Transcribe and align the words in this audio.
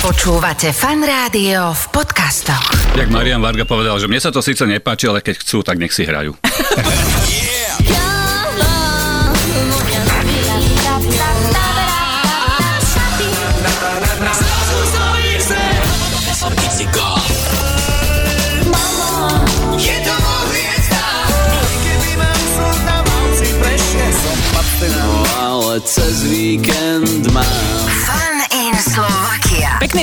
Počúvate 0.00 0.72
fan 0.72 1.04
rádio 1.04 1.76
v 1.76 1.84
podcastoch. 1.92 2.96
Jak 2.96 3.12
Marian 3.12 3.44
Varga 3.44 3.68
povedal, 3.68 4.00
že 4.00 4.08
mne 4.08 4.16
sa 4.16 4.32
to 4.32 4.40
síce 4.40 4.64
nepáči, 4.64 5.04
ale 5.04 5.20
keď 5.20 5.44
chcú, 5.44 5.60
tak 5.60 5.76
nech 5.76 5.92
si 5.92 6.08
hrajú. 6.08 6.32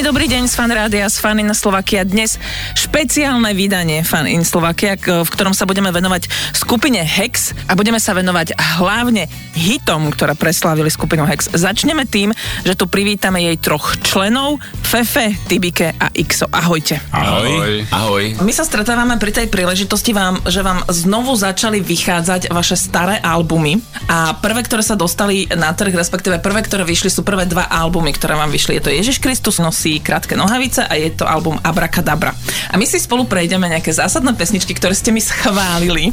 dobrý 0.08 0.32
deň 0.32 0.48
z 0.48 0.56
Fan 0.56 0.72
Rádia, 0.72 1.04
z 1.12 1.20
Fan 1.20 1.36
in 1.44 1.52
Slovakia. 1.52 2.08
Dnes 2.08 2.40
špeciálne 2.80 3.52
vydanie 3.52 4.08
Fan 4.08 4.24
in 4.24 4.48
Slovakia, 4.48 4.96
v 4.96 5.28
ktorom 5.28 5.52
sa 5.52 5.68
budeme 5.68 5.92
venovať 5.92 6.32
skupine 6.56 7.04
Hex 7.04 7.52
a 7.68 7.76
budeme 7.76 8.00
sa 8.00 8.16
venovať 8.16 8.56
hlavne 8.56 9.28
hitom, 9.52 10.08
ktoré 10.08 10.32
preslávili 10.40 10.88
skupinu 10.88 11.28
Hex. 11.28 11.52
Začneme 11.52 12.08
tým, 12.08 12.32
že 12.64 12.80
tu 12.80 12.88
privítame 12.88 13.52
jej 13.52 13.60
troch 13.60 14.00
členov, 14.00 14.64
Fefe, 14.80 15.36
Tibike 15.52 15.92
a 16.00 16.08
Ixo. 16.16 16.48
Ahojte. 16.56 17.04
Ahoj. 17.12 17.84
Ahoj. 17.92 18.24
My 18.48 18.56
sa 18.56 18.64
stretávame 18.64 19.20
pri 19.20 19.36
tej 19.36 19.52
príležitosti, 19.52 20.16
vám, 20.16 20.40
že 20.48 20.64
vám 20.64 20.88
znovu 20.88 21.36
začali 21.36 21.84
vychádzať 21.84 22.56
vaše 22.56 22.80
staré 22.80 23.20
albumy 23.20 23.84
a 24.08 24.40
prvé, 24.40 24.64
ktoré 24.64 24.88
sa 24.88 24.96
dostali 24.96 25.52
na 25.52 25.76
trh, 25.76 25.92
respektíve 25.92 26.40
prvé, 26.40 26.64
ktoré 26.64 26.88
vyšli, 26.88 27.12
sú 27.12 27.28
prvé 27.28 27.44
dva 27.44 27.68
albumy, 27.68 28.16
ktoré 28.16 28.40
vám 28.40 28.56
vyšli. 28.56 28.80
Je 28.80 28.84
to 28.88 28.96
Ježiš 28.96 29.20
Kristus 29.20 29.60
nosí 29.60 29.97
krátke 30.00 30.34
nohavice 30.34 30.86
a 30.86 30.94
je 30.96 31.12
to 31.12 31.26
album 31.26 31.58
Abracadabra. 31.62 32.32
A 32.70 32.76
my 32.76 32.86
si 32.86 32.98
spolu 32.98 33.26
prejdeme 33.26 33.68
nejaké 33.68 33.92
zásadné 33.92 34.34
pesničky, 34.34 34.74
ktoré 34.74 34.94
ste 34.94 35.10
mi 35.12 35.20
schválili, 35.20 36.12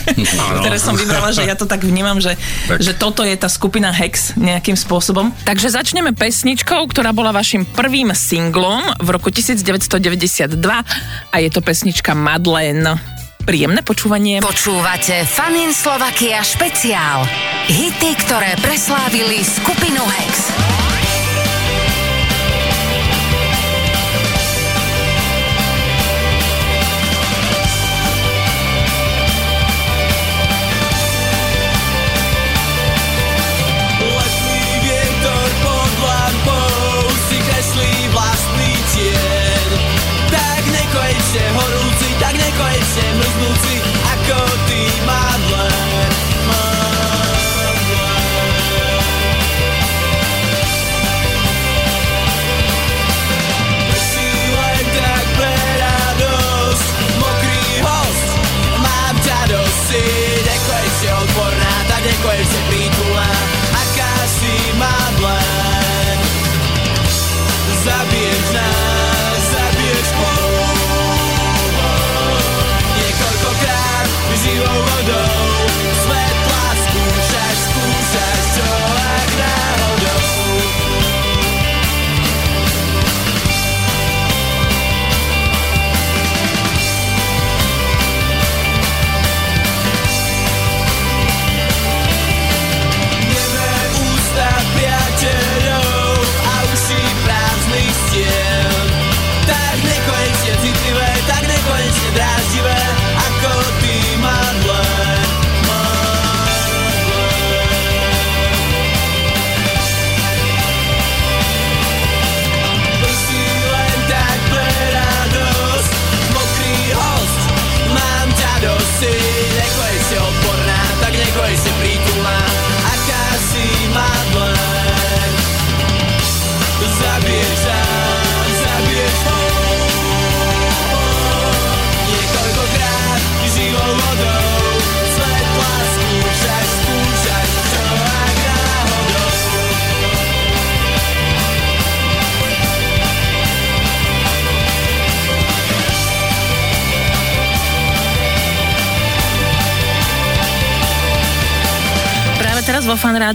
ktoré 0.60 0.76
som 0.78 0.94
vybrala, 0.94 1.30
že 1.30 1.44
ja 1.44 1.54
to 1.58 1.64
tak 1.64 1.82
vnímam, 1.82 2.18
že, 2.18 2.36
Tak. 2.68 2.78
že 2.80 2.92
toto 2.94 3.22
je 3.22 3.34
tá 3.34 3.48
skupina 3.48 3.90
Hex 3.90 4.36
nejakým 4.36 4.74
spôsobom. 4.74 5.32
Takže 5.44 5.72
začneme 5.72 6.14
pesničkou, 6.14 6.86
ktorá 6.90 7.10
bola 7.10 7.34
vašim 7.34 7.64
prvým 7.64 8.12
singlom 8.14 8.82
v 9.00 9.08
roku 9.10 9.28
1992 9.30 10.54
a 11.30 11.36
je 11.40 11.50
to 11.50 11.60
pesnička 11.60 12.12
Madeleine. 12.12 12.96
Príjemné 13.44 13.84
počúvanie. 13.84 14.40
Počúvate 14.40 15.28
Fan 15.28 15.52
in 15.52 15.76
Slovakia 15.76 16.40
špeciál. 16.40 17.28
Hity, 17.68 18.16
ktoré 18.24 18.56
preslávili 18.64 19.44
skupinu 19.44 20.00
Hex. 20.00 20.83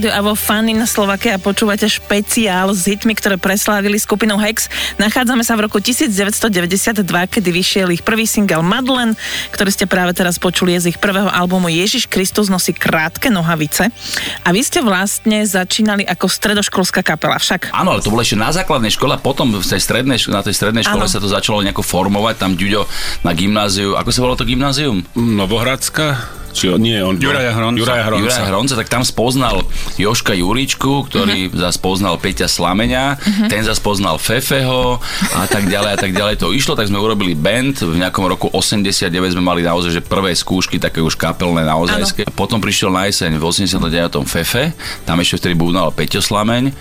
Rádiu 0.00 0.12
a 0.16 0.20
vo 0.24 0.32
Fan 0.32 0.66
in 0.72 0.80
Slovakia 0.88 1.36
počúvate 1.36 1.84
špeciál 1.84 2.72
s 2.72 2.88
hitmi, 2.88 3.12
ktoré 3.12 3.36
preslávili 3.36 4.00
skupinu 4.00 4.40
Hex. 4.40 4.72
Nachádzame 4.96 5.44
sa 5.44 5.60
v 5.60 5.68
roku 5.68 5.76
1992, 5.76 7.04
kedy 7.04 7.48
vyšiel 7.52 7.92
ich 7.92 8.00
prvý 8.00 8.24
single 8.24 8.64
Madlen, 8.64 9.12
ktorý 9.52 9.68
ste 9.68 9.84
práve 9.84 10.16
teraz 10.16 10.40
počuli 10.40 10.72
je 10.78 10.88
z 10.88 10.96
ich 10.96 10.98
prvého 11.02 11.28
albumu 11.28 11.68
Ježiš 11.68 12.08
Kristus 12.08 12.48
nosí 12.48 12.72
krátke 12.72 13.28
nohavice. 13.28 13.92
A 14.40 14.48
vy 14.56 14.64
ste 14.64 14.80
vlastne 14.80 15.44
začínali 15.44 16.08
ako 16.08 16.32
stredoškolská 16.32 17.04
kapela, 17.04 17.36
však 17.36 17.68
Áno, 17.76 17.92
ale 17.92 18.00
to 18.00 18.08
bolo 18.08 18.24
ešte 18.24 18.40
na 18.40 18.56
základnej 18.56 18.94
škole, 18.94 19.12
a 19.12 19.20
potom 19.20 19.52
v 19.52 19.66
tej 19.66 19.80
strednej, 19.84 20.16
na 20.32 20.40
tej 20.40 20.56
strednej 20.56 20.86
škole 20.86 21.04
Áno. 21.04 21.12
sa 21.12 21.20
to 21.20 21.28
začalo 21.28 21.60
nejako 21.60 21.84
formovať, 21.84 22.40
tam 22.40 22.52
Ďuďo 22.56 22.88
na 23.24 23.32
gymnáziu, 23.36 24.00
ako 24.00 24.08
sa 24.08 24.20
volalo 24.24 24.40
to 24.40 24.48
gymnázium? 24.48 25.04
Novohradská? 25.16 26.40
Či 26.50 26.74
on, 26.74 26.82
nie, 26.82 26.98
on... 26.98 27.14
Juraja 27.16 27.54
Hronca. 27.54 27.78
Juraja 27.78 28.04
Hronca. 28.10 28.24
Juraj 28.26 28.44
Hronca, 28.50 28.74
tak 28.74 28.88
tam 28.90 29.02
spoznal 29.06 29.62
Joška 29.96 30.34
Juričku, 30.34 31.06
ktorý 31.06 31.48
uh-huh. 31.48 31.70
zase 31.70 31.78
poznal 31.78 32.18
Peťa 32.18 32.50
Slameňa, 32.50 33.04
uh-huh. 33.16 33.48
ten 33.48 33.62
zase 33.62 33.78
poznal 33.78 34.18
Fefeho 34.18 34.98
a 35.34 35.46
tak 35.46 35.70
ďalej 35.70 35.90
a 35.94 35.98
tak 35.98 36.12
ďalej. 36.12 36.42
To 36.42 36.50
išlo, 36.50 36.74
tak 36.74 36.90
sme 36.90 36.98
urobili 36.98 37.38
band, 37.38 37.86
v 37.86 38.02
nejakom 38.02 38.26
roku 38.26 38.50
89 38.50 39.06
sme 39.38 39.42
mali 39.42 39.62
naozaj 39.62 39.90
že 39.94 40.02
prvé 40.02 40.34
skúšky, 40.34 40.82
také 40.82 40.98
už 40.98 41.14
kapelné 41.14 41.62
naozajské. 41.62 42.26
Potom 42.34 42.58
prišiel 42.58 42.90
na 42.90 43.06
jeseň 43.06 43.38
v 43.38 43.44
89. 43.46 44.26
Fefe, 44.26 44.74
tam 45.06 45.22
ešte 45.22 45.46
vtedy 45.46 45.54
búdnal 45.54 45.94
Peťo 45.94 46.18
Slameň, 46.18 46.70
e, 46.70 46.72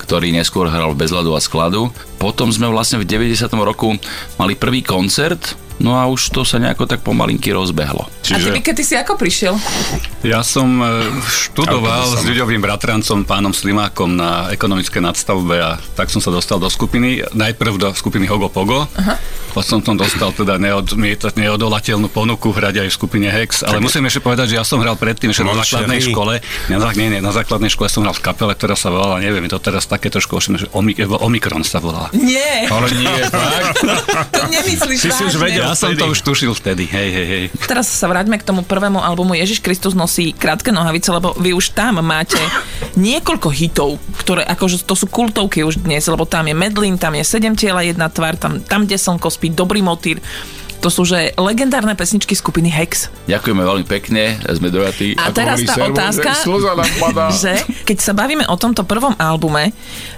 ktorý 0.00 0.32
neskôr 0.32 0.68
hral 0.72 0.96
v 0.96 1.00
Bezľadu 1.04 1.36
a 1.36 1.40
skladu. 1.40 1.92
Potom 2.16 2.48
sme 2.48 2.72
vlastne 2.72 3.00
v 3.00 3.08
90. 3.08 3.52
roku 3.60 3.92
mali 4.40 4.56
prvý 4.56 4.80
koncert, 4.80 5.56
no 5.80 5.98
a 5.98 6.06
už 6.06 6.30
to 6.30 6.46
sa 6.46 6.60
nejako 6.62 6.86
tak 6.86 7.02
pomalinky 7.02 7.50
rozbehlo. 7.50 8.06
A 8.30 8.36
ty, 8.40 8.50
Mike, 8.50 8.72
ty 8.72 8.84
si 8.84 8.94
ako 8.94 9.18
prišiel? 9.18 9.54
Ja 10.24 10.40
som 10.40 10.80
e, 10.80 10.88
študoval 11.28 12.16
s 12.16 12.22
ľuďovým 12.24 12.62
bratrancom, 12.62 13.28
pánom 13.28 13.52
Slimákom 13.52 14.16
na 14.16 14.48
ekonomické 14.48 15.02
nadstavbe 15.02 15.56
a 15.60 15.76
tak 15.98 16.08
som 16.08 16.22
sa 16.22 16.32
dostal 16.32 16.56
do 16.56 16.70
skupiny. 16.72 17.20
Najprv 17.36 17.76
do 17.76 17.88
skupiny 17.92 18.24
Hogo 18.24 18.48
Pogo. 18.48 18.88
Aha. 18.96 19.20
Potom 19.54 19.78
som 19.78 19.94
dostal 19.94 20.34
teda 20.34 20.58
neodmietať, 20.58 21.38
neodolateľnú 21.38 22.10
ponuku 22.10 22.50
hrať 22.50 22.82
aj 22.82 22.88
v 22.90 22.94
skupine 22.94 23.28
Hex, 23.30 23.62
ale 23.62 23.78
musím 23.78 24.10
ešte 24.10 24.18
povedať, 24.18 24.50
že 24.50 24.58
ja 24.58 24.66
som 24.66 24.82
hral 24.82 24.98
predtým 24.98 25.30
ešte 25.30 25.46
na 25.46 25.54
základnej 25.62 26.02
škole, 26.02 26.42
na, 26.66 26.90
nie, 26.98 27.06
nie, 27.14 27.20
na 27.22 27.30
základnej 27.30 27.70
škole 27.70 27.86
som 27.86 28.02
hral 28.02 28.18
v 28.18 28.22
kapele, 28.26 28.50
ktorá 28.50 28.74
sa 28.74 28.90
volala, 28.90 29.22
neviem, 29.22 29.46
to 29.46 29.62
teraz 29.62 29.86
také 29.86 30.10
trošku 30.10 30.42
že 30.42 30.66
Omik, 30.74 31.06
Omikron 31.06 31.62
sa 31.62 31.78
volala. 31.78 32.10
Nie. 32.18 32.66
Ale 32.66 32.90
nie, 32.98 33.18
fakt. 33.30 33.78
to 34.34 34.42
nemyslíš 34.50 34.98
Si 35.06 35.10
si 35.14 35.22
už 35.22 35.38
vedel. 35.38 35.63
Ja 35.64 35.76
som 35.76 35.96
to 35.96 36.12
už 36.12 36.20
tušil 36.20 36.52
vtedy, 36.52 36.84
hej, 36.84 37.08
hej, 37.08 37.26
hej. 37.26 37.44
Teraz 37.64 37.88
sa 37.88 38.06
vráťme 38.10 38.36
k 38.36 38.44
tomu 38.44 38.60
prvému 38.66 39.00
albumu 39.00 39.32
Ježiš 39.32 39.64
Kristus 39.64 39.96
nosí 39.96 40.36
krátke 40.36 40.68
nohavice, 40.68 41.08
lebo 41.08 41.32
vy 41.40 41.56
už 41.56 41.72
tam 41.72 42.04
máte 42.04 42.40
niekoľko 43.00 43.48
hitov, 43.50 43.96
ktoré 44.20 44.44
akože 44.44 44.84
to 44.84 44.92
sú 44.92 45.08
kultovky 45.08 45.64
už 45.64 45.82
dnes, 45.82 46.04
lebo 46.04 46.28
tam 46.28 46.46
je 46.46 46.54
Medlin, 46.54 47.00
tam 47.00 47.16
je 47.16 47.24
Sedem 47.24 47.56
tiela, 47.56 47.80
jedna 47.82 48.12
tvár, 48.12 48.36
tam, 48.36 48.60
tam 48.60 48.84
kde 48.84 49.00
slnko 49.00 49.28
spí, 49.32 49.48
Dobrý 49.54 49.80
motýr. 49.80 50.20
To 50.84 50.92
sú 50.92 51.08
že 51.08 51.32
legendárne 51.40 51.96
pesničky 51.96 52.36
skupiny 52.36 52.68
Hex. 52.68 53.08
Ďakujeme 53.24 53.64
veľmi 53.64 53.86
pekne, 53.88 54.36
sme 54.44 54.68
dojatí. 54.68 55.16
A 55.16 55.32
Ako 55.32 55.36
teraz 55.40 55.64
tá 55.64 55.74
servo, 55.80 55.96
otázka, 55.96 56.30
že 56.36 56.44
že 57.44 57.52
keď 57.88 57.98
sa 58.04 58.12
bavíme 58.12 58.44
o 58.52 58.56
tomto 58.60 58.84
prvom 58.84 59.16
albume, 59.16 59.72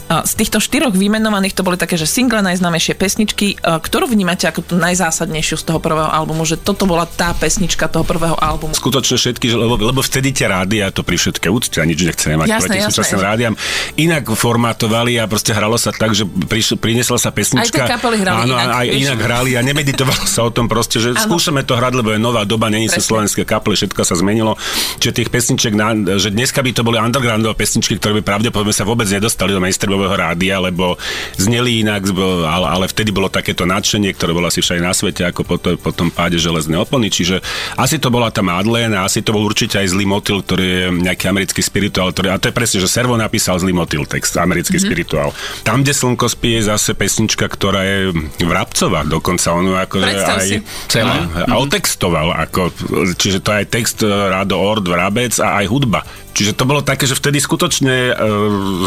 z 0.07 0.33
týchto 0.39 0.63
štyroch 0.63 0.95
vymenovaných 0.95 1.55
to 1.55 1.67
boli 1.67 1.75
také, 1.75 1.99
že 1.99 2.07
single 2.07 2.39
najznámejšie 2.39 2.95
pesničky, 2.95 3.59
ktorú 3.59 4.07
vnímate 4.07 4.47
ako 4.47 4.63
tú 4.63 4.75
najzásadnejšiu 4.79 5.59
z 5.59 5.65
toho 5.67 5.83
prvého 5.83 6.07
albumu, 6.07 6.47
že 6.47 6.55
toto 6.55 6.87
bola 6.87 7.11
tá 7.11 7.35
pesnička 7.35 7.91
toho 7.91 8.07
prvého 8.07 8.39
albumu. 8.39 8.71
skutočne 8.75 9.19
všetky, 9.19 9.51
že- 9.51 9.59
lebo, 9.59 9.75
lebo 9.79 10.01
vtedy 10.03 10.31
tie 10.31 10.47
rádia, 10.47 10.95
to 10.95 11.03
pri 11.03 11.19
všetké 11.19 11.51
úcte 11.51 11.83
a 11.83 11.85
nič 11.87 12.07
nechceme 12.07 12.39
mať 12.39 12.47
Jasné, 12.47 12.63
proti 12.71 12.79
jasné. 12.79 12.91
súčasným 12.95 13.23
rádiam, 13.23 13.55
inak 13.99 14.31
formátovali 14.31 15.19
a 15.19 15.27
proste 15.27 15.51
hralo 15.51 15.75
sa 15.75 15.91
tak, 15.91 16.15
že 16.15 16.23
priš, 16.23 16.79
priniesla 16.79 17.19
sa 17.19 17.35
pesnička. 17.35 17.67
Aj 17.67 17.91
tie 17.91 17.95
kapely 17.99 18.23
hrali 18.23 18.47
áno, 18.47 18.55
inak, 18.55 18.69
aj 18.79 18.87
inak 18.95 19.19
hrali 19.19 19.51
a 19.59 19.61
nemeditovalo 19.67 20.23
sa 20.23 20.47
o 20.47 20.51
tom 20.57 20.73
proste, 20.73 20.97
že 20.97 21.13
Áno. 21.13 21.21
skúšame 21.21 21.61
to 21.69 21.77
hrať, 21.77 21.93
lebo 22.01 22.17
je 22.17 22.21
nová 22.21 22.49
doba, 22.49 22.73
není 22.73 22.89
sú 22.89 23.05
Presne. 23.05 23.11
slovenské 23.13 23.43
kapely, 23.45 23.77
všetko 23.77 24.01
sa 24.09 24.17
zmenilo. 24.17 24.57
Čiže 24.97 25.13
tých 25.13 25.29
pesniček, 25.29 25.73
na, 25.77 25.93
že 26.17 26.33
dneska 26.33 26.65
by 26.65 26.73
to 26.73 26.81
boli 26.81 26.97
undergroundové 26.97 27.53
pesničky, 27.53 28.01
ktoré 28.01 28.17
by 28.21 28.23
pravdepodobne 28.25 28.73
sa 28.73 28.89
vôbec 28.89 29.05
nedostali 29.05 29.53
do 29.53 29.61
mainstreamového 29.61 30.17
rádia, 30.17 30.57
lebo 30.57 30.97
zneli 31.37 31.85
inak, 31.85 32.09
ale, 32.49 32.67
ale 32.73 32.85
vtedy 32.89 33.13
bolo 33.13 33.29
takéto 33.29 33.69
nadšenie, 33.69 34.17
ktoré 34.17 34.33
bolo 34.33 34.49
asi 34.49 34.65
všade 34.65 34.81
na 34.81 34.97
svete, 34.97 35.29
ako 35.29 35.41
po, 35.45 35.57
to, 35.61 35.77
po 35.77 35.93
tom 35.93 36.09
páde 36.09 36.41
železné 36.41 36.81
opony. 36.81 37.13
Čiže 37.13 37.45
asi 37.77 38.01
to 38.01 38.09
bola 38.09 38.33
tá 38.33 38.41
Madeleine 38.41 38.97
a 38.97 39.05
asi 39.05 39.21
to 39.21 39.37
bol 39.37 39.45
určite 39.45 39.77
aj 39.77 39.93
zlý 39.93 40.09
motil, 40.09 40.41
ktorý 40.41 40.65
je 40.65 40.85
nejaký 41.05 41.29
americký 41.29 41.61
spirituál. 41.61 42.17
Ktorý, 42.17 42.33
a 42.33 42.41
to 42.41 42.49
je 42.49 42.57
presne, 42.57 42.79
že 42.81 42.89
Servo 42.89 43.19
napísal 43.19 43.61
zlý 43.61 43.77
motil 43.77 44.09
text, 44.09 44.39
americký 44.41 44.81
mm-hmm. 44.81 44.89
spirituál. 44.89 45.29
Tam, 45.67 45.85
kde 45.85 45.93
slnko 45.93 46.27
spí, 46.33 46.57
je 46.57 46.73
zase 46.73 46.97
pesnička, 46.97 47.45
ktorá 47.51 47.83
je 47.85 47.99
vrabcová, 48.41 49.05
dokonca 49.05 49.53
ono 49.53 49.77
ako 49.77 50.07
Predstav 50.07 50.39
aj 50.47 50.51
si. 50.51 50.57
Celá. 50.87 51.27
a 51.51 51.55
otextoval, 51.59 52.31
ako, 52.47 52.71
čiže 53.19 53.43
to 53.43 53.51
aj 53.51 53.67
text 53.67 53.99
e, 54.01 54.09
Rado 54.09 54.55
Ord, 54.55 54.87
Vrabec 54.87 55.35
a 55.43 55.59
aj 55.59 55.67
hudba. 55.67 56.07
Čiže 56.37 56.55
to 56.55 56.69
bolo 56.69 56.87
také, 56.87 57.09
že 57.09 57.17
vtedy 57.17 57.41
skutočne 57.41 58.13
uh, 58.13 58.21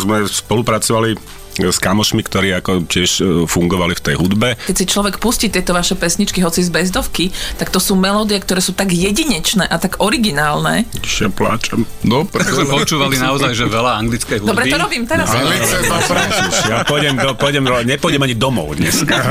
sme 0.06 0.22
spolupracovali 0.30 1.18
s 1.68 1.80
kamošmi, 1.84 2.24
ktorí 2.24 2.56
ako 2.56 2.88
tiež 2.88 3.10
e, 3.20 3.24
fungovali 3.44 4.00
v 4.00 4.02
tej 4.02 4.16
hudbe. 4.16 4.56
Keď 4.56 4.76
si 4.76 4.86
človek 4.88 5.20
pustí 5.20 5.52
tieto 5.52 5.76
vaše 5.76 6.00
pesničky, 6.00 6.40
hoci 6.40 6.64
z 6.64 6.72
bezdovky, 6.72 7.36
tak 7.60 7.68
to 7.68 7.84
sú 7.84 8.00
melódie, 8.00 8.40
ktoré 8.40 8.64
sú 8.64 8.72
tak 8.72 8.96
jedinečné 8.96 9.68
a 9.68 9.76
tak 9.76 10.00
originálne. 10.00 10.88
Ešte 11.04 11.28
pláčem. 11.36 11.84
No, 12.08 12.24
sme 12.24 12.66
počúvali 12.72 13.20
naozaj, 13.20 13.52
že 13.52 13.68
veľa 13.68 14.00
anglickej 14.00 14.40
hudby. 14.40 14.52
Dobre, 14.56 14.64
to 14.72 14.78
robím 14.80 15.04
teraz. 15.04 15.28
Ja 16.70 16.88
pôjdem, 16.88 17.20
do, 17.20 17.36
pôjdem, 17.36 17.64
nepôjdem 17.68 18.22
ani 18.24 18.36
domov 18.40 18.80
dneska. 18.80 19.16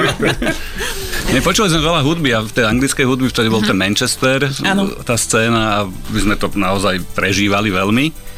Nepočuli 1.28 1.68
sme 1.68 1.84
veľa 1.84 2.00
hudby 2.08 2.30
a 2.32 2.40
v 2.40 2.52
tej 2.56 2.64
anglickej 2.64 3.04
hudby 3.04 3.28
vtedy 3.28 3.52
bol 3.52 3.60
ten 3.60 3.76
Manchester, 3.76 4.48
Áno. 4.64 4.88
tá 5.04 5.12
scéna 5.20 5.60
a 5.60 5.78
my 5.84 6.18
sme 6.24 6.34
to 6.40 6.48
naozaj 6.56 7.04
prežívali 7.12 7.68
veľmi. 7.68 8.28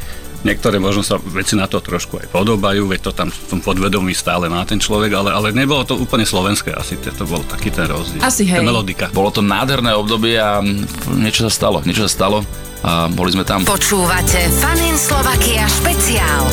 Niektoré 0.40 0.81
možno 0.81 1.04
sa 1.04 1.20
veci 1.20 1.52
na 1.52 1.69
to 1.69 1.84
trošku 1.84 2.16
aj 2.16 2.32
podobajú, 2.32 2.88
veď 2.88 3.00
to 3.00 3.12
tam 3.12 3.28
v 3.28 3.38
tom 3.52 3.60
podvedomí 3.60 4.16
stále 4.16 4.48
má 4.48 4.64
ten 4.64 4.81
človek, 4.81 5.12
ale, 5.12 5.31
ale 5.37 5.52
nebolo 5.52 5.84
to 5.84 6.00
úplne 6.00 6.25
slovenské 6.25 6.72
asi, 6.72 6.96
to 6.96 7.12
to 7.12 7.28
bol 7.28 7.44
taký 7.44 7.69
ten 7.69 7.84
rozdiel. 7.84 8.25
Asi 8.25 8.48
hej. 8.48 8.60
Tá 8.60 8.64
melodika. 8.64 9.12
Bolo 9.12 9.28
to 9.28 9.44
nádherné 9.44 9.92
obdobie 9.92 10.40
a 10.40 10.64
niečo 11.12 11.44
sa 11.48 11.52
stalo, 11.52 11.84
niečo 11.84 12.08
sa 12.08 12.12
stalo 12.25 12.40
a 12.81 13.12
boli 13.12 13.37
sme 13.37 13.44
tam. 13.44 13.69
Počúvate 13.69 14.40
Fanin 14.64 14.96
Slovakia 14.96 15.69
špeciál. 15.69 16.44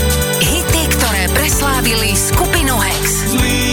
Hity, 0.44 0.84
ktoré 1.00 1.24
preslávili 1.32 2.12
skupinu 2.12 2.76
Hex. 2.76 3.32
Zlý 3.32 3.67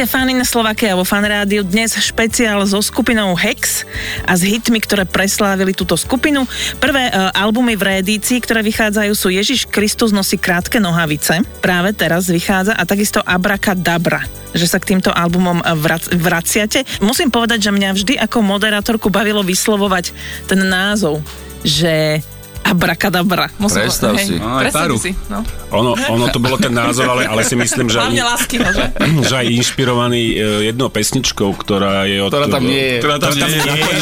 Počúvate 0.00 0.16
Fanin 0.16 0.40
Slovakia 0.48 0.96
vo 0.96 1.04
Fan 1.04 1.28
Rádiu. 1.28 1.60
Dnes 1.60 1.92
špeciál 1.92 2.64
so 2.64 2.80
skupinou 2.80 3.36
Hex 3.36 3.84
a 4.24 4.32
s 4.32 4.40
hitmi, 4.40 4.80
ktoré 4.80 5.04
preslávili 5.04 5.76
túto 5.76 5.92
skupinu. 5.92 6.48
Prvé 6.80 7.12
uh, 7.12 7.28
albumy 7.36 7.76
v 7.76 7.84
reedícii, 7.84 8.40
ktoré 8.40 8.64
vychádzajú 8.64 9.12
sú 9.12 9.28
Ježiš 9.28 9.68
Kristus 9.68 10.08
nosí 10.08 10.40
krátke 10.40 10.80
nohavice. 10.80 11.44
Práve 11.60 11.92
teraz 11.92 12.32
vychádza 12.32 12.80
a 12.80 12.88
takisto 12.88 13.20
Abracadabra 13.20 14.24
že 14.56 14.64
sa 14.64 14.80
k 14.80 14.96
týmto 14.96 15.12
albumom 15.12 15.60
vrac- 15.84 16.08
vraciate. 16.16 16.88
Musím 17.04 17.28
povedať, 17.28 17.68
že 17.68 17.76
mňa 17.76 17.90
vždy 17.92 18.14
ako 18.24 18.40
moderátorku 18.40 19.12
bavilo 19.12 19.44
vyslovovať 19.44 20.16
ten 20.48 20.64
názov, 20.64 21.20
že 21.60 22.24
Abracadabra. 22.70 23.46
Musím 23.58 23.90
Predstav 23.90 24.14
hej, 24.14 24.26
si. 24.26 24.36
No, 24.38 24.62
aj 24.62 24.70
paru. 24.70 24.96
si. 24.96 25.10
No. 25.26 25.42
Ono, 25.70 25.94
ono 25.94 26.24
to 26.30 26.38
bolo 26.38 26.54
ten 26.58 26.70
názov, 26.70 27.06
ale, 27.10 27.26
ale 27.26 27.42
si 27.42 27.58
myslím, 27.58 27.90
že, 27.90 27.98
Hlavne 27.98 28.22
lásky, 28.26 28.56
no, 28.62 28.70
že? 28.70 28.84
že 29.30 29.34
aj 29.34 29.46
inšpirovaný 29.50 30.22
e, 30.34 30.34
jednou 30.70 30.86
pesničkou, 30.90 31.50
ktorá 31.58 32.06
je 32.06 32.22
od... 32.22 32.30
Ktorá 32.30 32.46
tam 32.46 32.62
nie 32.62 32.78
je. 32.78 32.98
Ktorá 33.02 33.16
tam 33.18 33.30
Ktorá 33.30 33.46
tam 33.46 33.50
nie 33.50 33.70
nie 33.70 33.82
je, 33.82 34.00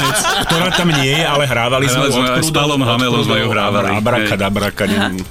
ktorá 0.49 0.69
tam 0.73 0.89
nie 0.89 1.13
je, 1.13 1.25
ale 1.25 1.45
hrávali 1.45 1.87
sme 1.89 2.05
ju 2.09 2.13
od 2.17 2.45
s 2.45 2.51
od 2.53 2.81
Hamelom 2.85 3.21
sme 3.25 3.37
ju 3.45 3.49
hrávali. 3.53 3.89
Abrakadabraka. 3.97 4.85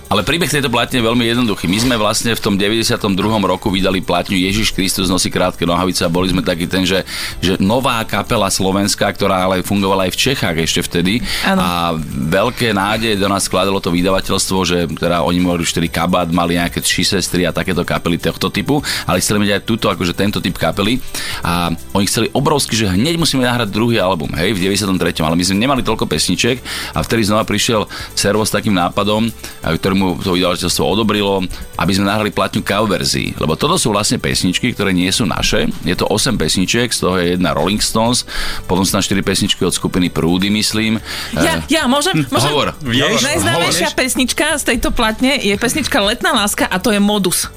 Ale 0.08 0.22
príbeh 0.22 0.50
tejto 0.50 0.70
platne 0.70 1.02
je 1.02 1.06
veľmi 1.06 1.26
jednoduchý. 1.26 1.66
My 1.66 1.80
sme 1.82 1.96
vlastne 1.98 2.34
v 2.34 2.42
tom 2.42 2.54
92. 2.58 3.02
roku 3.46 3.68
vydali 3.70 4.02
platňu 4.02 4.38
Ježiš 4.38 4.74
Kristus 4.74 5.10
nosí 5.10 5.34
krátke 5.34 5.66
nohavice 5.66 6.06
a 6.06 6.10
boli 6.10 6.30
sme 6.30 6.42
taký 6.46 6.70
ten, 6.70 6.86
že, 6.86 7.04
že 7.42 7.58
nová 7.58 8.02
kapela 8.06 8.48
slovenská, 8.48 9.10
ktorá 9.14 9.46
ale 9.50 9.66
fungovala 9.66 10.08
aj 10.08 10.12
v 10.14 10.20
Čechách 10.32 10.58
ešte 10.62 10.82
vtedy. 10.86 11.14
Áno. 11.44 11.60
A 11.60 11.70
veľké 12.30 12.72
nádeje 12.72 13.20
do 13.28 13.36
nás 13.36 13.44
skladalo 13.44 13.84
to 13.84 13.92
vydavateľstvo, 13.92 14.58
že 14.64 14.78
teda 14.88 15.20
oni 15.20 15.44
mali 15.44 15.60
už 15.60 15.76
vtedy 15.76 15.92
kabát, 15.92 16.32
mali 16.32 16.56
nejaké 16.56 16.80
tři 16.80 17.20
sestry 17.20 17.44
a 17.44 17.52
takéto 17.52 17.84
kapely 17.84 18.16
tohto 18.16 18.48
typu, 18.48 18.80
ale 19.04 19.20
chceli 19.20 19.44
mať 19.44 19.60
aj 19.60 19.62
túto, 19.68 19.92
akože 19.92 20.16
tento 20.16 20.40
typ 20.40 20.56
kapely 20.56 21.04
a 21.44 21.76
oni 21.92 22.08
chceli 22.08 22.32
obrovsky, 22.32 22.80
že 22.80 22.88
hneď 22.88 23.20
musíme 23.20 23.44
nahrať 23.44 23.68
druhý 23.68 24.00
album, 24.00 24.32
hej, 24.40 24.56
v 24.56 24.72
93. 24.72 25.20
Ale 25.28 25.36
my 25.36 25.44
sme 25.44 25.60
nemali 25.60 25.82
toľko 25.84 26.08
pesniček 26.08 26.64
a 26.96 27.04
vtedy 27.04 27.28
znova 27.28 27.44
prišiel 27.44 27.84
servo 28.16 28.48
s 28.48 28.56
takým 28.56 28.72
nápadom, 28.72 29.28
a 29.60 29.76
ktorý 29.76 29.94
mu 30.00 30.08
to 30.24 30.40
vydavateľstvo 30.40 30.84
odobrilo, 30.88 31.44
aby 31.76 31.92
sme 31.92 32.08
nahrali 32.08 32.32
platňu 32.32 32.64
cover 32.64 32.96
verzií. 32.96 33.36
Lebo 33.36 33.60
toto 33.60 33.76
sú 33.76 33.92
vlastne 33.92 34.24
pesničky, 34.24 34.72
ktoré 34.72 34.96
nie 34.96 35.12
sú 35.12 35.28
naše. 35.28 35.68
Je 35.84 35.96
to 36.00 36.08
8 36.08 36.40
pesničiek, 36.40 36.88
z 36.88 37.00
toho 37.04 37.20
je 37.20 37.36
jedna 37.36 37.52
Rolling 37.52 37.84
Stones, 37.84 38.24
potom 38.72 38.88
sú 38.88 38.96
tam 38.96 39.04
4 39.04 39.20
pesničky 39.20 39.68
od 39.68 39.76
skupiny 39.76 40.08
Prúdy, 40.08 40.48
myslím. 40.48 41.04
Ja, 41.36 41.60
ja, 41.68 41.84
môžem, 41.92 42.24
môžem. 42.32 42.56
Hovor. 42.56 42.72
Vieš? 43.18 43.26
Najznámejšia 43.26 43.90
pesnička 43.98 44.46
z 44.62 44.64
tejto 44.74 44.90
platne 44.94 45.42
je 45.42 45.54
pesnička 45.58 45.98
Letná 46.00 46.32
láska 46.38 46.70
a 46.70 46.78
to 46.78 46.94
je 46.94 47.02
Modus. 47.02 47.50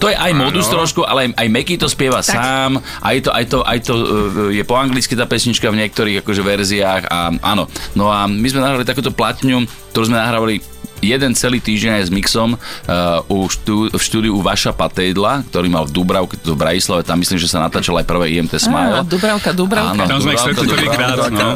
To 0.00 0.08
je 0.08 0.16
aj 0.16 0.32
modus 0.32 0.64
trošku, 0.72 1.04
ale 1.04 1.28
aj, 1.28 1.44
aj 1.44 1.48
Meky 1.52 1.76
to 1.76 1.84
spieva 1.84 2.24
Tak. 2.24 2.32
tak. 2.32 2.40
sám, 2.40 2.72
aj 3.04 3.16
to, 3.20 3.30
aj 3.36 3.44
to, 3.52 3.58
aj 3.60 3.78
to 3.84 3.92
uh, 3.92 4.48
je 4.48 4.64
po 4.64 4.72
anglicky 4.80 5.12
tá 5.12 5.28
pesnička 5.28 5.68
v 5.68 5.76
niektorých 5.76 6.24
akože 6.24 6.40
verziách 6.40 7.04
a 7.04 7.28
áno. 7.44 7.68
No 7.92 8.08
a 8.08 8.24
my 8.24 8.48
sme 8.48 8.64
nahrali 8.64 8.88
takúto 8.88 9.12
platňu, 9.12 9.68
ktorú 9.92 10.08
sme 10.08 10.16
nahrávali 10.16 10.64
jeden 11.00 11.32
celý 11.32 11.58
týždeň 11.58 12.00
aj 12.00 12.04
s 12.06 12.10
mixom 12.12 12.54
uh, 12.54 13.32
u 13.32 13.48
štú, 13.48 13.88
v 13.90 14.00
štúdiu 14.00 14.32
u 14.36 14.40
Vaša 14.40 14.72
Patejdla, 14.72 15.48
ktorý 15.48 15.68
mal 15.68 15.84
v 15.88 15.92
Dubravke, 15.92 16.36
to 16.36 16.54
v 16.54 16.60
Bratislave, 16.60 17.02
tam 17.02 17.20
myslím, 17.20 17.40
že 17.40 17.48
sa 17.48 17.60
natáčal 17.60 17.96
aj 17.98 18.06
prvé 18.06 18.36
IMT 18.36 18.56
Smile. 18.56 19.00
Á, 19.00 19.04
Dubravka, 19.04 19.50
Dubravka. 19.52 19.92
Áno, 19.96 20.04
Tam 20.06 20.18
sme 20.20 20.36
ich 20.36 20.40
Dubravka, 20.40 20.62
stretli 20.62 20.86
Dubravka. 20.86 21.28
no. 21.30 21.48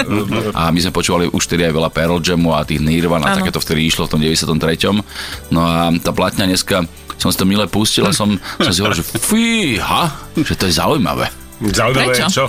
A 0.53 0.73
my 0.73 0.79
sme 0.81 0.93
počúvali 0.93 1.29
už 1.29 1.43
tedy 1.45 1.63
aj 1.65 1.73
veľa 1.73 1.91
Pearl 1.93 2.19
Jamu 2.19 2.53
a 2.53 2.65
tých 2.65 2.81
Nirvana, 2.81 3.33
Áno. 3.33 3.39
takéto 3.45 3.61
vtedy 3.61 3.87
išlo 3.87 4.09
v 4.09 4.11
tom 4.11 4.21
93. 4.21 5.05
No 5.53 5.61
a 5.61 5.93
tá 6.01 6.11
platňa 6.11 6.49
dneska 6.49 6.83
som 7.15 7.31
si 7.31 7.39
to 7.39 7.47
milé 7.47 7.65
pustil 7.71 8.05
a 8.05 8.13
som, 8.13 8.35
som 8.59 8.73
si 8.75 8.81
hovoril, 8.81 8.99
že 8.99 9.07
fíha, 9.17 10.11
že 10.35 10.55
to 10.57 10.67
je 10.67 10.75
zaujímavé. 10.75 11.31
Zaujímavé 11.63 12.19
Prečo? 12.19 12.27
čo? 12.29 12.45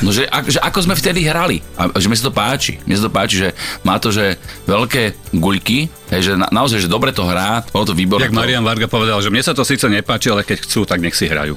No, 0.00 0.08
že, 0.10 0.24
ak, 0.24 0.48
že 0.48 0.58
ako 0.58 0.78
sme 0.80 0.94
vtedy 0.96 1.28
hrali. 1.28 1.60
A 1.76 1.92
že 1.94 2.08
mi 2.08 2.16
sa 2.16 2.26
to 2.26 2.34
páči. 2.34 2.80
Mne 2.88 2.96
sa 2.96 3.04
to 3.06 3.12
páči, 3.12 3.36
že 3.38 3.48
má 3.84 4.00
to, 4.00 4.08
že 4.08 4.40
veľké 4.64 5.36
guľky, 5.36 5.92
hej, 6.12 6.20
že 6.20 6.32
na, 6.36 6.48
naozaj, 6.50 6.84
že 6.84 6.88
dobre 6.88 7.12
to 7.12 7.24
hrá, 7.24 7.64
bolo 7.72 7.84
to 7.88 7.94
výborné. 7.94 8.28
Jak 8.28 8.36
Marian 8.36 8.64
Varga 8.64 8.88
povedal, 8.88 9.20
že 9.20 9.28
mne 9.32 9.42
sa 9.44 9.52
to 9.52 9.62
síce 9.64 9.84
nepáči, 9.88 10.32
ale 10.32 10.44
keď 10.44 10.64
chcú, 10.64 10.84
tak 10.88 11.00
nech 11.00 11.16
si 11.16 11.28
hrajú. 11.28 11.56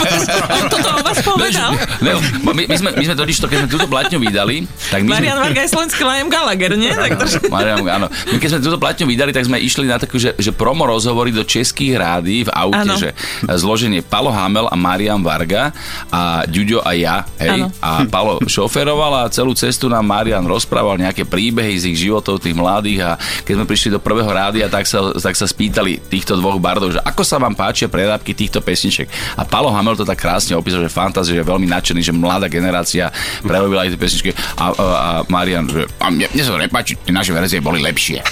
On 0.60 0.66
toto 0.68 0.88
o 0.88 1.00
vás 1.04 1.18
povedal? 1.22 1.70
Ne, 2.00 2.16
my, 2.44 2.62
my, 2.68 2.76
sme, 2.76 2.90
my 2.96 3.04
sme 3.04 3.16
totiž 3.16 3.36
to, 3.40 3.46
keď 3.48 3.58
sme 3.64 3.68
túto 3.68 3.86
platňu 3.88 4.18
vydali, 4.20 4.64
tak 4.88 5.04
my 5.04 5.16
Marian 5.16 5.36
sme... 5.36 5.44
Varga 5.50 5.60
je 5.64 5.70
slovenský 5.70 6.02
Liam 6.04 6.28
Gallagher, 6.28 6.72
nie? 6.76 6.92
Tak 6.92 7.10
to... 7.16 7.24
Marian, 7.52 7.84
áno. 7.84 8.06
My 8.08 8.36
keď 8.40 8.48
sme 8.56 8.60
túto 8.64 8.78
platňu 8.80 9.04
vydali, 9.08 9.30
tak 9.30 9.44
sme 9.46 9.58
išli 9.60 9.86
na 9.86 10.00
takú, 10.00 10.16
že, 10.16 10.32
že 10.36 10.50
promo 10.54 10.88
rozhovory 10.88 11.30
do 11.34 11.44
českých 11.44 12.00
rádií 12.00 12.46
v 12.46 12.50
aute, 12.52 12.86
Áno. 12.86 12.96
že 12.96 13.12
zloženie 13.44 14.00
Palo 14.00 14.32
Hamel 14.32 14.66
a 14.70 14.76
Marian 14.76 15.20
Varga 15.20 15.74
a 16.08 16.44
Ďuďo 16.46 16.82
a 16.82 16.90
ja, 16.96 17.16
hej. 17.36 17.66
Áno. 17.66 17.66
A 17.82 18.04
Palo 18.06 18.40
šoferoval 18.44 19.26
a 19.26 19.30
celú 19.32 19.52
cestu 19.52 19.90
nám 19.90 20.06
Marian 20.06 20.46
rozprával 20.46 20.96
nejaké 20.96 21.26
príbehy 21.26 21.76
z 21.76 21.84
ich 21.92 21.98
životov, 22.08 22.40
tých 22.40 22.56
mladých 22.56 23.04
a 23.04 23.10
keď 23.44 23.52
sme 23.60 23.66
prišli 23.68 23.89
do 23.90 23.98
prvého 23.98 24.30
rádia, 24.30 24.70
tak 24.70 24.86
sa, 24.86 25.12
tak 25.12 25.34
sa 25.34 25.46
spýtali 25.46 25.98
týchto 26.06 26.38
dvoch 26.38 26.62
bardov, 26.62 26.94
že 26.94 27.00
ako 27.02 27.22
sa 27.26 27.36
vám 27.42 27.58
páčia 27.58 27.90
prerábky 27.90 28.32
týchto 28.32 28.62
pesniček. 28.62 29.10
A 29.36 29.42
Palo 29.44 29.68
Hamel 29.74 29.98
to 29.98 30.06
tak 30.06 30.18
krásne 30.22 30.54
opísal, 30.54 30.86
že 30.86 30.92
fantázie, 30.92 31.36
je 31.36 31.44
veľmi 31.44 31.66
nadšený, 31.66 32.00
že 32.00 32.14
mladá 32.14 32.46
generácia 32.46 33.10
prerobila 33.42 33.84
aj 33.84 33.96
tie 33.96 34.00
pesničky 34.00 34.30
a, 34.56 34.64
a, 34.70 34.70
a 34.70 35.10
Marian, 35.26 35.66
že 35.66 35.84
a 35.98 36.06
mne, 36.08 36.26
mne 36.30 36.42
sa 36.46 36.56
nepáči, 36.56 36.94
tie 37.02 37.12
naše 37.12 37.34
verzie 37.34 37.58
boli 37.58 37.82
lepšie. 37.82 38.22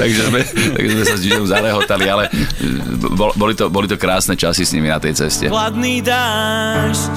takže, 0.00 0.20
sme, 0.28 0.40
takže 0.74 0.90
sme 0.92 1.04
sa 1.04 1.16
s 1.16 1.22
Ďuďom 1.28 1.46
zarehotali, 1.46 2.06
ale 2.08 2.24
e, 2.32 3.10
bol, 3.12 3.30
boli, 3.36 3.52
to, 3.52 3.68
boli 3.68 3.86
to 3.86 4.00
krásne 4.00 4.34
časy 4.34 4.64
s 4.64 4.72
nimi 4.72 4.88
na 4.88 4.98
tej 4.98 5.14
ceste. 5.14 5.52
Chladný 5.52 6.00
dážď 6.00 7.12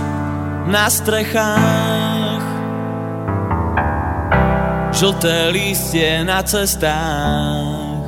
na 0.68 0.86
strechách 0.92 2.31
Žlté 4.92 5.56
lístie 5.56 6.20
na 6.28 6.44
cestách. 6.44 8.04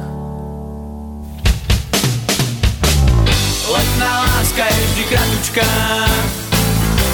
Letná 3.71 4.11
láska 4.19 4.63
je 4.67 4.81
vždy 4.91 5.03
kratučká 5.07 5.71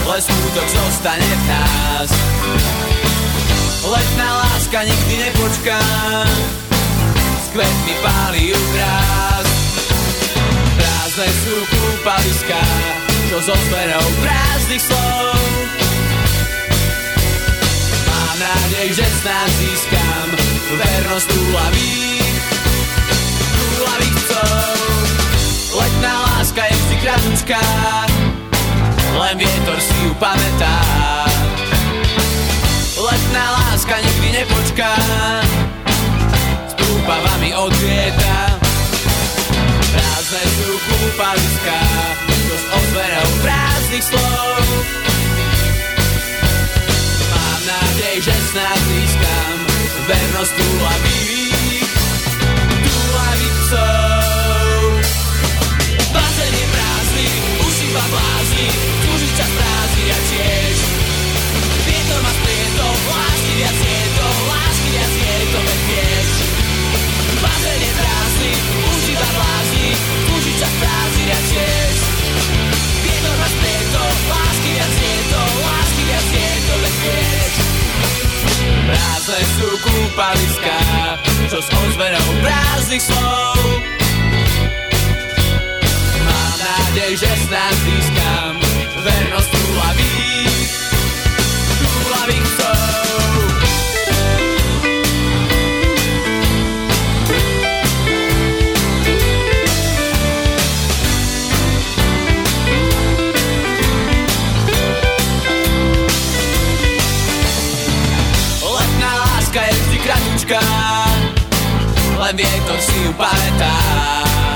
Ale 0.09 0.17
smutok 0.25 0.67
zostane 0.73 1.21
v 1.21 1.43
nás. 1.45 2.09
Letná 3.85 4.29
láska 4.41 4.83
nikdy 4.83 5.15
nepočká. 5.29 5.81
S 7.37 7.47
kvetmi 7.53 7.93
páli 8.01 8.49
ju 8.49 8.59
Prázdne 10.81 11.29
sú 11.45 11.55
kúpaliská, 11.69 12.63
čo 13.29 13.37
so 13.37 13.55
zmenou 13.69 14.05
prázdnych 14.17 14.81
slov. 14.81 15.88
Nádej, 18.39 18.95
že 18.95 19.03
snáď 19.19 19.51
získam 19.59 20.27
vernosť 20.71 21.27
túlavých, 21.27 22.43
túlavých 23.51 24.15
chcov. 24.15 24.71
Letná 25.75 26.13
láska 26.23 26.63
je 26.63 26.75
vždy 26.79 26.95
kratučká, 27.03 27.63
len 29.19 29.35
vietor 29.43 29.79
si 29.83 29.95
ju 30.07 30.15
pamätá. 30.15 30.77
Letná 32.95 33.45
láska 33.59 33.99
nikdy 34.07 34.29
nepočká, 34.31 34.95
s 36.63 36.73
prúpavami 36.79 37.51
odvieta. 37.59 38.55
Prázdne 39.91 40.43
sú 40.47 40.71
kúpaliská, 40.87 41.81
čo 42.23 42.55
s 42.55 42.65
prázdnych 43.43 44.05
slov. 44.07 45.08
Že 48.19 48.35
snáď 48.51 48.79
získam 48.91 49.57
vernosť 50.11 50.53
túlavých, 50.59 51.91
túlavých 52.83 53.55
psov. 53.63 54.83
Bazén 56.11 56.51
je 56.51 56.67
prázdny, 56.67 57.29
už 57.63 57.75
a 60.11 60.19
ma 62.19 62.31
splietol, 62.43 62.95
lásky 63.07 63.53
to, 64.19 64.27
lásky 64.51 64.89
to, 65.47 65.59
veď 65.63 65.81
vieš. 65.87 66.29
Bazén 67.39 67.79
je 67.79 67.91
prázdny, 68.03 68.51
už 68.83 69.03
iba 69.15 69.29
Prázdne 79.29 79.61
sú 79.61 79.69
kúpaliská, 79.85 80.81
čo 81.53 81.61
s 81.61 81.69
ozvenou 81.69 82.27
prázdnych 82.41 83.03
slov. 83.13 83.61
Mám 86.25 86.53
nádej, 86.57 87.13
že 87.13 87.29
snáď 87.45 87.75
získam 87.77 88.57
vernosť 89.05 89.49
túlavých, 89.53 90.69
túlavých 91.77 92.45
psov. 92.57 92.88
Vietor 112.39 112.79
si 112.79 112.97
ju 113.03 113.11
pamätá. 113.19 113.75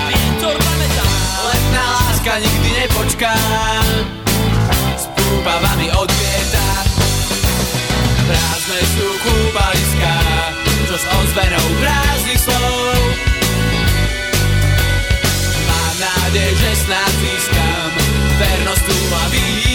Vietor 0.07 0.55
pamätá. 0.55 1.07
Letná 1.43 1.83
láska 1.99 2.33
nikdy 2.39 2.69
nepočká. 2.79 3.35
S 4.95 5.05
púpavami 5.11 5.91
odvieta 5.91 6.67
Prázdne 8.23 8.81
sú 8.95 9.07
kúpaliská 9.19 10.15
Čo 10.87 10.95
s 10.95 11.05
ozvenou 11.11 11.65
prázdnych 11.83 12.39
slov. 12.39 12.99
Mám 15.67 15.95
nádej, 15.99 16.49
že 16.55 16.71
snad 16.87 17.11
získam 17.19 17.91
Vernosť 18.39 18.83
túlavých 18.87 18.93
Túlavých 18.93 19.72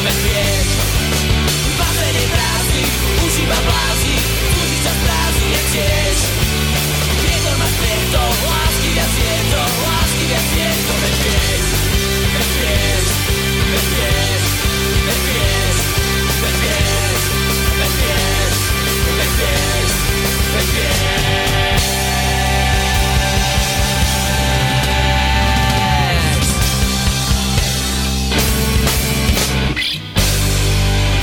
vieš 0.00 0.68
Bazén 1.78 2.16
je 2.16 2.26
prázdny, 2.32 2.84
už 3.26 3.34
iba 3.44 3.58
Tuží 4.54 4.76
čas 4.84 4.96
prázdny, 5.04 5.48
tiež 5.72 6.18
je 9.18 9.36
to 9.50 9.62
Lásky 9.86 10.24
viac 10.26 10.50
je 10.56 10.70
to, 10.86 10.94
veď 11.02 11.61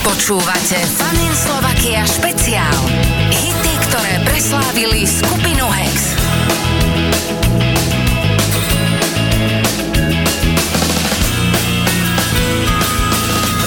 Počúvate 0.10 0.82
Fanin 0.98 1.30
Slovakia 1.38 2.02
špeciál. 2.02 2.82
Hity, 3.30 3.74
ktoré 3.86 4.18
preslávili 4.26 5.06
skupinu 5.06 5.70
Hex. 5.70 6.18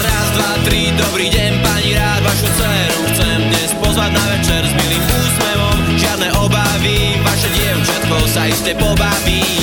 Raz, 0.03 0.27
dva, 0.35 0.51
tri, 0.67 0.91
dobrý 0.99 1.31
deň, 1.31 1.51
pani 1.63 1.95
rád 1.95 2.19
vašu 2.27 2.47
dceru 2.59 2.99
Chcem 3.15 3.39
dnes 3.47 3.71
pozvať 3.79 4.11
na 4.11 4.25
večer 4.35 4.67
s 4.67 4.73
milým 4.83 5.03
úsmevom 5.23 5.77
Žiadne 5.95 6.29
obavy, 6.43 7.23
vaše 7.23 7.47
dievčatko 7.55 8.15
sa 8.27 8.51
iste 8.51 8.75
pobaví 8.75 9.62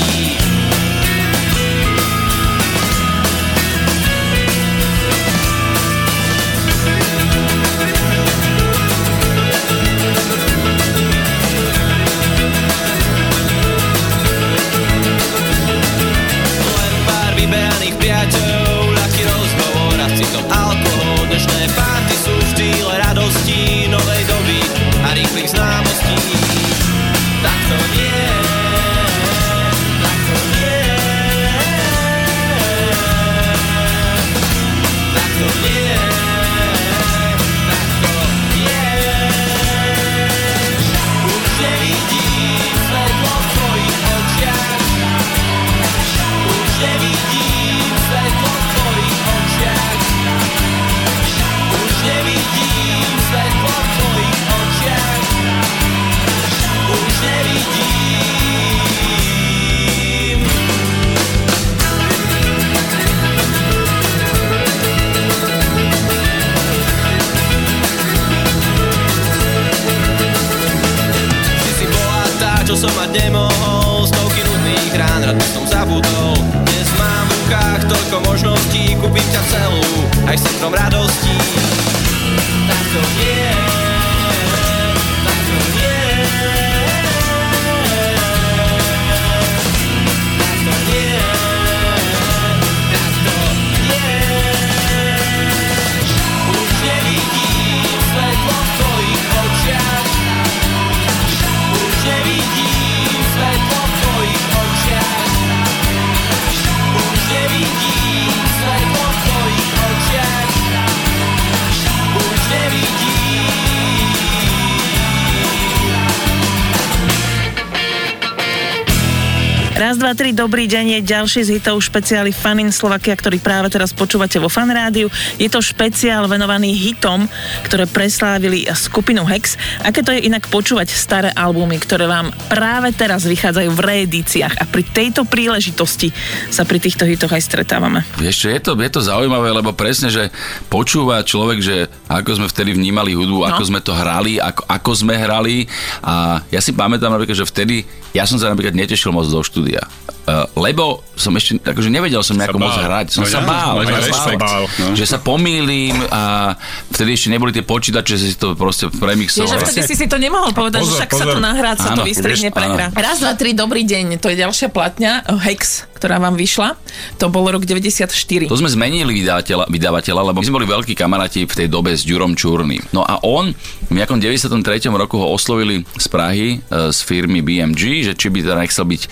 Raz, 119.91 119.99
dva, 119.99 120.15
tri, 120.15 120.31
dobrý 120.31 120.71
deň, 120.71 121.03
je 121.03 121.11
ďalší 121.19 121.41
z 121.43 121.59
hitov 121.59 121.83
špeciály 121.83 122.31
Fanin 122.31 122.71
Slovakia, 122.71 123.11
ktorý 123.11 123.43
práve 123.43 123.75
teraz 123.75 123.91
počúvate 123.91 124.39
vo 124.39 124.47
Fan 124.47 124.71
Rádiu. 124.71 125.11
Je 125.35 125.51
to 125.51 125.59
špeciál 125.59 126.31
venovaný 126.31 126.71
hitom, 126.79 127.27
ktoré 127.67 127.91
preslávili 127.91 128.71
skupinu 128.71 129.27
Hex. 129.27 129.59
Aké 129.83 130.07
to 130.07 130.15
je 130.15 130.31
inak 130.31 130.47
počúvať 130.47 130.95
staré 130.95 131.35
albumy, 131.35 131.75
ktoré 131.83 132.07
vám 132.07 132.31
práve 132.47 132.95
teraz 132.95 133.27
vychádzajú 133.27 133.67
v 133.75 133.81
reedíciách 133.83 134.63
a 134.63 134.65
pri 134.71 134.87
tejto 134.87 135.27
príležitosti 135.27 136.15
sa 136.55 136.63
pri 136.63 136.79
týchto 136.79 137.03
hitoch 137.03 137.35
aj 137.35 137.51
stretávame. 137.51 138.07
Čo, 138.15 138.47
je 138.47 138.63
to, 138.63 138.79
je 138.79 138.95
to 138.95 139.03
zaujímavé, 139.03 139.51
lebo 139.51 139.75
presne, 139.75 140.07
že 140.07 140.31
počúva 140.71 141.27
človek, 141.27 141.59
že 141.59 141.91
ako 142.07 142.39
sme 142.39 142.47
vtedy 142.47 142.79
vnímali 142.79 143.11
hudbu, 143.19 143.43
no. 143.43 143.47
ako 143.51 143.63
sme 143.67 143.83
to 143.83 143.91
hrali, 143.91 144.39
ako, 144.39 144.63
ako 144.71 144.91
sme 144.95 145.19
hrali 145.19 145.67
a 146.07 146.47
ja 146.47 146.63
si 146.63 146.71
pamätám 146.71 147.11
napríklad, 147.11 147.43
že 147.43 147.51
vtedy 147.51 147.83
ja 148.15 148.27
som 148.27 148.39
sa 148.39 148.51
napríklad 148.51 148.75
netešil 148.75 149.15
moc 149.15 149.27
do 149.27 149.43
štúdia. 149.43 149.80
Uh, 150.23 150.45
lebo 150.55 151.01
som 151.13 151.33
ešte, 151.33 151.59
akože 151.59 151.89
nevedel 151.89 152.21
som 152.21 152.37
nejako 152.37 152.55
Sa 152.55 152.63
moc 152.63 152.75
hrať. 152.79 153.07
Som 153.11 153.23
No 153.23 153.27
sa 153.27 153.41
ja, 153.41 153.43
bál, 153.43 153.75
som 153.75 153.91
ja 153.91 154.15
sa 154.15 154.33
bál, 154.37 154.63
No. 154.71 154.95
že 154.95 155.05
sa 155.05 155.19
pomýlim 155.19 155.97
a 156.07 156.55
vtedy 156.87 157.11
ešte 157.11 157.29
neboli 157.29 157.51
tie 157.51 157.61
počítače, 157.61 158.15
že 158.15 158.27
si 158.27 158.37
to 158.37 158.53
proste 158.53 158.87
premixoval. 158.93 159.59
vtedy 159.59 159.83
si 159.83 159.97
si 159.97 160.07
to 160.07 160.17
nemohol 160.17 160.53
povedať, 160.53 160.81
Pozor, 160.81 160.93
že 160.93 160.99
však 160.99 161.11
sa 161.11 161.25
pozor. 161.25 161.35
to 161.35 161.41
nahrá, 161.41 161.71
sa 161.75 161.89
to 161.91 161.93
Áno, 161.97 162.05
vystrihne, 162.05 162.49
vieš, 162.49 162.55
prehrá. 162.55 162.87
Raz, 162.91 163.17
dva, 163.19 163.33
tri, 163.35 163.51
dobrý 163.53 163.83
deň. 163.83 164.17
To 164.19 164.29
je 164.29 164.37
ďalšia 164.39 164.69
platňa, 164.69 165.13
Hex, 165.41 165.61
ktorá 165.93 166.17
vám 166.17 166.37
vyšla. 166.37 166.79
To 167.17 167.27
bol 167.27 167.45
rok 167.47 167.65
94. 167.65 168.07
To 168.47 168.55
sme 168.55 168.71
zmenili 168.71 169.11
vydavateľa, 169.17 169.67
vydavateľa, 169.67 170.21
lebo 170.23 170.39
my 170.39 170.47
sme 170.47 170.57
boli 170.57 170.69
veľkí 170.69 170.95
kamaráti 170.95 171.43
v 171.43 171.55
tej 171.55 171.67
dobe 171.67 171.91
s 171.91 172.05
Ďurom 172.05 172.33
Čurným. 172.33 172.87
No 172.91 173.03
a 173.03 173.19
on 173.21 173.51
v 173.83 173.93
nejakom 173.93 174.17
93. 174.17 174.53
roku 174.91 175.17
ho 175.17 175.29
oslovili 175.29 175.83
z 175.91 176.07
Prahy 176.07 176.49
e, 176.55 176.89
z 176.89 176.99
firmy 177.01 177.41
BMG, 177.41 177.81
že 178.05 178.13
či 178.15 178.29
by 178.29 178.39
teda 178.41 178.57
nechcel 178.57 178.85
byť 178.85 179.03
e, 179.03 179.09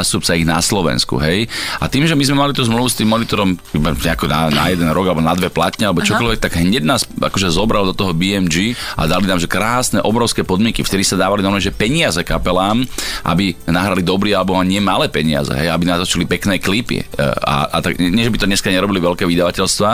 zástupca 0.00 0.32
ich 0.32 0.48
na 0.48 0.58
Slovensku, 0.58 1.20
hej. 1.20 1.46
A 1.78 1.86
tým, 1.86 2.08
že 2.08 2.16
my 2.16 2.24
sme 2.24 2.36
mali 2.40 2.52
tú 2.56 2.64
zmluvu 2.64 2.88
s 2.88 2.96
tým 2.96 3.06
monitorom 3.06 3.54
nejako 3.76 4.26
na, 4.26 4.48
na 4.48 4.72
jeden 4.72 4.88
rok 4.90 5.06
alebo 5.06 5.20
na 5.20 5.36
dve 5.36 5.52
platne 5.52 5.84
alebo 5.86 6.00
čokoľvek, 6.00 6.40
tak 6.40 6.56
hneď 6.56 6.82
nás 6.82 7.04
akože 7.06 7.52
zobral 7.52 7.84
do 7.84 7.92
toho 7.92 8.16
BMG 8.16 8.72
a 8.96 9.04
dali 9.04 9.28
nám 9.28 9.38
že 9.38 9.46
krásne, 9.46 10.00
obrovské 10.00 10.40
podmienky, 10.42 10.80
vtedy 10.80 11.04
sa 11.04 11.20
dávali 11.20 11.44
normálne, 11.44 11.62
že 11.62 11.74
peniaze 11.74 12.20
kapelám, 12.24 12.82
aby 13.22 13.52
nahrali 13.68 14.00
dobrý 14.00 14.32
album 14.32 14.56
a 14.58 14.64
nie 14.64 14.80
malé 14.80 15.12
peniaze, 15.12 15.52
hej, 15.52 15.68
aby 15.68 15.84
natočili 15.84 16.24
pekné 16.24 16.56
klipy. 16.56 17.04
E, 17.04 17.24
A, 17.40 17.68
a 17.68 17.76
tak, 17.84 18.00
nie, 18.00 18.24
že 18.24 18.32
by 18.32 18.38
to 18.40 18.48
dneska 18.48 18.68
nerobili 18.72 18.98
veľké 19.00 19.28
vydavateľstva, 19.28 19.90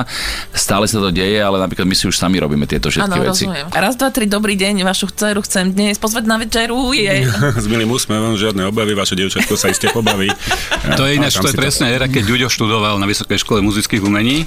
stále 0.55 0.87
sa 0.87 1.03
to 1.03 1.11
deje, 1.11 1.43
ale 1.43 1.59
napríklad 1.59 1.87
my 1.89 1.95
si 1.97 2.07
už 2.07 2.15
sami 2.15 2.39
robíme 2.39 2.65
tieto 2.65 2.89
všetky 2.89 3.11
Áno, 3.11 3.25
veci. 3.27 3.45
rozumiem. 3.49 3.67
Raz, 3.73 3.95
dva, 3.99 4.09
tri, 4.15 4.31
dobrý 4.31 4.55
deň, 4.55 4.85
vašu 4.85 5.11
dceru 5.11 5.41
chcem 5.43 5.73
dnes 5.73 5.97
pozvať 5.99 6.25
na 6.29 6.37
večeru. 6.39 6.77
Je. 6.93 7.27
S 7.65 7.67
milým 7.67 7.91
úsmevom, 7.91 8.37
žiadne 8.37 8.69
obavy, 8.69 8.93
vaše 8.93 9.17
dievčatko 9.17 9.57
sa 9.57 9.73
iste 9.73 9.89
pobaví. 9.97 10.29
To 11.01 11.03
je 11.03 11.19
ináč, 11.19 11.41
to 11.41 11.51
je 11.51 11.57
presne 11.57 11.91
era, 11.91 12.07
keď 12.07 12.23
Ďuďo 12.23 12.49
študoval 12.53 13.01
na 13.03 13.11
Vysokej 13.11 13.43
škole 13.43 13.59
muzických 13.65 14.05
umení. 14.05 14.47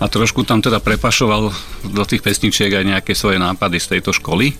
A 0.00 0.04
trošku 0.08 0.44
tam 0.48 0.60
teda 0.64 0.80
prepašoval 0.80 1.52
do 1.84 2.02
tých 2.08 2.24
pesničiek 2.24 2.72
aj 2.72 2.84
nejaké 2.84 3.12
svoje 3.12 3.40
nápady 3.40 3.76
z 3.80 3.86
tejto 3.96 4.16
školy. 4.16 4.52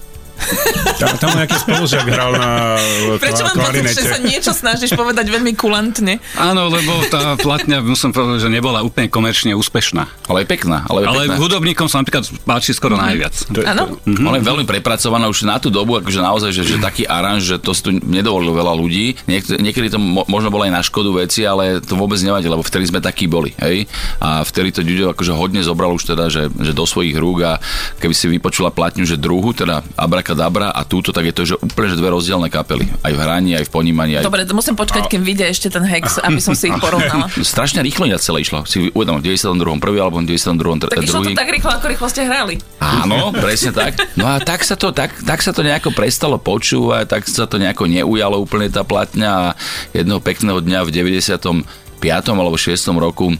Tam, 0.96 1.16
tam 1.16 1.30
nejaký 1.32 1.56
spolužiak 1.58 2.04
hral 2.04 2.32
na 2.34 2.76
Prečo 3.16 3.42
mám 3.42 3.56
pocit, 3.56 3.92
že 3.92 4.04
sa 4.04 4.18
niečo 4.18 4.52
snažíš 4.52 4.92
povedať 4.92 5.26
veľmi 5.26 5.52
kulantne? 5.54 6.20
Áno, 6.34 6.68
lebo 6.68 6.92
tá 7.08 7.36
platňa, 7.36 7.80
musím 7.80 8.10
povedať, 8.10 8.44
že 8.44 8.50
nebola 8.50 8.80
úplne 8.80 9.08
komerčne 9.08 9.52
úspešná. 9.52 10.04
Ale 10.26 10.44
je 10.44 10.48
pekná. 10.48 10.84
Ale, 10.86 11.02
je 11.02 11.06
Ale 11.06 11.22
pekná. 11.26 11.36
hudobníkom 11.38 11.86
sa 11.86 12.00
napríklad 12.00 12.24
páči 12.42 12.72
skoro 12.72 12.94
najviac. 12.94 13.32
To 13.48 13.58
je- 13.60 13.66
Áno? 13.66 13.96
Ona 14.04 14.36
je 14.36 14.44
veľmi 14.44 14.64
prepracovaná 14.64 15.26
už 15.26 15.44
na 15.44 15.56
tú 15.56 15.68
dobu, 15.68 15.96
akože 15.96 16.20
naozaj, 16.20 16.50
že, 16.50 16.62
že 16.66 16.76
taký 16.76 17.04
aranž, 17.04 17.42
že 17.46 17.56
to 17.56 17.72
si 17.72 17.80
tu 17.80 17.90
nedovolilo 17.94 18.52
veľa 18.52 18.72
ľudí. 18.74 19.16
Niek- 19.24 19.48
niekedy 19.52 19.88
to 19.88 19.98
mo- 19.98 20.26
možno 20.26 20.48
bolo 20.48 20.64
aj 20.64 20.72
na 20.72 20.82
škodu 20.82 21.10
veci, 21.14 21.42
ale 21.42 21.80
to 21.80 21.94
vôbec 21.94 22.18
nevadí, 22.18 22.44
lebo 22.44 22.60
vtedy 22.60 22.84
sme 22.84 23.00
takí 23.00 23.24
boli. 23.24 23.52
Hej? 23.56 23.86
A 24.18 24.42
vtedy 24.42 24.70
to 24.70 24.80
Ďuďo 24.80 25.12
akože 25.12 25.32
hodne 25.32 25.60
zobral 25.62 25.92
už 25.92 26.08
teda, 26.08 26.26
že, 26.26 26.48
že 26.50 26.72
do 26.72 26.82
svojich 26.82 27.14
rúk 27.14 27.38
a 27.42 27.52
keby 27.96 28.10
si 28.10 28.26
vypočula 28.26 28.68
platňu, 28.68 29.04
že 29.04 29.14
druhu, 29.14 29.52
teda 29.52 29.84
Abracadabra 30.30 30.70
a 30.70 30.86
túto, 30.86 31.10
tak 31.10 31.26
je 31.26 31.34
to 31.34 31.42
že 31.42 31.54
úplne 31.58 31.90
že 31.90 31.98
dve 31.98 32.14
rozdielne 32.14 32.46
kapely. 32.46 32.86
Aj 33.02 33.10
v 33.10 33.18
hraní, 33.18 33.58
aj 33.58 33.66
v 33.66 33.70
ponímaní. 33.74 34.12
Aj... 34.14 34.22
Dobre, 34.22 34.46
to 34.46 34.54
musím 34.54 34.78
počkať, 34.78 35.10
kým 35.10 35.26
vyjde 35.26 35.50
ešte 35.50 35.68
ten 35.74 35.82
hex, 35.82 36.22
aby 36.22 36.38
som 36.38 36.54
si 36.54 36.70
ich 36.70 36.78
porovnala. 36.78 37.26
Strašne 37.42 37.82
rýchlo 37.82 38.06
ináč 38.06 38.30
celé 38.30 38.46
išlo. 38.46 38.62
Si 38.62 38.94
uvedom, 38.94 39.18
v 39.18 39.34
92. 39.34 39.82
prvý 39.82 39.98
alebo 39.98 40.22
v 40.22 40.30
92. 40.30 40.86
Tr- 40.86 40.90
Tak 40.94 41.02
išlo 41.02 41.26
to 41.26 41.34
tak 41.34 41.50
rýchlo, 41.50 41.70
ako 41.74 41.86
rýchlo 41.90 42.06
ste 42.06 42.22
hrali. 42.30 42.54
Áno, 42.78 43.34
presne 43.34 43.74
tak. 43.74 43.98
No 44.14 44.30
a 44.30 44.38
tak 44.38 44.62
sa 44.62 44.78
to, 44.78 44.94
tak, 44.94 45.18
tak 45.26 45.42
sa 45.42 45.50
to 45.50 45.66
nejako 45.66 45.90
prestalo 45.90 46.38
počúvať, 46.38 47.10
tak 47.10 47.26
sa 47.26 47.50
to 47.50 47.58
nejako 47.58 47.90
neujalo 47.90 48.38
úplne 48.38 48.70
tá 48.70 48.86
platňa 48.86 49.28
a 49.28 49.44
jedného 49.90 50.22
pekného 50.22 50.62
dňa 50.62 50.86
v 50.86 50.90
95. 50.94 51.66
alebo 52.30 52.54
6. 52.54 52.70
roku 53.02 53.34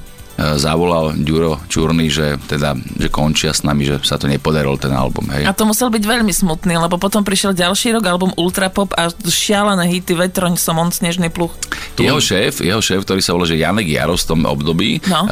zavolal 0.57 1.13
Ďuro 1.15 1.61
Čurný, 1.67 2.09
že 2.09 2.41
teda, 2.43 2.73
že 2.97 3.09
končia 3.09 3.53
s 3.53 3.61
nami, 3.61 3.85
že 3.85 4.01
sa 4.01 4.17
to 4.17 4.25
nepodarilo 4.25 4.75
ten 4.75 4.91
album, 4.91 5.29
hej. 5.31 5.45
A 5.45 5.53
to 5.53 5.65
musel 5.65 5.89
byť 5.89 6.01
veľmi 6.01 6.31
smutný, 6.31 6.75
lebo 6.75 6.97
potom 6.97 7.21
prišiel 7.21 7.53
ďalší 7.53 7.93
rok, 7.93 8.05
album 8.07 8.33
Ultrapop 8.35 8.93
a 8.95 9.09
šialené 9.13 9.87
hity 9.87 10.17
Vetroň 10.17 10.57
som 10.57 10.77
on 10.77 10.89
snežný 10.89 11.29
pluch. 11.29 11.53
Jeho 11.95 12.17
šéf, 12.17 12.61
jeho 12.61 12.81
šéf, 12.81 13.05
ktorý 13.05 13.21
sa 13.21 13.37
volá, 13.37 13.45
že 13.45 13.61
Janek 13.61 13.85
Jaros 13.87 14.25
v 14.25 14.29
tom 14.29 14.41
období 14.45 15.03
No. 15.05 15.25
uh, 15.25 15.29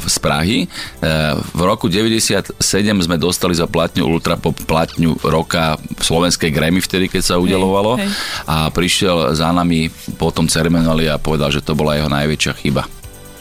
z 0.00 0.16
Prahy. 0.16 0.58
Uh, 0.98 1.36
v 1.52 1.60
roku 1.62 1.86
97 1.86 2.56
sme 2.80 3.16
dostali 3.16 3.52
za 3.52 3.68
platňu 3.68 4.08
Ultrapop 4.08 4.56
platňu 4.64 5.20
roka 5.22 5.76
v 5.76 6.00
slovenskej 6.00 6.48
Grammy 6.48 6.80
vtedy, 6.80 7.06
keď 7.06 7.22
sa 7.22 7.34
udelovalo. 7.36 8.00
hej. 8.00 8.08
A 8.44 8.72
prišiel 8.72 9.36
za 9.36 9.52
nami 9.52 9.88
po 10.16 10.32
tom 10.32 10.48
ceremoniáli 10.48 11.06
a 11.06 11.20
povedal, 11.20 11.52
že 11.52 11.60
to 11.60 11.76
bola 11.76 12.00
jeho 12.00 12.08
najväčšia 12.08 12.52
chyba 12.56 12.88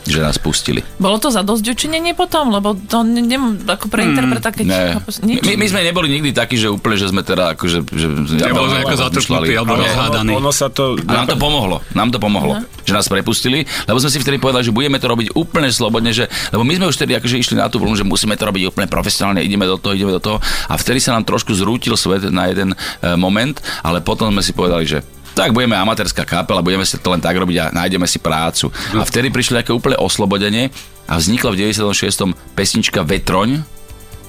že 0.06 0.22
nás 0.22 0.38
pustili. 0.38 0.86
Bolo 1.02 1.18
to 1.18 1.34
za 1.34 1.42
dosť 1.42 1.66
učinenie 1.66 2.14
potom? 2.14 2.54
Lebo 2.54 2.78
to 2.78 3.02
ne, 3.02 3.26
ne, 3.26 3.38
ako 3.66 3.90
pre 3.90 4.06
interpreta, 4.06 4.54
keď... 4.54 4.66
Ne. 4.66 4.84
Nič? 5.26 5.42
My, 5.42 5.54
my 5.58 5.68
sme 5.68 5.82
neboli 5.82 6.08
nikdy 6.14 6.30
takí, 6.30 6.62
že 6.62 6.70
úplne, 6.70 6.96
že 6.96 7.10
sme 7.10 7.26
teda 7.26 7.58
akože... 7.58 7.90
Že, 7.90 8.08
Nebolo 8.46 8.70
sme 8.70 8.80
ako 8.86 8.96
zatrpnutí 9.02 9.54
alebo 9.58 9.74
Ale 9.74 9.90
rozhádaní. 9.90 10.30
ono, 10.38 10.46
ono 10.46 10.52
sa 10.54 10.70
to... 10.70 10.94
A 11.10 11.12
nám 11.12 11.28
to 11.28 11.38
pomohlo, 11.42 11.82
nám 11.98 12.10
to 12.14 12.22
pomohlo, 12.22 12.62
že 12.86 12.94
nás 12.94 13.10
prepustili, 13.10 13.66
lebo 13.90 13.98
sme 13.98 14.14
si 14.14 14.22
vtedy 14.22 14.38
povedali, 14.38 14.62
že 14.62 14.74
budeme 14.74 15.02
to 15.02 15.10
robiť 15.10 15.34
úplne 15.34 15.74
slobodne, 15.74 16.14
že, 16.14 16.30
lebo 16.54 16.62
my 16.62 16.74
sme 16.78 16.86
už 16.94 16.96
vtedy 17.02 17.18
akože 17.18 17.36
išli 17.42 17.56
na 17.58 17.66
tú 17.66 17.82
vlnu, 17.82 17.98
že 17.98 18.06
musíme 18.06 18.38
to 18.38 18.46
robiť 18.46 18.70
úplne 18.70 18.86
profesionálne, 18.86 19.42
ideme 19.42 19.66
do 19.66 19.82
toho, 19.82 19.98
ideme 19.98 20.14
do 20.14 20.22
toho 20.22 20.38
a 20.70 20.74
vtedy 20.78 21.02
sa 21.02 21.18
nám 21.18 21.26
trošku 21.26 21.52
zrútil 21.58 21.98
svet 21.98 22.30
na 22.30 22.46
jeden 22.46 22.72
e, 22.72 22.78
moment, 23.18 23.58
ale 23.82 24.06
potom 24.06 24.30
sme 24.30 24.46
si 24.46 24.54
povedali, 24.54 24.86
že 24.86 25.02
tak 25.36 25.52
budeme 25.52 25.76
amatérska 25.76 26.24
kapela, 26.24 26.64
budeme 26.64 26.88
si 26.88 26.96
to 26.96 27.12
len 27.12 27.20
tak 27.20 27.36
robiť 27.36 27.58
a 27.60 27.66
nájdeme 27.76 28.08
si 28.08 28.24
prácu. 28.24 28.72
A 28.96 29.04
vtedy 29.04 29.28
prišli 29.30 29.60
také 29.60 29.76
úplne 29.76 30.00
oslobodenie 30.00 30.72
a 31.06 31.20
vznikla 31.20 31.52
v 31.52 31.76
96. 31.76 32.32
pesnička 32.56 33.04
Vetroň, 33.04 33.62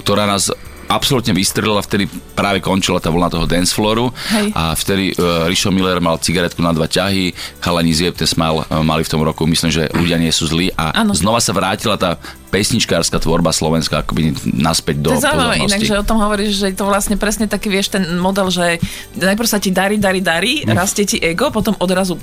ktorá 0.03 0.27
nás 0.27 0.51
absolútne 0.87 1.35
vystrelila, 1.35 1.83
vtedy 1.83 2.07
práve 2.39 2.63
končila 2.63 3.03
tá 3.03 3.11
vlna 3.11 3.27
toho 3.27 3.47
dance 3.47 3.75
flooru 3.75 4.15
Hej. 4.31 4.55
a 4.55 4.71
vtedy 4.71 5.11
uh, 5.19 5.51
Rišo 5.51 5.75
Miller 5.75 5.99
mal 5.99 6.15
cigaretku 6.23 6.63
na 6.63 6.71
dva 6.71 6.87
ťahy, 6.87 7.35
chalani 7.59 7.91
z 7.91 8.11
Jebte 8.11 8.23
Smile 8.23 8.63
uh, 8.63 8.87
mali 8.87 9.03
v 9.03 9.11
tom 9.11 9.19
roku, 9.23 9.43
myslím, 9.51 9.75
že 9.75 9.91
ľudia 9.91 10.15
nie 10.15 10.31
sú 10.31 10.47
zlí 10.47 10.71
a 10.79 10.95
Áno. 10.95 11.11
znova 11.11 11.43
sa 11.43 11.51
vrátila 11.51 11.99
tá 11.99 12.23
pesničkárska 12.49 13.19
tvorba 13.19 13.51
slovenská 13.51 14.07
akoby 14.07 14.33
naspäť 14.55 15.03
do 15.03 15.11
To 15.13 15.19
je 15.19 15.27
zaujímavé 15.27 15.67
inak, 15.67 15.83
pozornosti. 15.83 15.91
že 15.91 16.03
o 16.03 16.07
tom 16.07 16.19
hovoríš, 16.23 16.53
že 16.57 16.67
je 16.71 16.77
to 16.79 16.85
vlastne 16.87 17.17
presne 17.19 17.47
taký, 17.51 17.69
vieš, 17.69 17.93
ten 17.93 18.05
model, 18.17 18.49
že 18.49 18.79
najprv 19.19 19.49
sa 19.49 19.59
ti 19.59 19.75
darí, 19.75 19.99
darí, 19.99 20.23
darí, 20.23 20.63
Hm. 20.63 20.73
rastie 20.73 21.05
ti 21.05 21.19
ego, 21.19 21.51
potom 21.51 21.75
odrazu 21.83 22.17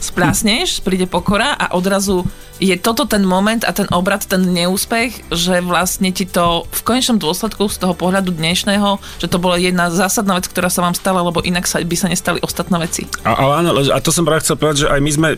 splásneš, 0.00 0.80
príde 0.80 1.04
pokora 1.04 1.52
a 1.52 1.76
odrazu 1.76 2.24
je 2.60 2.76
toto 2.76 3.08
ten 3.08 3.24
moment 3.24 3.64
a 3.64 3.72
ten 3.72 3.88
obrad, 3.88 4.20
ten 4.28 4.44
neúspech, 4.44 5.32
že 5.32 5.64
vlastne 5.64 6.12
ti 6.12 6.28
to 6.28 6.68
v 6.68 6.80
konečnom 6.84 7.16
dôsledku 7.16 7.72
z 7.72 7.80
toho 7.80 7.96
pohľadu 7.96 8.36
dnešného, 8.36 9.00
že 9.16 9.32
to 9.32 9.40
bola 9.40 9.56
jedna 9.56 9.88
zásadná 9.88 10.36
vec, 10.36 10.44
ktorá 10.44 10.68
sa 10.68 10.84
vám 10.84 10.92
stala, 10.92 11.24
lebo 11.24 11.40
inak 11.40 11.64
sa, 11.64 11.80
by 11.80 11.96
sa 11.96 12.12
nestali 12.12 12.36
ostatné 12.44 12.76
veci. 12.76 13.08
A, 13.24 13.32
ale 13.32 13.52
áno, 13.64 13.70
a 13.80 13.98
to 14.04 14.12
som 14.12 14.28
práve 14.28 14.44
chcel 14.44 14.60
povedať, 14.60 14.84
že 14.84 14.88
aj 14.92 15.00
my 15.00 15.10
sme, 15.10 15.28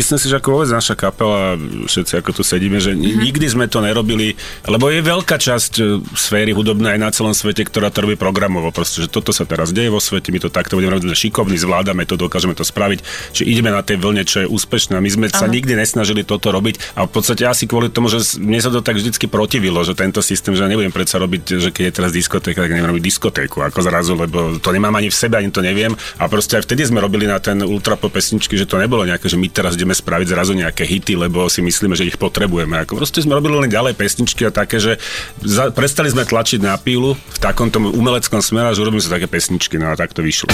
myslím 0.00 0.16
si, 0.16 0.32
že 0.32 0.40
ako 0.40 0.48
vôbec 0.60 0.72
naša 0.72 0.96
kapela, 0.96 1.60
všetci 1.92 2.24
ako 2.24 2.40
tu 2.40 2.42
sedíme, 2.42 2.80
že 2.80 2.96
mm-hmm. 2.96 3.20
nikdy 3.20 3.46
sme 3.52 3.65
to 3.70 3.84
nerobili, 3.84 4.34
lebo 4.66 4.90
je 4.90 5.00
veľká 5.02 5.36
časť 5.36 5.72
e, 5.78 5.82
sféry 6.14 6.52
hudobnej 6.56 6.96
aj 6.96 7.00
na 7.00 7.10
celom 7.12 7.34
svete, 7.34 7.66
ktorá 7.66 7.90
to 7.90 8.06
robí 8.06 8.16
programovo. 8.18 8.70
Proste, 8.70 9.04
že 9.04 9.08
toto 9.10 9.30
sa 9.30 9.46
teraz 9.46 9.70
deje 9.70 9.90
vo 9.92 10.00
svete, 10.02 10.30
my 10.30 10.40
to 10.42 10.50
takto 10.50 10.78
budeme 10.78 10.96
robiť, 10.96 11.04
sme 11.06 11.16
šikovní, 11.16 11.56
zvládame 11.58 12.06
to, 12.06 12.14
dokážeme 12.18 12.54
to 12.54 12.64
spraviť, 12.64 12.98
či 13.32 13.42
ideme 13.46 13.70
na 13.74 13.82
tej 13.82 13.98
vlne, 13.98 14.22
čo 14.22 14.44
je 14.44 14.46
úspešné. 14.48 14.98
My 14.98 15.10
sme 15.10 15.26
sa 15.30 15.46
Áno. 15.46 15.54
nikdy 15.54 15.76
nesnažili 15.76 16.22
toto 16.22 16.50
robiť 16.50 16.98
a 16.98 17.06
v 17.06 17.10
podstate 17.10 17.46
asi 17.46 17.66
kvôli 17.66 17.90
tomu, 17.90 18.06
že 18.06 18.22
mne 18.38 18.60
sa 18.62 18.70
to 18.70 18.80
tak 18.80 18.96
vždycky 18.96 19.26
protivilo, 19.26 19.82
že 19.82 19.98
tento 19.98 20.22
systém, 20.22 20.54
že 20.54 20.64
nebudem 20.66 20.94
predsa 20.94 21.18
robiť, 21.18 21.42
že 21.58 21.68
keď 21.74 21.82
je 21.88 21.92
teraz 21.92 22.10
diskotéka, 22.14 22.62
tak 22.62 22.70
nebudem 22.72 22.96
robiť 22.96 23.04
diskotéku 23.04 23.64
ako 23.64 23.80
zrazu, 23.82 24.12
lebo 24.14 24.56
to 24.62 24.70
nemám 24.70 24.94
ani 24.96 25.10
v 25.10 25.16
sebe, 25.16 25.36
ani 25.36 25.50
to 25.50 25.60
neviem. 25.64 25.92
A 26.20 26.30
proste 26.30 26.60
aj 26.60 26.68
vtedy 26.68 26.86
sme 26.86 27.02
robili 27.02 27.26
na 27.26 27.42
ten 27.42 27.58
ultrapop 27.60 28.12
pesničky, 28.12 28.54
že 28.54 28.68
to 28.68 28.78
nebolo 28.80 29.02
nejaké, 29.04 29.26
že 29.26 29.36
my 29.36 29.48
teraz 29.50 29.74
ideme 29.74 29.92
spraviť 29.92 30.26
zrazu 30.30 30.52
nejaké 30.54 30.86
hity, 30.86 31.16
lebo 31.16 31.48
si 31.50 31.60
myslíme, 31.64 31.98
že 31.98 32.06
ich 32.06 32.16
potrebujeme. 32.16 32.78
Ako 32.84 32.96
proste 32.96 33.20
sme 33.20 33.36
robili 33.36 33.55
len 33.62 33.70
ďalej 33.72 33.94
pesničky 33.96 34.48
a 34.48 34.50
také, 34.52 34.82
že 34.82 34.98
za, 35.40 35.72
prestali 35.72 36.12
sme 36.12 36.28
tlačiť 36.28 36.60
na 36.60 36.76
pílu 36.76 37.16
v 37.16 37.38
takom 37.38 37.72
tom 37.72 37.88
umeleckom 37.88 38.40
smere, 38.42 38.74
že 38.74 38.82
urobíme 38.82 39.02
sa 39.02 39.16
také 39.16 39.30
pesničky, 39.30 39.80
no 39.80 39.92
a 39.92 39.94
tak 39.96 40.12
to 40.12 40.20
vyšlo. 40.20 40.52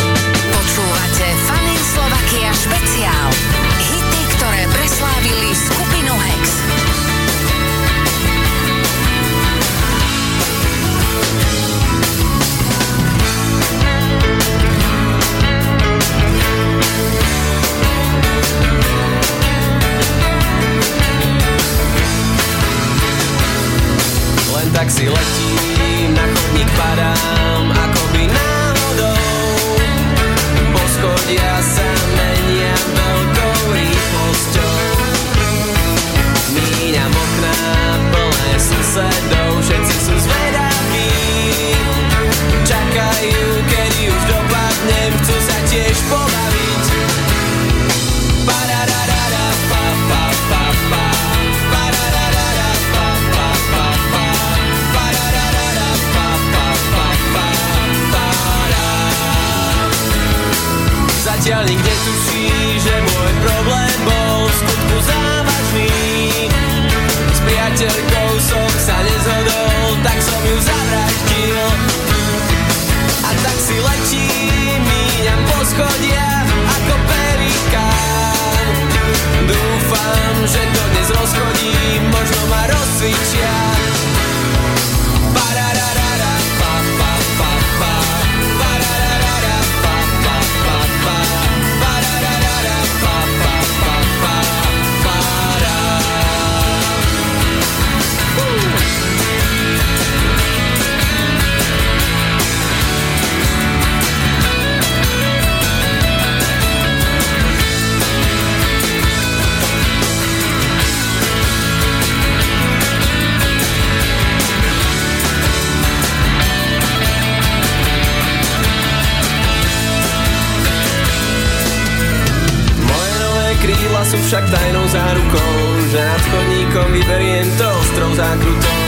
sú 124.02 124.18
však 124.18 124.44
tajnou 124.50 124.82
zárukou, 124.90 125.54
že 125.94 126.00
nad 126.02 126.22
chodníkom 126.26 126.88
vyberiem 126.90 127.46
to 127.54 127.66
ostrou 127.70 128.10
zákrutou. 128.18 128.78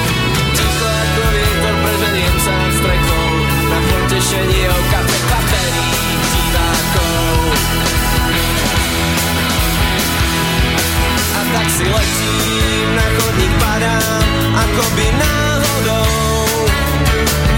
Ticho 0.59 0.87
ako 0.91 1.23
vietor 1.31 1.75
preženiem 1.87 2.37
sa 2.43 2.51
nad 2.51 2.73
strechou, 2.75 3.27
na 3.71 3.79
potešenie 3.79 4.65
oka 4.75 5.01
prekvapených 5.07 6.23
divákov. 6.35 7.37
A 11.31 11.41
tak 11.47 11.69
si 11.71 11.85
letím, 11.87 12.89
na 12.99 13.07
chodník 13.15 13.55
padám, 13.63 14.23
ako 14.67 14.85
by 14.99 15.07
náhodou. 15.15 16.11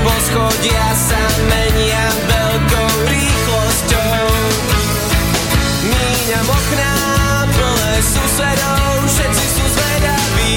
Poschodia 0.04 0.86
sa 0.92 1.22
menia 1.48 2.04
veľkou 2.20 2.90
rýchlosťou. 3.08 4.24
Míňam 5.88 6.46
okná, 6.52 7.15
susedov, 8.02 9.04
všetci 9.08 9.44
sú 9.56 9.64
zvedaví. 9.64 10.56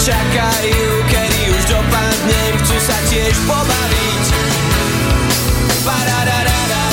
Čakajú, 0.00 0.86
kedy 1.10 1.40
už 1.54 1.62
dopadnem, 1.70 2.52
chcú 2.62 2.76
sa 2.82 2.98
tiež 3.10 3.34
pobaviť. 3.46 4.24
Parararara. 5.86 6.85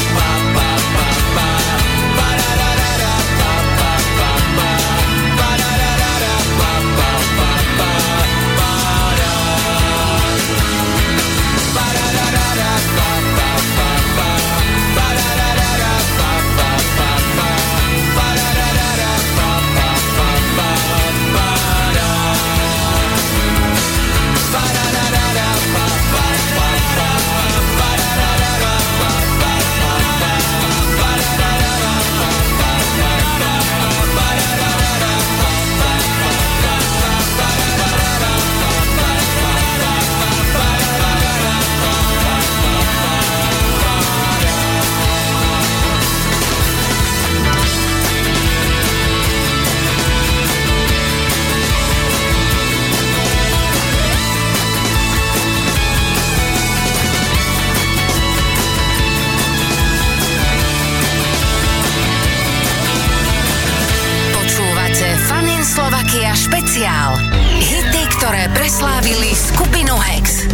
špeciál. 66.33 67.15
Hity, 67.61 68.03
ktoré 68.17 68.49
preslávili 68.51 69.31
skupinu 69.37 69.93
Hex. 69.95 70.49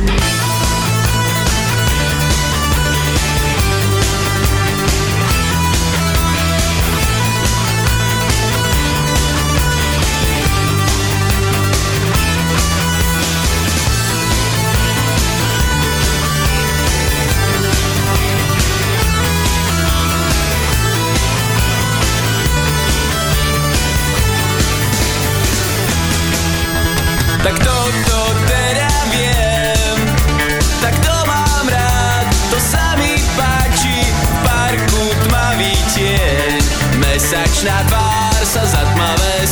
nočná 37.59 37.83
tvár 37.91 38.39
sa 38.47 38.63
za 38.63 38.81
tmavé 38.95 39.43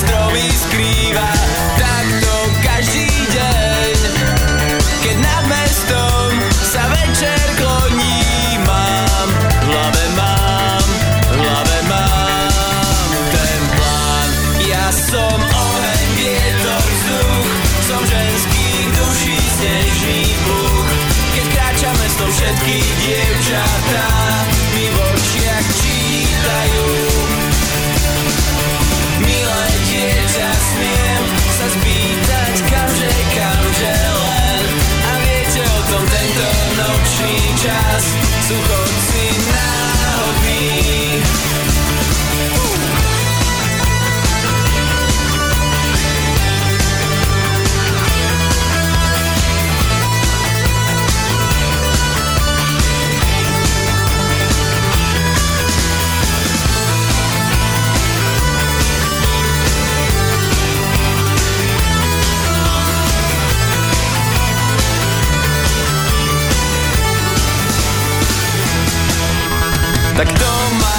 Tak 70.17 70.33
to 70.33 70.51
ma 70.81 70.96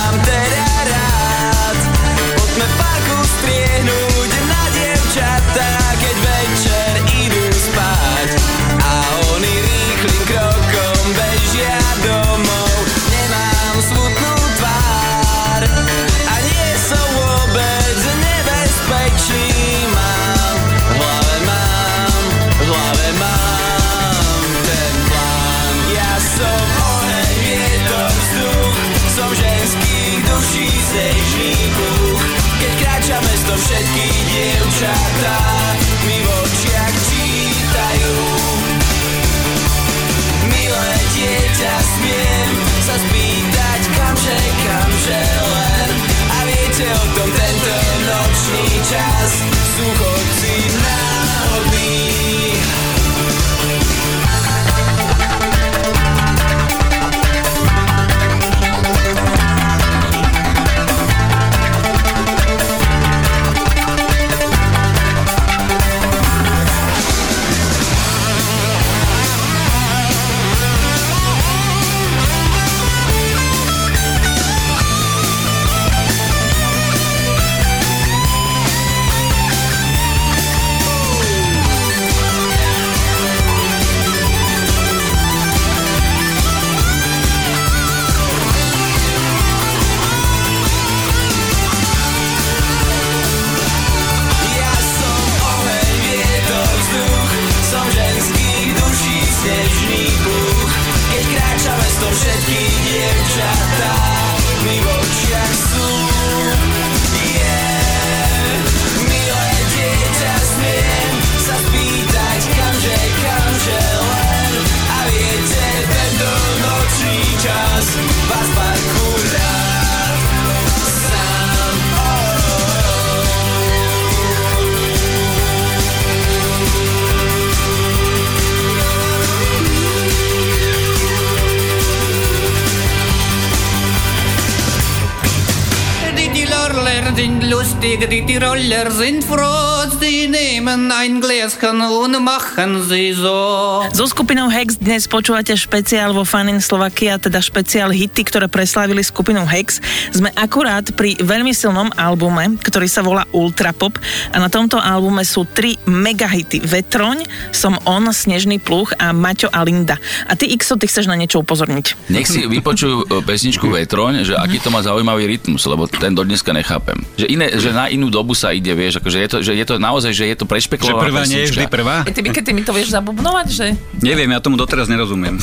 lustig, 137.88 138.10
die 138.10 138.26
Tiroler 138.26 138.90
sind 138.90 139.24
froh, 139.24 139.77
sie 139.98 140.28
nehmen 140.30 140.92
ein 140.92 141.20
Gläschen 141.20 141.82
und 141.82 142.14
machen 142.22 142.82
sie 142.86 143.12
so. 143.12 143.82
So 143.92 144.06
skupinou 144.06 144.46
Hex 144.46 144.78
dnes 144.78 145.10
počúvate 145.10 145.58
špeciál 145.58 146.14
vo 146.14 146.22
Fanin 146.22 146.62
Slovakia, 146.62 147.18
teda 147.18 147.42
špeciál 147.42 147.90
hity, 147.90 148.22
ktoré 148.22 148.46
preslávili 148.46 149.02
skupinu 149.02 149.42
Hex. 149.42 149.82
Sme 150.14 150.30
akurát 150.38 150.86
pri 150.94 151.18
veľmi 151.18 151.50
silnom 151.50 151.90
albume, 151.98 152.54
ktorý 152.62 152.86
sa 152.86 153.02
volá 153.02 153.26
Ultra 153.34 153.74
Pop 153.74 153.98
a 154.30 154.36
na 154.38 154.46
tomto 154.46 154.78
albume 154.78 155.26
sú 155.26 155.42
tri 155.50 155.74
megahity. 155.90 156.62
Vetroň, 156.62 157.26
Som 157.50 157.74
on, 157.82 158.06
Snežný 158.14 158.62
pluch 158.62 158.94
a 159.02 159.10
Maťo 159.10 159.50
a 159.50 159.66
Linda. 159.66 159.98
A 160.30 160.38
ty 160.38 160.46
Xo, 160.54 160.78
ty 160.78 160.86
chceš 160.86 161.10
na 161.10 161.18
niečo 161.18 161.42
upozorniť. 161.42 162.08
Nech 162.14 162.30
si 162.30 162.46
vypočujú 162.46 162.96
e, 163.04 163.26
pesničku 163.26 163.66
Vetroň, 163.66 164.22
že 164.22 164.38
aký 164.38 164.62
to 164.62 164.70
má 164.70 164.78
zaujímavý 164.80 165.26
rytmus, 165.26 165.66
lebo 165.66 165.90
ten 165.90 166.14
do 166.14 166.22
dneska 166.22 166.54
nechápem. 166.54 167.02
Že, 167.18 167.26
iné, 167.26 167.46
že 167.58 167.70
na 167.74 167.90
inú 167.90 168.08
dobu 168.08 168.38
sa 168.38 168.54
ide, 168.54 168.70
vieš, 168.78 169.02
akože 169.02 169.18
je 169.18 169.28
to, 169.28 169.38
že 169.42 169.52
je 169.58 169.64
to 169.66 169.74
naozaj, 169.88 170.12
že 170.12 170.24
je 170.28 170.36
to 170.36 170.44
Že 170.44 170.52
prešpeklovaná 170.52 171.08
prvá 171.08 171.22
nie 171.24 171.40
je 171.44 171.48
vždy 171.56 171.66
prvá? 171.66 171.96
Ty, 172.04 172.20
keď 172.20 172.42
ty 172.44 172.52
mi 172.52 172.62
to 172.62 172.72
vieš 172.76 172.92
zabubnovať, 172.92 173.46
že... 173.48 173.66
Neviem, 174.04 174.28
ja 174.30 174.40
tomu 174.44 174.60
doteraz 174.60 174.86
nerozumiem. 174.92 175.40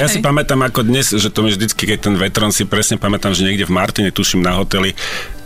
Ja 0.00 0.06
si 0.08 0.24
pamätám 0.24 0.64
ako 0.64 0.88
dnes, 0.88 1.12
že 1.12 1.28
to 1.28 1.44
mi 1.44 1.52
vždycky, 1.52 1.84
keď 1.84 1.98
ten 2.08 2.14
vetron 2.16 2.50
si 2.54 2.64
presne 2.64 2.96
pamätám, 2.96 3.36
že 3.36 3.44
niekde 3.44 3.68
v 3.68 3.72
Martine, 3.74 4.10
tuším 4.14 4.40
na 4.40 4.56
hoteli, 4.56 4.96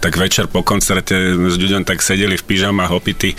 tak 0.02 0.18
večer 0.18 0.50
po 0.50 0.66
koncerte 0.66 1.14
s 1.46 1.54
ľuďom 1.54 1.86
tak 1.86 2.02
sedeli 2.02 2.34
v 2.34 2.42
pyžamách 2.42 2.90
opity. 2.90 3.38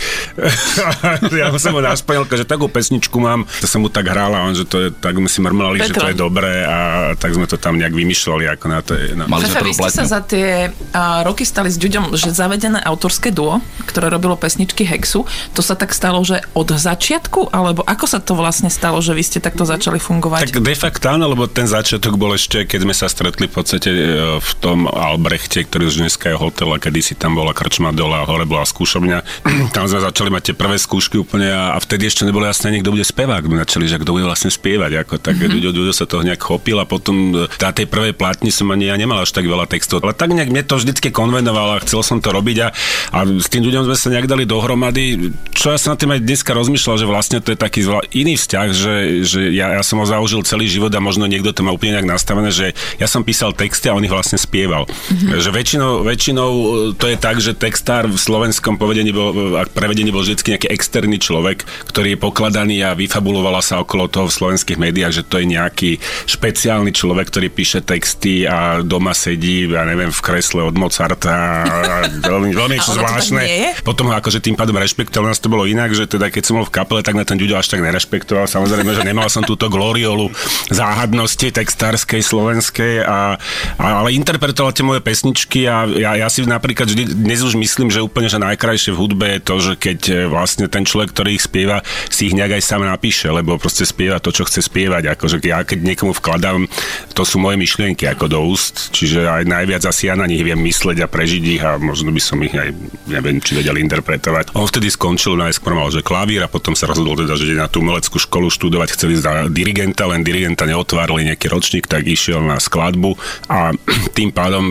ja 1.36 1.52
som 1.60 1.76
mu 1.76 1.84
naspojil, 1.84 2.24
že 2.24 2.48
takú 2.48 2.72
pesničku 2.72 3.20
mám, 3.20 3.44
to 3.60 3.68
som 3.68 3.84
mu 3.84 3.92
tak 3.92 4.08
hral 4.08 4.32
a 4.32 4.48
on, 4.48 4.56
že 4.56 4.64
to 4.64 4.80
je, 4.80 4.88
tak 4.88 5.12
my 5.20 5.28
si 5.28 5.44
mrmlali, 5.44 5.84
že 5.84 5.92
to 5.92 6.08
je 6.08 6.16
Petro. 6.16 6.32
dobré 6.32 6.64
a 6.64 7.12
tak 7.20 7.36
sme 7.36 7.44
to 7.44 7.60
tam 7.60 7.76
nejak 7.76 7.92
vymýšľali 7.92 8.48
ako 8.56 8.66
na 8.72 8.80
to. 8.80 8.96
No. 9.12 9.28
Mali 9.28 9.44
sme 9.44 9.60
Fefe, 9.60 9.68
vy 9.68 9.72
ste 9.76 9.90
sa 9.92 9.92
platňu. 9.92 10.08
za 10.08 10.20
tie 10.24 10.48
a, 10.96 11.20
roky 11.20 11.44
stali 11.44 11.68
s 11.68 11.76
Ďuďom, 11.76 12.16
že 12.16 12.32
zavedené 12.32 12.80
autorské 12.80 13.28
duo, 13.28 13.60
ktoré 13.84 14.08
robilo 14.08 14.40
pesničky 14.40 14.88
Hexu, 14.88 15.28
to 15.52 15.60
sa 15.60 15.76
tak 15.76 15.92
stalo, 15.92 16.24
že 16.24 16.40
od 16.56 16.72
začiatku, 16.72 17.52
alebo 17.52 17.84
ako 17.84 18.08
sa 18.08 18.24
to 18.24 18.32
vlastne 18.32 18.72
stalo, 18.72 19.04
že 19.04 19.12
vy 19.12 19.20
ste 19.20 19.38
takto 19.44 19.68
začali 19.68 20.00
fungovať? 20.00 20.48
Tak 20.48 20.64
de 20.64 20.72
facto 20.72 21.12
áno, 21.12 21.28
lebo 21.28 21.44
ten 21.44 21.68
začiatok 21.68 22.16
bol 22.16 22.32
ešte, 22.32 22.64
keď 22.64 22.80
sme 22.88 22.94
sa 22.96 23.06
stretli 23.12 23.50
v 23.50 23.52
podstate 23.52 23.90
e, 23.92 24.40
v 24.40 24.50
tom 24.64 24.88
Albrechte, 24.88 25.60
ktorý 25.68 25.92
už 25.92 26.00
dneska 26.00 26.32
je 26.32 26.36
hotel 26.54 26.70
a 26.70 26.78
kedysi 26.78 27.18
tam 27.18 27.34
bola 27.34 27.50
krčma 27.50 27.90
dole 27.90 28.14
a 28.14 28.22
hore 28.22 28.46
bola 28.46 28.62
skúšobňa. 28.62 29.18
tam 29.74 29.90
sme 29.90 29.98
začali 29.98 30.30
mať 30.30 30.42
tie 30.46 30.54
prvé 30.54 30.78
skúšky 30.78 31.18
úplne 31.18 31.50
a, 31.50 31.74
a 31.74 31.78
vtedy 31.82 32.06
ešte 32.06 32.22
nebolo 32.22 32.46
jasné, 32.46 32.70
ani 32.70 32.86
kto 32.86 32.94
bude 32.94 33.02
spevák. 33.02 33.42
My 33.50 33.66
začali, 33.66 33.90
že 33.90 33.98
kto 33.98 34.14
bude 34.14 34.22
vlastne 34.22 34.54
spievať. 34.54 35.02
Ako, 35.02 35.18
tak 35.18 35.34
mm-hmm. 35.42 35.90
Sa 35.90 36.06
toho 36.06 36.22
nejak 36.26 36.42
chopil 36.42 36.78
a 36.78 36.86
potom 36.86 37.34
e, 37.34 37.46
na 37.46 37.70
tej 37.74 37.90
prvej 37.90 38.14
platni 38.14 38.54
som 38.54 38.70
ani 38.70 38.90
ja 38.90 38.94
nemal 38.94 39.18
až 39.18 39.34
tak 39.34 39.46
veľa 39.46 39.66
textov. 39.66 40.02
Ale 40.06 40.14
tak 40.14 40.30
nejak 40.30 40.50
mne 40.54 40.62
to 40.62 40.78
vždycky 40.78 41.10
konvenovalo 41.10 41.78
a 41.78 41.82
chcel 41.82 42.06
som 42.06 42.18
to 42.22 42.30
robiť 42.30 42.56
a, 42.62 42.68
a 43.14 43.18
s 43.26 43.50
tým 43.50 43.66
ľuďom 43.66 43.90
sme 43.90 43.96
sa 43.98 44.08
nejak 44.14 44.30
dali 44.30 44.46
dohromady. 44.46 45.34
Čo 45.50 45.74
ja 45.74 45.78
som 45.78 45.94
na 45.94 45.98
tým 45.98 46.14
aj 46.14 46.22
dneska 46.22 46.50
rozmýšľal, 46.54 46.96
že 47.02 47.06
vlastne 47.10 47.38
to 47.42 47.54
je 47.54 47.58
taký 47.58 47.82
zvla- 47.82 48.06
iný 48.10 48.38
vzťah, 48.38 48.68
že, 48.70 48.94
že 49.26 49.40
ja, 49.54 49.74
ja 49.74 49.82
som 49.82 49.98
ho 50.02 50.06
zaužil 50.06 50.42
celý 50.46 50.66
život 50.70 50.90
a 50.94 51.00
možno 51.02 51.26
niekto 51.26 51.54
to 51.54 51.62
má 51.62 51.70
úplne 51.70 51.98
nejak 51.98 52.10
nastavené, 52.10 52.50
že 52.50 52.74
ja 52.98 53.06
som 53.06 53.22
písal 53.22 53.54
texty 53.54 53.86
a 53.86 53.96
on 53.96 54.02
ich 54.02 54.12
vlastne 54.12 54.36
spieval. 54.36 54.84
Mm-hmm. 54.86 55.40
Že 55.40 55.50
väčšinou, 55.54 55.92
väčšinou 56.04 56.43
e, 56.50 56.96
to 56.96 57.06
je 57.08 57.16
tak, 57.16 57.38
že 57.40 57.56
textár 57.56 58.10
v 58.10 58.18
slovenskom 58.18 58.76
povedení 58.76 59.14
bol, 59.14 59.56
a 59.56 59.64
prevedení 59.68 60.10
bol 60.10 60.24
vždy 60.24 60.56
nejaký 60.56 60.68
externý 60.70 61.16
človek, 61.20 61.64
ktorý 61.88 62.14
je 62.14 62.22
pokladaný 62.22 62.76
a 62.84 62.96
vyfabulovala 62.96 63.62
sa 63.62 63.80
okolo 63.80 64.10
toho 64.10 64.26
v 64.28 64.36
slovenských 64.36 64.78
médiách, 64.80 65.22
že 65.22 65.26
to 65.26 65.40
je 65.40 65.46
nejaký 65.48 65.90
špeciálny 66.26 66.90
človek, 66.90 67.30
ktorý 67.30 67.48
píše 67.52 67.80
texty 67.80 68.44
a 68.44 68.82
doma 68.84 69.14
sedí, 69.14 69.68
ja 69.70 69.86
neviem, 69.86 70.10
v 70.10 70.20
kresle 70.20 70.64
od 70.64 70.74
Mozarta 70.74 71.64
a 71.64 72.08
veľmi, 72.08 72.50
veľmi 72.60 72.78
tak 72.80 72.94
zvláštne. 72.98 73.42
Potom 73.86 74.10
akože 74.10 74.42
tým 74.42 74.56
pádom 74.58 74.76
rešpektoval, 74.76 75.30
nás 75.30 75.40
to 75.40 75.52
bolo 75.52 75.64
inak, 75.64 75.92
že 75.92 76.08
teda 76.08 76.28
keď 76.28 76.42
som 76.42 76.60
bol 76.60 76.66
v 76.68 76.74
kapele, 76.74 77.00
tak 77.00 77.16
na 77.16 77.22
ten 77.22 77.36
Ďuďo 77.38 77.60
až 77.60 77.68
tak 77.70 77.84
nerešpektoval. 77.84 78.48
Samozrejme, 78.48 78.90
že 78.96 79.02
nemal 79.04 79.28
som 79.28 79.42
túto 79.44 79.68
gloriolu 79.68 80.30
záhadnosti 80.70 81.50
textárskej, 81.50 82.22
slovenskej, 82.24 83.04
a, 83.04 83.36
a, 83.78 83.86
ale 84.02 84.16
interpretoval 84.16 84.72
tie 84.72 84.86
moje 84.86 85.00
pesničky 85.04 85.66
a 85.68 85.84
ja, 85.86 86.16
ja 86.18 86.28
si 86.34 86.42
napríklad 86.42 86.90
dnes 86.90 87.46
už 87.46 87.54
myslím, 87.54 87.94
že 87.94 88.02
úplne 88.02 88.26
že 88.26 88.42
najkrajšie 88.42 88.90
v 88.90 88.98
hudbe 88.98 89.26
je 89.38 89.40
to, 89.40 89.54
že 89.62 89.72
keď 89.78 89.98
e, 90.10 90.14
vlastne 90.26 90.66
ten 90.66 90.82
človek, 90.82 91.14
ktorý 91.14 91.38
ich 91.38 91.46
spieva, 91.46 91.86
si 92.10 92.26
ich 92.26 92.34
nejak 92.34 92.58
aj 92.58 92.62
sám 92.66 92.82
napíše, 92.82 93.30
lebo 93.30 93.54
proste 93.54 93.86
spieva 93.86 94.18
to, 94.18 94.34
čo 94.34 94.42
chce 94.42 94.66
spievať. 94.66 95.14
Akože 95.14 95.38
ja 95.46 95.62
keď 95.62 95.86
niekomu 95.86 96.10
vkladám, 96.10 96.66
to 97.14 97.22
sú 97.22 97.38
moje 97.38 97.54
myšlienky 97.54 98.10
ako 98.10 98.26
do 98.26 98.42
úst, 98.50 98.90
čiže 98.90 99.30
aj 99.30 99.46
najviac 99.46 99.86
asi 99.86 100.10
ja 100.10 100.18
na 100.18 100.26
nich 100.26 100.42
viem 100.42 100.58
mysleť 100.58 101.06
a 101.06 101.06
prežiť 101.06 101.44
ich 101.54 101.62
a 101.62 101.78
možno 101.78 102.10
by 102.10 102.18
som 102.18 102.42
ich 102.42 102.56
aj, 102.56 102.74
neviem, 103.06 103.38
či 103.38 103.54
vedel 103.54 103.78
interpretovať. 103.78 104.58
On 104.58 104.66
vtedy 104.66 104.90
skončil 104.90 105.38
najskôr 105.38 105.78
mal, 105.78 105.86
že 105.94 106.02
klavír 106.02 106.42
a 106.42 106.50
potom 106.50 106.74
sa 106.74 106.90
rozhodol 106.90 107.22
teda, 107.22 107.38
že 107.38 107.54
na 107.54 107.70
tú 107.70 107.78
umeleckú 107.78 108.18
školu 108.18 108.50
študovať, 108.50 108.98
chceli 108.98 109.14
za 109.14 109.46
dirigenta, 109.46 110.10
len 110.10 110.26
dirigenta 110.26 110.66
neotvárali 110.66 111.30
nejaký 111.30 111.46
ročník, 111.46 111.86
tak 111.86 112.02
išiel 112.02 112.42
na 112.42 112.58
skladbu 112.58 113.14
a 113.46 113.70
tým 114.18 114.34
pádom 114.34 114.64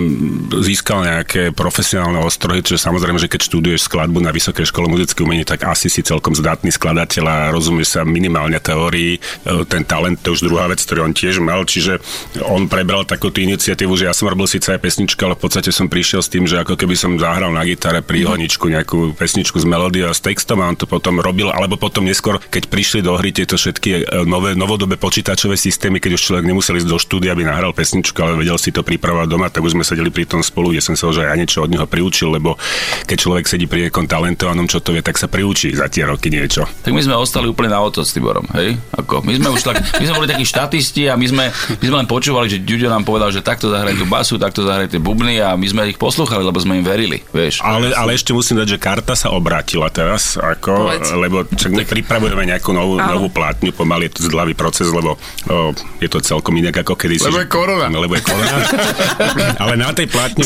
získal 0.59 1.07
nejaké 1.07 1.52
profesionálne 1.53 2.19
ostrohy, 2.19 2.65
čo 2.65 2.75
samozrejme, 2.75 3.17
že 3.21 3.31
keď 3.31 3.47
študuješ 3.47 3.87
skladbu 3.87 4.19
na 4.19 4.35
Vysokej 4.35 4.67
škole 4.67 4.91
muzických 4.91 5.23
umení, 5.23 5.47
tak 5.47 5.63
asi 5.63 5.87
si 5.87 6.03
celkom 6.03 6.35
zdatný 6.35 6.73
skladateľ 6.73 7.23
a 7.25 7.37
rozumieš 7.55 7.95
sa 7.95 8.01
minimálne 8.03 8.59
teórii. 8.59 9.17
E, 9.17 9.65
Ten 9.69 9.87
talent 9.87 10.19
to 10.19 10.35
už 10.35 10.43
druhá 10.43 10.67
vec, 10.67 10.83
ktorý 10.83 11.07
on 11.07 11.13
tiež 11.15 11.39
mal, 11.39 11.63
čiže 11.63 12.03
on 12.43 12.67
prebral 12.67 13.07
takúto 13.07 13.39
iniciatívu, 13.39 13.95
že 13.95 14.11
ja 14.11 14.13
som 14.13 14.27
robil 14.27 14.45
síce 14.51 14.75
aj 14.75 14.83
pesničku, 14.83 15.21
ale 15.23 15.39
v 15.39 15.41
podstate 15.47 15.71
som 15.71 15.87
prišiel 15.87 16.19
s 16.19 16.29
tým, 16.29 16.43
že 16.43 16.59
ako 16.59 16.75
keby 16.75 16.97
som 16.99 17.15
zahral 17.15 17.55
na 17.55 17.63
gitare 17.63 18.03
príhoničku, 18.03 18.67
nejakú 18.67 19.15
pesničku 19.15 19.61
s 19.61 19.65
melódiou 19.65 20.11
a 20.11 20.17
s 20.17 20.19
textom 20.19 20.59
a 20.59 20.67
on 20.67 20.75
to 20.75 20.83
potom 20.89 21.23
robil, 21.23 21.47
alebo 21.53 21.79
potom 21.79 22.03
neskôr, 22.03 22.43
keď 22.51 22.67
prišli 22.67 22.99
do 23.05 23.15
hry 23.15 23.31
tieto 23.31 23.55
všetky 23.55 23.89
e, 23.93 24.27
nové, 24.27 24.57
novodobé 24.59 24.99
počítačové 24.99 25.55
systémy, 25.55 26.03
keď 26.03 26.19
už 26.19 26.21
človek 26.27 26.45
nemusel 26.49 26.75
ísť 26.81 26.89
do 26.89 26.99
štúdia, 26.99 27.31
aby 27.31 27.47
nahral 27.47 27.71
pesničku, 27.71 28.17
ale 28.19 28.35
vedel 28.35 28.59
si 28.59 28.75
to 28.75 28.83
pripravovať 28.83 29.27
doma, 29.29 29.47
tak 29.47 29.63
už 29.63 29.77
sme 29.77 29.85
sedeli 29.85 30.09
pri 30.11 30.27
tom 30.27 30.41
spolu, 30.43 30.73
kde 30.73 30.81
som 30.81 30.95
sa 30.97 31.13
že 31.13 31.29
ja 31.29 31.35
niečo 31.43 31.67
od 31.67 31.69
neho 31.69 31.83
priučil, 31.83 32.31
lebo 32.31 32.55
keď 33.03 33.17
človek 33.19 33.45
sedí 33.51 33.67
pri 33.67 33.91
niekom 33.91 34.07
talentovanom, 34.07 34.71
čo 34.71 34.79
to 34.79 34.95
vie, 34.95 35.03
tak 35.03 35.19
sa 35.19 35.27
priučí 35.27 35.75
za 35.75 35.91
tie 35.91 36.07
roky 36.07 36.31
niečo. 36.31 36.63
Tak 36.63 36.95
my 36.95 37.03
sme 37.03 37.19
ostali 37.19 37.51
úplne 37.51 37.75
na 37.75 37.83
oto 37.83 37.99
s 37.99 38.15
Tiborom, 38.15 38.47
hej? 38.55 38.79
Ako, 38.95 39.19
my 39.27 39.35
sme 39.35 39.49
už 39.51 39.61
tak, 39.61 39.83
my 39.99 40.05
sme 40.07 40.15
boli 40.15 40.29
takí 40.31 40.45
štatisti 40.47 41.11
a 41.11 41.19
my 41.19 41.25
sme, 41.27 41.43
my 41.51 41.85
sme 41.85 41.97
len 41.99 42.07
počúvali, 42.07 42.47
že 42.47 42.63
Ďuďo 42.63 42.87
nám 42.87 43.03
povedal, 43.03 43.27
že 43.35 43.43
takto 43.43 43.67
zahraj 43.67 43.99
tú 43.99 44.07
basu, 44.07 44.39
takto 44.39 44.63
zahraj 44.63 44.87
tie 44.87 45.03
bubny 45.03 45.43
a 45.43 45.59
my 45.59 45.67
sme 45.67 45.91
ich 45.91 45.99
poslúchali, 45.99 46.47
lebo 46.47 46.55
sme 46.63 46.79
im 46.79 46.85
verili, 46.87 47.19
vieš. 47.35 47.59
Ale, 47.59 47.91
ale 47.91 48.15
ešte 48.15 48.31
musím 48.31 48.63
dať, 48.63 48.67
že 48.73 48.77
karta 48.79 49.13
sa 49.19 49.35
obrátila 49.35 49.91
teraz, 49.91 50.39
ako, 50.39 50.87
Povedz. 50.87 51.11
lebo 51.11 51.43
čak 51.51 51.75
my 51.75 51.83
pripravujeme 51.83 52.47
nejakú 52.47 52.71
novú, 52.71 52.95
Áno. 53.01 53.19
novú 53.19 53.27
plátňu, 53.27 53.75
pomaly 53.75 54.07
je 54.07 54.21
to 54.21 54.31
zdlavý 54.31 54.55
proces, 54.55 54.87
lebo 54.93 55.19
o, 55.49 55.75
je 55.99 56.07
to 56.07 56.23
celkom 56.23 56.55
inak 56.55 56.85
ako 56.85 56.95
kedysi. 56.95 57.27
Lebo 57.27 57.43
je 57.43 57.49
korona. 57.49 57.87
Lebo 57.91 58.13
je 58.15 58.23
korona. 58.23 58.55
ale 59.63 59.73
na 59.75 59.89
tej 59.91 60.07
plátni 60.07 60.45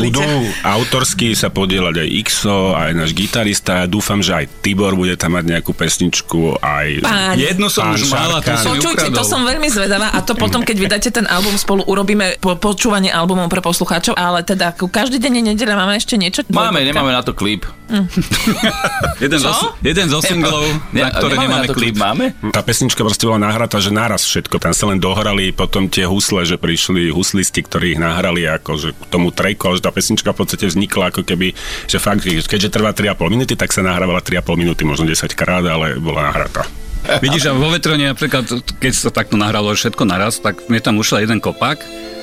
budú 0.00 0.22
autorsky 0.62 1.32
sa 1.34 1.48
podielať 1.48 2.04
aj 2.04 2.08
XO, 2.26 2.74
aj 2.76 2.90
náš 2.96 3.10
gitarista. 3.16 3.84
Dúfam, 3.86 4.20
že 4.20 4.34
aj 4.34 4.44
Tibor 4.64 4.94
bude 4.94 5.14
tam 5.14 5.36
mať 5.38 5.44
nejakú 5.58 5.72
pesničku, 5.72 6.60
aj... 6.60 7.04
Páni. 7.04 7.46
Jednu 7.46 7.66
som 7.70 7.90
Pán 7.90 7.96
už 7.96 8.02
mala, 8.10 8.38
to 8.42 8.52
som 8.58 8.72
Počujte, 8.76 9.08
to 9.12 9.24
som 9.24 9.40
veľmi 9.44 9.68
zvedavá 9.70 10.12
a 10.14 10.18
to 10.20 10.34
potom, 10.34 10.64
keď 10.64 10.76
vydáte 10.76 11.08
ten 11.10 11.26
album 11.28 11.54
spolu, 11.56 11.84
urobíme 11.86 12.40
po, 12.42 12.56
počúvanie 12.58 13.12
albumov 13.12 13.48
pre 13.48 13.62
poslucháčov, 13.62 14.16
ale 14.18 14.42
teda 14.42 14.74
každý 14.74 15.22
deň 15.22 15.32
je 15.40 15.42
nedeľa, 15.54 15.74
máme 15.76 15.94
ešte 15.96 16.18
niečo? 16.18 16.42
Máme, 16.50 16.82
nemáme 16.82 17.12
na 17.14 17.22
to 17.22 17.32
klip. 17.36 17.68
Jeden, 19.24 19.38
zo, 19.42 19.74
jeden 19.82 20.06
zo 20.06 20.22
singlov, 20.22 20.62
Ne, 20.94 21.02
na 21.02 21.10
ktoré 21.10 21.34
nemáme 21.36 21.66
na 21.66 21.70
to 21.70 21.74
klip. 21.74 21.98
Máme? 21.98 22.32
Tá 22.54 22.62
pesnička 22.62 23.02
proste 23.02 23.26
bola 23.26 23.42
nahrata, 23.42 23.82
že 23.82 23.90
naraz 23.90 24.22
všetko. 24.24 24.62
Tam 24.62 24.70
sa 24.70 24.88
len 24.88 25.02
dohrali 25.02 25.50
potom 25.50 25.90
tie 25.90 26.06
husle, 26.06 26.46
že 26.46 26.56
prišli 26.56 27.10
huslisti, 27.10 27.60
ktorí 27.66 27.98
ich 27.98 28.00
nahrali 28.00 28.46
ako, 28.46 28.70
že 28.78 28.88
k 28.94 29.04
tomu 29.10 29.34
trejku, 29.34 29.74
že 29.74 29.82
tá 29.82 29.90
pesnička 29.90 30.09
v 30.12 30.34
podstate 30.34 30.66
vznikla 30.66 31.14
ako 31.14 31.22
keby, 31.22 31.54
že 31.86 31.98
fakt, 31.98 32.26
keďže 32.26 32.70
trvá 32.70 32.90
3,5 32.90 33.14
minúty, 33.28 33.54
tak 33.54 33.70
sa 33.70 33.82
nahrávala 33.82 34.18
3,5 34.18 34.56
minúty, 34.56 34.82
možno 34.82 35.06
10 35.06 35.30
krát, 35.32 35.62
ale 35.62 35.94
bola 35.96 36.26
nahrata. 36.26 36.66
Vidíš, 37.24 37.48
a 37.48 37.52
vo 37.54 37.70
vetrone 37.70 38.04
napríklad, 38.04 38.44
keď 38.76 38.92
sa 38.92 39.08
takto 39.08 39.38
nahralo 39.38 39.72
všetko 39.72 40.02
naraz, 40.04 40.38
tak 40.38 40.66
mne 40.66 40.80
tam 40.80 40.98
ušiel 40.98 41.22
jeden 41.22 41.38
kopak, 41.38 41.80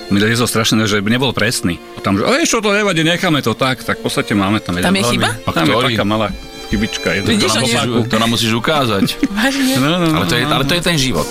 mi 0.08 0.24
liezlo 0.24 0.48
strašné, 0.48 0.88
že 0.88 1.04
nebol 1.04 1.36
presný. 1.36 1.80
A 1.96 2.00
tam, 2.00 2.16
že 2.16 2.24
"Ej, 2.24 2.48
čo 2.48 2.64
to 2.64 2.72
nevadí, 2.72 3.04
necháme 3.04 3.44
to 3.44 3.52
tak, 3.52 3.84
tak 3.84 4.00
v 4.00 4.08
podstate 4.08 4.32
máme 4.32 4.64
tam 4.64 4.80
jeden 4.80 4.88
Tam 4.88 4.96
je 4.96 5.04
veľmi- 5.04 5.14
chyba? 5.20 5.30
A 5.44 5.50
Tam 5.52 5.68
je 5.68 5.76
ktorý? 5.76 5.96
taká 5.96 6.06
malá 6.08 6.28
chybička. 6.68 7.10
Jeden 7.12 7.28
Vidíš, 7.28 7.52
To 7.52 7.60
nám, 7.60 7.64
že 7.64 7.76
musíš, 7.76 8.08
to 8.08 8.16
nám 8.20 8.30
musíš 8.30 8.52
ukázať. 8.54 9.06
Vážne? 9.28 9.74
No, 9.80 9.88
no, 9.88 9.98
no, 10.00 10.16
Ale 10.16 10.26
to 10.28 10.36
je, 10.36 10.44
ale 10.44 10.64
to 10.64 10.74
je 10.76 10.84
ten 10.84 10.98
život. 11.00 11.28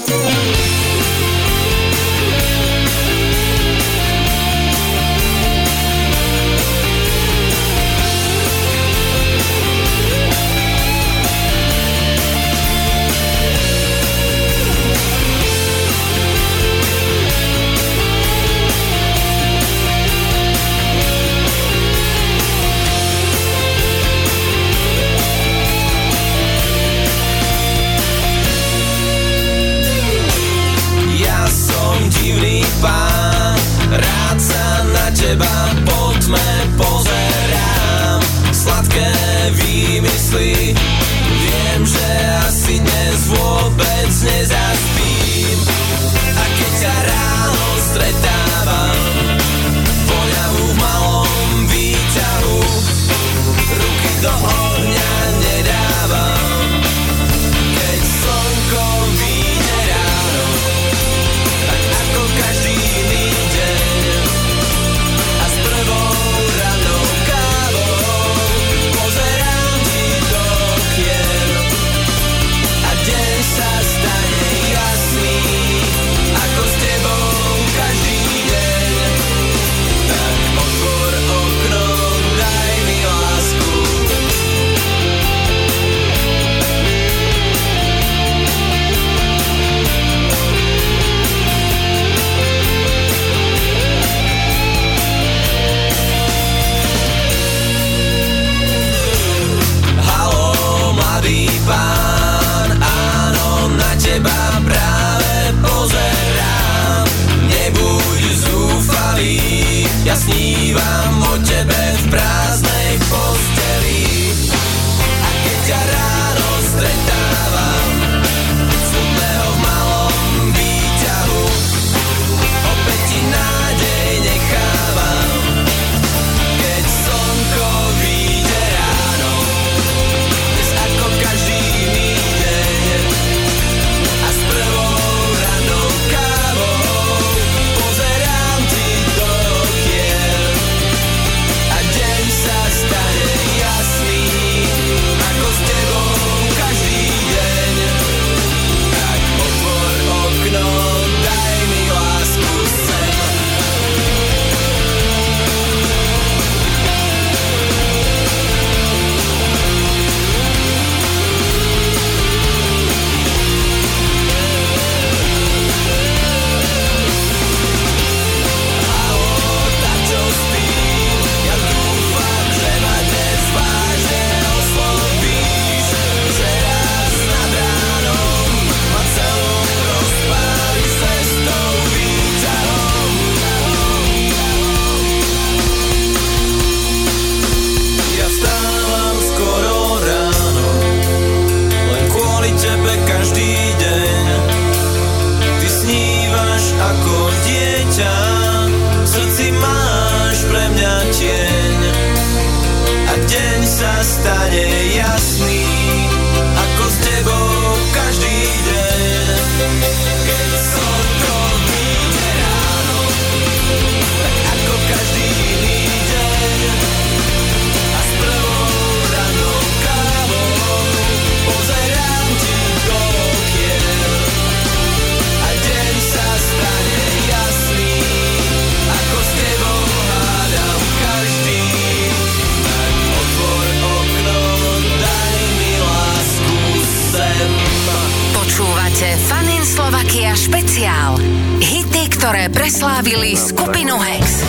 ktoré 242.37 242.53
preslávili 242.53 243.33
skupinu 243.33 243.97
Hex. 243.97 244.45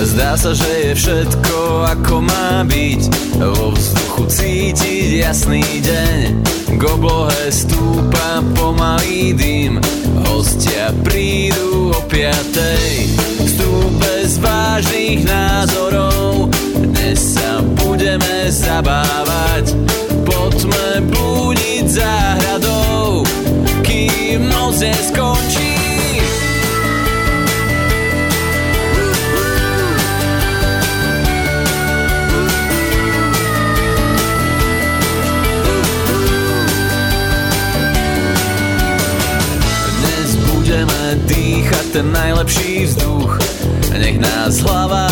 Zdá 0.00 0.40
sa, 0.40 0.56
že 0.56 0.64
je 0.88 0.92
všetko 0.96 1.84
ako 1.84 2.24
má 2.24 2.64
byť. 2.64 3.02
Vo 3.44 3.76
vzduchu 3.76 4.24
cítiť 4.24 5.20
jasný 5.20 5.84
deň. 5.84 6.18
K 6.80 6.82
oblohe 6.88 7.52
stúpa 7.52 8.40
pomalý 8.56 9.36
dym. 9.36 9.84
Hostia 10.32 10.96
prídu 11.04 11.92
o 11.92 12.00
piatej 12.08 13.33
vážnych 14.74 15.22
názorov. 15.22 16.50
Dnes 16.74 17.38
sa 17.38 17.62
budeme 17.78 18.50
zabávať 18.50 19.70
Poďme 20.26 21.14
budiť 21.14 21.86
záhradou. 21.86 23.22
Kým 23.86 24.50
noc 24.50 24.82
skončí 24.82 25.78
dýchať 41.30 41.84
ten 41.94 42.10
najlepší 42.10 42.90
vzduch. 42.90 43.38
Nech 43.94 44.18
nás 44.18 44.58
hlava 44.58 45.06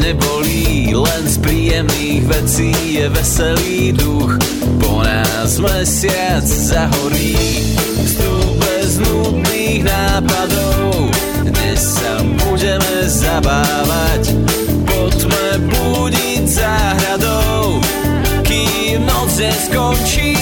nebolí, 0.00 0.96
len 0.96 1.22
z 1.28 1.36
príjemných 1.38 2.24
vecí 2.24 2.72
je 2.96 3.06
veselý 3.12 3.92
duch. 3.92 4.40
Po 4.80 5.04
nás 5.04 5.60
mesiac 5.60 6.42
zahorí, 6.42 7.36
vstup 8.00 8.48
bez 8.64 8.98
nudných 8.98 9.84
nápadov. 9.84 11.12
Dnes 11.44 11.80
sa 12.00 12.24
budeme 12.48 12.96
zabávať, 13.04 14.32
poďme 14.88 15.46
budiť 15.68 16.42
záhradou, 16.48 17.78
kým 18.42 19.04
noc 19.04 19.36
neskončí. 19.36 20.33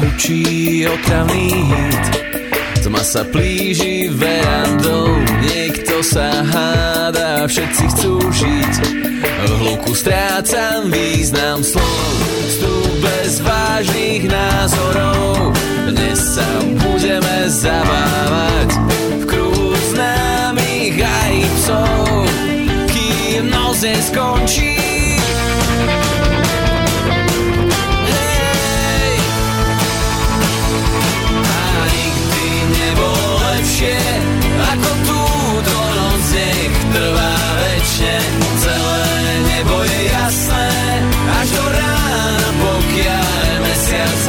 Hučí 0.00 0.86
otravný 0.86 1.48
hit. 1.70 2.04
Tma 2.84 3.00
sa 3.00 3.24
plíži 3.24 4.12
verandou, 4.12 5.16
niekto 5.40 6.04
sa 6.04 6.44
háda, 6.44 7.48
všetci 7.48 7.84
chcú 7.96 8.20
žiť. 8.20 8.74
V 9.24 9.52
hluku 9.64 9.92
strácam 9.96 10.92
význam 10.92 11.64
slov, 11.64 12.04
vstup 12.44 12.92
bez 13.00 13.40
vážnych 13.40 14.28
názorov. 14.28 15.56
Dnes 15.88 16.20
sa 16.20 16.48
budeme 16.84 17.48
zabávať 17.48 18.70
v 19.20 19.24
kruhu 19.24 19.72
známych 19.96 20.96
aj 21.00 21.34
psov, 21.56 22.28
kým 22.92 23.48
noc 23.48 23.80
neskončí. 23.80 24.73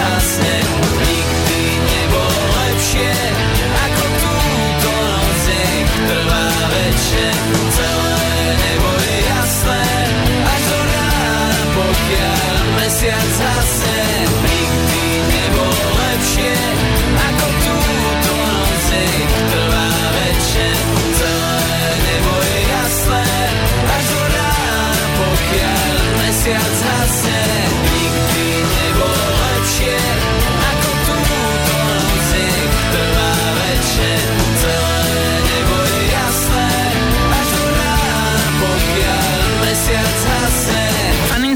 Mesiac 0.06 0.55
hasne 0.55 0.55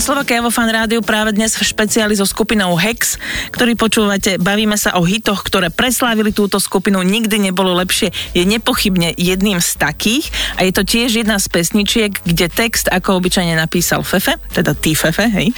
Slovakia 0.09 0.41
vo 0.41 0.49
Fan 0.49 0.73
Rádiu 0.73 1.05
práve 1.05 1.37
dnes 1.37 1.53
v 1.53 1.61
špeciáli 1.61 2.17
so 2.17 2.25
skupinou 2.25 2.73
Hex, 2.73 3.21
ktorý 3.53 3.77
počúvate. 3.77 4.41
Bavíme 4.41 4.73
sa 4.73 4.97
o 4.97 5.05
hitoch, 5.05 5.45
ktoré 5.45 5.69
preslávili 5.69 6.33
túto 6.33 6.57
skupinu. 6.57 7.05
Nikdy 7.05 7.37
nebolo 7.37 7.77
lepšie. 7.77 8.09
Je 8.33 8.41
nepochybne 8.41 9.13
jedným 9.13 9.61
z 9.61 9.69
takých 9.77 10.33
a 10.57 10.65
je 10.65 10.73
to 10.73 10.81
tiež 10.81 11.13
jedna 11.13 11.37
z 11.37 11.45
pesničiek, 11.53 12.25
kde 12.25 12.49
text 12.49 12.89
ako 12.89 13.21
obyčajne 13.21 13.53
napísal 13.53 14.01
Fefe, 14.01 14.41
teda 14.49 14.73
ty 14.73 14.97
Fefe, 14.97 15.29
hej. 15.29 15.53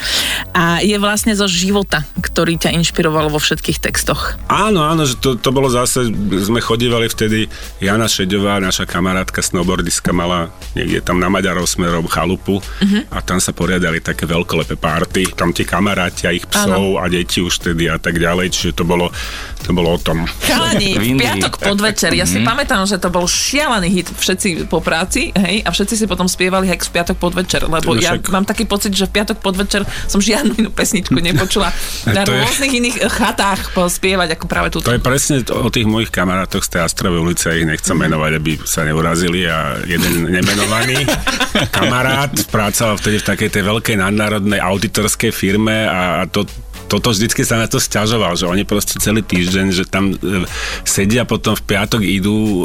A 0.51 0.83
je 0.83 0.99
vlastne 0.99 1.31
zo 1.31 1.47
života, 1.47 2.03
ktorý 2.19 2.59
ťa 2.59 2.75
inšpiroval 2.75 3.31
vo 3.31 3.39
všetkých 3.39 3.79
textoch. 3.79 4.35
Áno, 4.51 4.83
áno, 4.83 5.07
že 5.07 5.15
to, 5.15 5.39
to 5.39 5.55
bolo 5.55 5.71
zase, 5.71 6.11
sme 6.43 6.59
chodívali 6.59 7.07
vtedy, 7.07 7.47
Jana 7.79 8.11
Šeďová, 8.11 8.59
naša 8.59 8.83
kamarátka 8.83 9.39
snowboardistka, 9.39 10.11
mala 10.11 10.51
niekde 10.75 10.99
tam 10.99 11.23
na 11.23 11.31
Maďarov 11.31 11.71
smerom 11.71 12.11
chalupu 12.11 12.59
a 13.07 13.23
tam 13.23 13.39
sa 13.39 13.55
poriadali 13.55 14.03
také 14.03 14.27
veľkolepé 14.41 14.75
párty, 14.75 15.29
tam 15.37 15.53
tí 15.53 15.61
kamaráti 15.61 16.25
a 16.25 16.33
ich 16.33 16.49
psov 16.49 16.97
a 16.97 17.05
deti 17.05 17.39
už 17.39 17.61
tedy 17.61 17.85
a 17.85 18.01
tak 18.01 18.17
ďalej, 18.17 18.49
čiže 18.49 18.71
to 18.73 18.83
bolo, 18.83 19.13
to 19.61 19.69
bolo 19.71 19.93
o 19.93 19.99
tom. 20.01 20.25
Chalani, 20.41 20.97
V 20.97 21.21
piatok 21.21 21.61
podvečer, 21.61 22.11
ja 22.17 22.25
si 22.25 22.41
pamätám, 22.41 22.83
že 22.89 22.97
to 22.97 23.13
bol 23.13 23.29
šialený 23.29 23.89
hit. 23.93 24.07
Všetci 24.09 24.65
po 24.65 24.81
práci, 24.81 25.29
hej, 25.37 25.61
a 25.61 25.69
všetci 25.69 25.93
si 25.93 26.05
potom 26.09 26.25
spievali 26.25 26.65
Hex 26.65 26.89
v 26.89 26.97
piatok 26.97 27.17
podvečer, 27.21 27.69
lebo 27.69 27.93
ja 27.95 28.17
Však- 28.17 28.33
mám 28.33 28.45
taký 28.49 28.65
pocit, 28.65 28.91
že 28.91 29.05
v 29.05 29.21
piatok 29.21 29.37
podvečer 29.39 29.85
som 30.09 30.17
žiadnu 30.17 30.57
inú 30.57 30.69
pesničku 30.73 31.13
nepočula. 31.13 31.69
Na 32.09 32.25
je- 32.25 32.33
rôznych 32.33 32.73
iných 32.73 32.97
eh, 32.97 33.07
chatách 33.07 33.71
spievať 33.71 34.39
ako 34.39 34.45
práve 34.49 34.67
túto. 34.73 34.89
To 34.89 34.95
je 34.95 35.03
presne 35.03 35.43
to- 35.45 35.53
o 35.53 35.69
tých 35.69 35.85
mojich 35.85 36.09
kamarátoch 36.09 36.65
z 36.65 36.69
tej 36.77 36.81
Astrovej 36.87 37.19
ulice, 37.21 37.53
ich 37.53 37.67
nechcem 37.67 37.93
menovať, 37.93 38.31
aby 38.39 38.51
sa 38.65 38.81
neurazili 38.81 39.45
a 39.45 39.77
jeden 39.85 40.31
nemenovaný 40.31 41.05
kamarát 41.75 42.31
pracoval 42.49 42.95
vtedy 42.97 43.19
v 43.19 43.25
takej 43.27 43.49
tej 43.51 43.63
veľkej 43.67 43.95
nadnárodnej 43.99 44.30
auditorskej 44.39 45.31
firme 45.31 45.89
a 45.89 46.25
to 46.31 46.45
toto 46.91 47.15
vždycky 47.15 47.47
sa 47.47 47.55
na 47.55 47.71
to 47.71 47.79
sťažoval, 47.79 48.35
že 48.35 48.51
oni 48.51 48.67
proste 48.67 48.99
celý 48.99 49.23
týždeň, 49.23 49.65
že 49.71 49.87
tam 49.87 50.11
e, 50.11 50.43
sedia 50.83 51.23
potom 51.23 51.55
v 51.55 51.63
piatok 51.63 52.03
idú 52.03 52.35
e, 52.35 52.63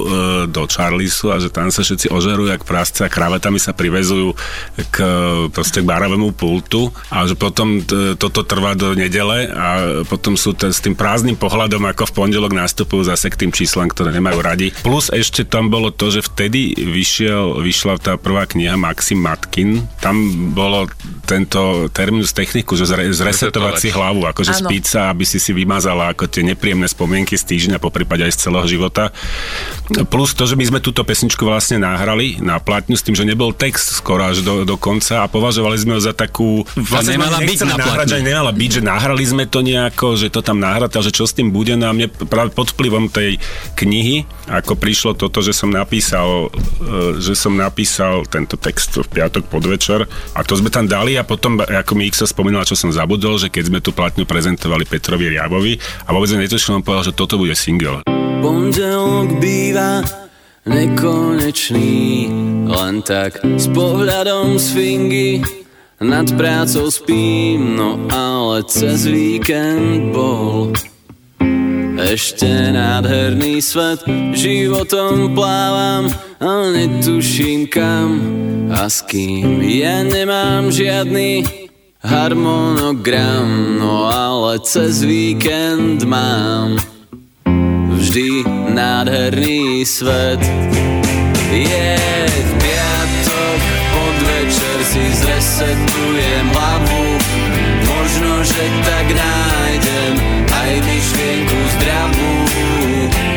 do 0.50 0.66
Charlisu 0.66 1.30
a 1.30 1.38
že 1.38 1.46
tam 1.46 1.70
sa 1.70 1.86
všetci 1.86 2.10
ožerujú 2.10 2.50
jak 2.50 2.66
prasce 2.66 3.06
a 3.06 3.12
kravetami 3.12 3.62
sa 3.62 3.70
privezujú 3.70 4.34
k, 4.90 4.96
proste 5.54 5.86
k 5.86 5.86
barovému 5.86 6.34
pultu 6.34 6.90
a 7.06 7.22
že 7.30 7.38
potom 7.38 7.86
t- 7.86 8.18
toto 8.18 8.42
trvá 8.42 8.74
do 8.74 8.98
nedele 8.98 9.46
a 9.54 10.02
potom 10.10 10.34
sú 10.34 10.58
t- 10.58 10.74
s 10.74 10.82
tým 10.82 10.98
prázdnym 10.98 11.38
pohľadom 11.38 11.86
ako 11.86 12.10
v 12.10 12.16
pondelok 12.18 12.50
nastupujú 12.56 13.06
zase 13.06 13.30
k 13.30 13.46
tým 13.46 13.52
číslam, 13.54 13.86
ktoré 13.86 14.10
nemajú 14.10 14.38
radi. 14.42 14.74
Plus 14.82 15.12
ešte 15.12 15.46
tam 15.46 15.70
bolo 15.70 15.94
to, 15.94 16.10
že 16.10 16.26
vtedy 16.26 16.74
vyšiel, 16.74 17.62
vyšla 17.62 18.00
tá 18.02 18.12
prvá 18.16 18.48
kniha 18.48 18.74
Maxim 18.80 19.20
Matkin. 19.20 19.84
Tam 20.00 20.16
bolo 20.56 20.88
tento 21.26 21.90
terminus 21.92 22.32
techniku, 22.32 22.78
že 22.78 22.86
zre, 22.88 23.10
zresetovať 23.10 23.74
si 23.82 23.88
hlavu, 23.90 24.15
akože 24.24 24.52
Áno. 24.56 24.68
spiť 24.70 24.84
sa, 24.86 25.00
aby 25.12 25.28
si 25.28 25.36
si 25.36 25.52
vymazala 25.52 26.16
ako 26.16 26.30
tie 26.30 26.46
nepríjemné 26.46 26.88
spomienky 26.88 27.36
z 27.36 27.44
týždňa, 27.44 27.82
po 27.82 27.92
prípade 27.92 28.24
aj 28.24 28.32
z 28.32 28.48
celého 28.48 28.66
života. 28.70 29.12
Plus 30.08 30.32
to, 30.32 30.48
že 30.48 30.56
my 30.56 30.64
sme 30.64 30.78
túto 30.80 31.04
pesničku 31.04 31.44
vlastne 31.44 31.82
nahrali 31.82 32.40
na 32.40 32.56
platňu 32.62 32.96
s 32.96 33.04
tým, 33.04 33.18
že 33.18 33.26
nebol 33.26 33.52
text 33.52 34.00
skoro 34.00 34.24
až 34.30 34.40
do, 34.40 34.64
do 34.64 34.76
konca 34.80 35.24
a 35.24 35.30
považovali 35.30 35.76
sme 35.76 35.98
ho 35.98 36.00
za 36.00 36.16
takú... 36.16 36.64
Vlastne 36.76 37.18
nemala 37.18 37.42
byť 37.42 37.58
na 37.66 37.76
nahrať, 37.76 38.06
že 38.06 38.18
nemala 38.22 38.52
byť, 38.52 38.70
že 38.70 38.82
nahrali 38.82 39.24
sme 39.24 39.44
to 39.48 39.60
nejako, 39.64 40.14
že 40.14 40.28
to 40.32 40.40
tam 40.40 40.58
nahrať, 40.60 40.90
ale 40.96 41.06
že 41.08 41.16
čo 41.16 41.24
s 41.24 41.36
tým 41.36 41.50
bude. 41.50 41.74
No 41.74 41.90
a 41.90 41.96
mne 41.96 42.08
práve 42.08 42.52
pod 42.52 42.72
vplyvom 42.72 43.08
tej 43.10 43.40
knihy, 43.74 44.28
ako 44.46 44.78
prišlo 44.78 45.18
toto, 45.18 45.42
že 45.42 45.56
som 45.56 45.72
napísal, 45.72 46.52
e, 46.78 47.18
že 47.18 47.34
som 47.34 47.54
napísal 47.56 48.28
tento 48.28 48.54
text 48.54 48.94
v 48.94 49.08
piatok 49.08 49.48
podvečer 49.50 50.06
a 50.36 50.40
to 50.44 50.54
sme 50.54 50.70
tam 50.70 50.86
dali 50.86 51.18
a 51.18 51.26
potom, 51.26 51.58
ako 51.58 51.92
mi 51.98 52.06
ich 52.06 52.18
sa 52.18 52.28
spomínala, 52.28 52.68
čo 52.68 52.78
som 52.78 52.92
zabudol, 52.92 53.40
že 53.40 53.50
keď 53.50 53.64
sme 53.72 53.78
tú 53.82 53.90
platňu 54.06 54.22
prezentovali 54.22 54.86
Petrovi 54.86 55.34
Riabovi 55.34 55.74
a 56.06 56.14
vôbec 56.14 56.30
sme 56.30 56.46
netušili, 56.46 56.78
on 56.78 56.86
povedal, 56.86 57.10
že 57.10 57.18
toto 57.18 57.42
bude 57.42 57.58
single. 57.58 58.06
Pondelok 58.38 59.42
býva 59.42 60.06
nekonečný 60.62 62.30
Len 62.70 63.02
tak 63.02 63.42
s 63.42 63.66
pohľadom 63.74 64.62
z 64.62 64.66
fingy 64.70 65.30
Nad 65.98 66.30
prácou 66.38 66.86
spím, 66.86 67.74
no 67.74 67.98
ale 68.06 68.62
cez 68.70 69.10
víkend 69.10 70.14
bol 70.14 70.70
ešte 71.96 72.46
nádherný 72.76 73.58
svet. 73.58 74.04
Životom 74.36 75.32
plávam 75.34 76.06
a 76.38 76.70
netuším 76.70 77.66
kam 77.72 78.20
A 78.70 78.86
s 78.86 79.00
kým. 79.02 79.64
Ja 79.64 80.04
nemám 80.04 80.70
žiadny 80.70 81.65
harmonogram 82.06 83.78
No 83.78 84.06
ale 84.06 84.62
cez 84.62 85.02
víkend 85.02 86.06
mám 86.06 86.78
vždy 87.96 88.46
nádherný 88.72 89.84
svet. 89.86 90.40
Je 91.52 91.96
v 92.28 92.52
piatok, 92.62 93.58
podvečer 93.92 94.78
si 94.84 95.04
zresetujem 95.20 96.46
hlavu, 96.52 97.04
možno, 97.84 98.32
že 98.44 98.64
tak 98.84 99.06
nájdem 99.10 100.14
aj 100.48 100.72
myšlienku 100.84 101.58
zdravú. 101.76 102.32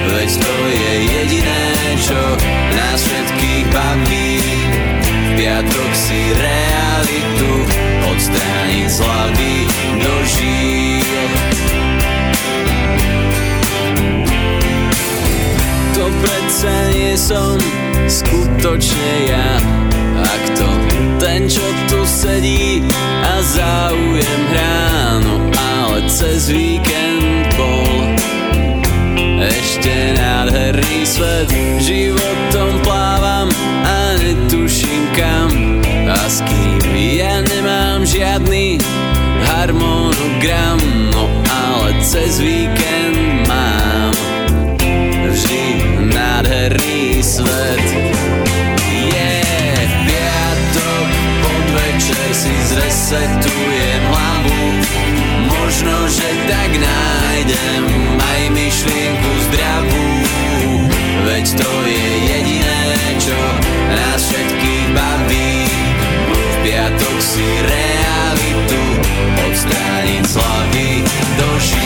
Veď 0.09 0.31
to 0.39 0.55
je 0.69 0.93
jediné, 1.07 1.65
čo 1.99 2.21
nás 2.75 2.99
všetkých 3.03 3.65
baví. 3.71 4.37
V 5.01 5.29
piatok 5.39 5.91
si 5.95 6.19
realitu 6.35 7.88
odstrániť 8.19 8.89
z 8.91 8.99
žil. 10.27 11.31
To 15.95 16.05
predsa 16.19 16.75
nie 16.91 17.15
som 17.15 17.55
skutočne 18.11 19.11
ja. 19.31 19.49
Ak 20.19 20.43
to 20.59 20.67
ten, 21.23 21.47
čo 21.47 21.63
tu 21.87 22.03
sedí 22.03 22.83
a 23.23 23.39
záujem 23.39 24.41
hrá 24.51 25.23
No 25.23 25.35
ale 25.55 26.03
cez 26.11 26.51
víkend 26.51 27.55
bol 27.55 28.19
ešte 29.39 30.19
nádherný 30.19 31.07
svet. 31.07 31.47
Životom 31.79 32.83
plávam 32.83 33.47
a 33.87 34.19
netuším 34.19 35.07
kam. 35.15 35.79
A 36.09 36.19
s 36.27 36.43
kým 36.43 36.58
ja 37.19 37.43
nemám 37.43 38.07
žiadny 38.07 38.79
harmonogram 39.43 40.79
No 41.11 41.39
cez 42.09 42.39
víkend 42.39 43.45
mám 43.47 44.13
vždy 45.29 45.63
nádherný 46.15 47.21
svet. 47.21 47.85
Je 48.87 49.35
v 49.83 49.95
piatok, 50.07 51.07
podvečer 51.43 52.29
si 52.33 52.53
zresetujem 52.71 54.03
hlavu, 54.09 54.63
možno, 55.53 55.95
že 56.07 56.29
tak 56.47 56.71
nájdem 56.71 57.83
aj 58.17 58.41
myšlienku 58.57 59.31
zdravú, 59.51 60.09
veď 61.29 61.45
to 61.61 61.71
je 61.85 62.09
jediné, 62.31 62.83
čo 63.21 63.39
nás 63.91 64.19
všetkých 64.23 64.87
baví. 64.97 65.53
V 66.33 66.55
piatok 66.63 67.08
si 67.19 67.43
realitu 67.43 68.83
odstrániť 69.43 70.23
slavy 70.23 71.03
dožiť. 71.35 71.78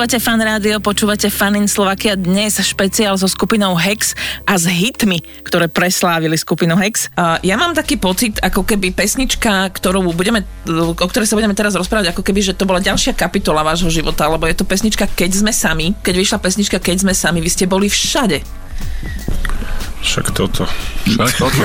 Počúvate 0.00 0.24
fan 0.24 0.40
rádio, 0.40 0.80
počúvate 0.80 1.28
fan 1.28 1.60
in 1.60 1.68
Slovakia 1.68 2.16
dnes 2.16 2.56
špeciál 2.56 3.20
so 3.20 3.28
skupinou 3.28 3.76
Hex 3.76 4.16
a 4.48 4.56
s 4.56 4.64
hitmi, 4.64 5.20
ktoré 5.44 5.68
preslávili 5.68 6.40
skupinu 6.40 6.72
Hex. 6.72 7.12
Uh, 7.12 7.36
ja 7.44 7.60
mám 7.60 7.76
taký 7.76 8.00
pocit, 8.00 8.40
ako 8.40 8.64
keby 8.64 8.96
pesnička, 8.96 9.68
ktorú 9.68 10.00
budeme, 10.16 10.40
o 10.72 11.04
ktorej 11.04 11.28
sa 11.28 11.36
budeme 11.36 11.52
teraz 11.52 11.76
rozprávať, 11.76 12.16
ako 12.16 12.24
keby, 12.24 12.40
že 12.40 12.56
to 12.56 12.64
bola 12.64 12.80
ďalšia 12.80 13.12
kapitola 13.12 13.60
vášho 13.60 13.92
života, 13.92 14.24
lebo 14.24 14.48
je 14.48 14.56
to 14.56 14.64
pesnička 14.64 15.04
Keď 15.04 15.44
sme 15.44 15.52
sami. 15.52 15.92
Keď 16.00 16.14
vyšla 16.16 16.38
pesnička 16.40 16.80
Keď 16.80 17.04
sme 17.04 17.12
sami, 17.12 17.44
vy 17.44 17.52
ste 17.52 17.68
boli 17.68 17.92
všade. 17.92 18.40
Však 20.00 20.32
toto. 20.32 20.64
Však 21.12 21.28
toto. 21.36 21.60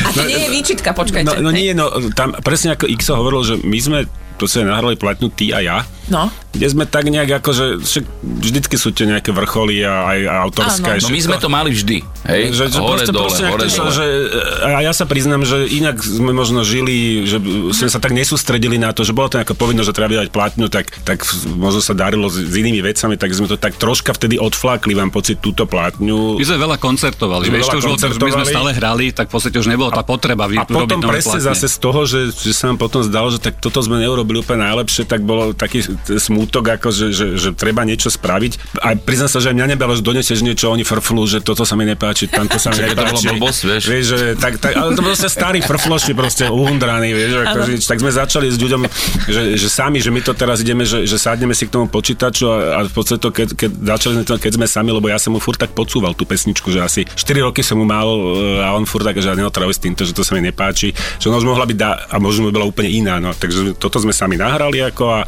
A 0.00 0.08
to 0.16 0.24
nie 0.24 0.40
je 0.40 0.48
výčitka, 0.48 0.96
počkajte. 0.96 1.44
No, 1.44 1.44
no 1.44 1.50
nie, 1.52 1.76
no 1.76 1.92
tam 2.16 2.32
presne 2.40 2.72
ako 2.72 2.88
Xo 2.88 3.20
hovoril, 3.20 3.44
že 3.44 3.54
my 3.60 3.78
sme 3.84 3.98
to 4.40 4.44
sa 4.44 4.64
nahrali 4.64 5.00
platňu 5.00 5.28
ty 5.32 5.52
a 5.52 5.60
ja, 5.64 5.84
No. 6.06 6.30
kde 6.54 6.66
sme 6.70 6.84
tak 6.86 7.10
nejak 7.10 7.42
ako, 7.42 7.50
že 7.52 7.64
vždycky 8.22 8.78
sú 8.78 8.94
tie 8.94 9.04
nejaké 9.10 9.34
vrcholy 9.34 9.82
a 9.82 10.08
aj 10.14 10.18
autorské. 10.48 10.88
Áno. 10.88 10.96
aj 10.96 11.00
No 11.02 11.10
my 11.12 11.20
sme 11.20 11.36
to 11.36 11.48
mali 11.50 11.70
vždy, 11.74 11.98
hej? 12.30 12.42
Že, 12.54 12.64
že 12.72 12.78
hore, 12.80 13.02
proste, 13.02 13.12
dole, 13.12 13.28
proste 13.28 13.44
hore, 13.44 13.66
dole. 13.66 13.90
že, 13.92 14.06
a 14.62 14.80
ja 14.86 14.92
sa 14.94 15.04
priznám, 15.04 15.42
že 15.42 15.66
inak 15.66 15.98
sme 16.00 16.30
možno 16.30 16.62
žili, 16.62 17.26
že 17.26 17.42
sme 17.74 17.88
sa 17.90 17.98
tak 17.98 18.14
nesústredili 18.14 18.78
na 18.78 18.94
to, 18.94 19.02
že 19.02 19.12
bolo 19.12 19.28
to 19.28 19.42
nejaká 19.42 19.52
povinnosť, 19.52 19.88
že 19.90 19.94
treba 19.94 20.10
vydať 20.16 20.28
platňu, 20.30 20.66
tak, 20.70 20.94
tak 21.02 21.26
možno 21.58 21.82
sa 21.82 21.92
darilo 21.92 22.30
s, 22.30 22.38
s 22.38 22.54
inými 22.54 22.80
vecami, 22.80 23.18
tak 23.18 23.34
sme 23.34 23.50
to 23.50 23.58
tak 23.58 23.74
troška 23.76 24.14
vtedy 24.14 24.38
odflakli, 24.38 24.94
vám 24.94 25.10
pocit 25.10 25.42
túto 25.42 25.66
platňu. 25.68 26.38
My 26.38 26.44
sme 26.46 26.56
veľa 26.62 26.78
koncertovali, 26.78 27.50
Sme 27.50 27.58
vieš, 27.60 27.68
veľa 27.68 27.74
to 27.74 27.78
už 27.82 27.84
bolo, 27.84 27.98
my 27.98 28.32
sme 28.32 28.46
stále 28.46 28.70
hrali, 28.72 29.06
tak 29.12 29.26
v 29.28 29.32
podstate 29.36 29.56
už 29.58 29.68
nebola 29.68 29.90
tá 29.92 30.06
potreba 30.06 30.46
vy, 30.46 30.56
A 30.56 30.64
potom 30.64 31.02
presne 31.02 31.42
platne. 31.42 31.48
zase 31.52 31.66
z 31.68 31.78
toho, 31.82 32.00
že, 32.06 32.30
že 32.32 32.52
sa 32.54 32.70
nám 32.70 32.78
potom 32.78 33.02
zdalo, 33.02 33.28
že 33.28 33.42
tak 33.42 33.58
toto 33.58 33.82
sme 33.82 34.00
neurobili 34.00 34.40
úplne 34.40 34.64
najlepšie, 34.64 35.04
tak 35.04 35.20
bolo 35.26 35.52
taký 35.52 35.95
smútok, 36.06 36.78
ako 36.78 36.88
že, 36.94 37.06
že, 37.10 37.26
že 37.34 37.50
treba 37.52 37.82
niečo 37.82 38.08
spraviť. 38.08 38.80
A 38.80 38.94
priznám 38.94 39.28
sa, 39.28 39.42
že 39.42 39.50
aj 39.50 39.56
mňa 39.58 39.66
nebolo, 39.74 39.92
že 39.98 40.06
donesieš 40.06 40.40
niečo, 40.46 40.70
oni 40.70 40.86
frflú, 40.86 41.26
že 41.26 41.42
toto 41.42 41.66
sa 41.66 41.74
mi 41.74 41.82
nepáči, 41.82 42.30
tamto 42.30 42.56
sa 42.62 42.70
mi 42.70 42.78
Čiže 42.80 42.94
to 42.94 43.02
nepáči. 43.02 43.26
blbosť, 43.34 43.60
vieš. 43.66 43.82
vieš 43.90 44.04
že, 44.06 44.28
tak, 44.38 44.62
tak, 44.62 44.78
ale 44.78 44.94
to 44.94 45.02
bol 45.02 45.16
proste 45.16 45.32
starý 45.32 45.60
frfloši, 45.64 46.12
proste 46.12 46.44
uhundraný, 46.52 47.16
vieš, 47.16 47.32
ako, 47.40 47.58
že, 47.64 47.72
tak 47.88 47.98
sme 48.04 48.12
začali 48.12 48.46
s 48.52 48.58
ľuďom, 48.60 48.82
že, 49.26 49.42
že 49.56 49.68
sami, 49.72 49.98
že 49.98 50.12
my 50.12 50.20
to 50.20 50.36
teraz 50.36 50.60
ideme, 50.60 50.84
že, 50.84 51.08
že 51.08 51.16
sadneme 51.16 51.56
si 51.56 51.64
k 51.64 51.72
tomu 51.72 51.88
počítaču 51.88 52.44
a, 52.52 52.56
a 52.76 52.80
v 52.84 52.92
podstate 52.92 53.20
to, 53.24 53.32
keď, 53.32 53.48
keď 53.56 53.70
začali 53.96 54.12
sme 54.20 54.24
to, 54.28 54.34
keď 54.36 54.52
sme 54.60 54.66
sami, 54.68 54.90
lebo 54.92 55.08
ja 55.08 55.16
som 55.16 55.32
mu 55.32 55.40
furt 55.40 55.56
tak 55.56 55.72
podsúval 55.72 56.12
tú 56.12 56.28
pesničku, 56.28 56.68
že 56.68 56.84
asi 56.84 57.00
4 57.08 57.48
roky 57.48 57.64
som 57.64 57.80
mu 57.80 57.88
mal 57.88 58.04
e, 58.04 58.60
a 58.60 58.76
on 58.76 58.84
furt 58.84 59.08
tak, 59.08 59.16
že 59.16 59.32
neotravuj 59.32 59.72
s 59.72 59.80
týmto, 59.80 60.04
že 60.04 60.12
to 60.12 60.20
sa 60.20 60.36
mi 60.36 60.44
nepáči, 60.44 60.92
že 60.92 61.32
ona 61.32 61.40
už 61.40 61.48
mohla 61.48 61.64
byť 61.64 61.78
dá, 61.80 62.04
a 62.12 62.20
možno 62.20 62.52
by 62.52 62.60
bola 62.60 62.68
úplne 62.68 62.92
iná, 62.92 63.16
no, 63.16 63.32
takže 63.32 63.80
toto 63.80 63.96
sme 63.96 64.12
sami 64.12 64.36
nahrali 64.36 64.84
ako 64.84 65.04
a 65.08 65.20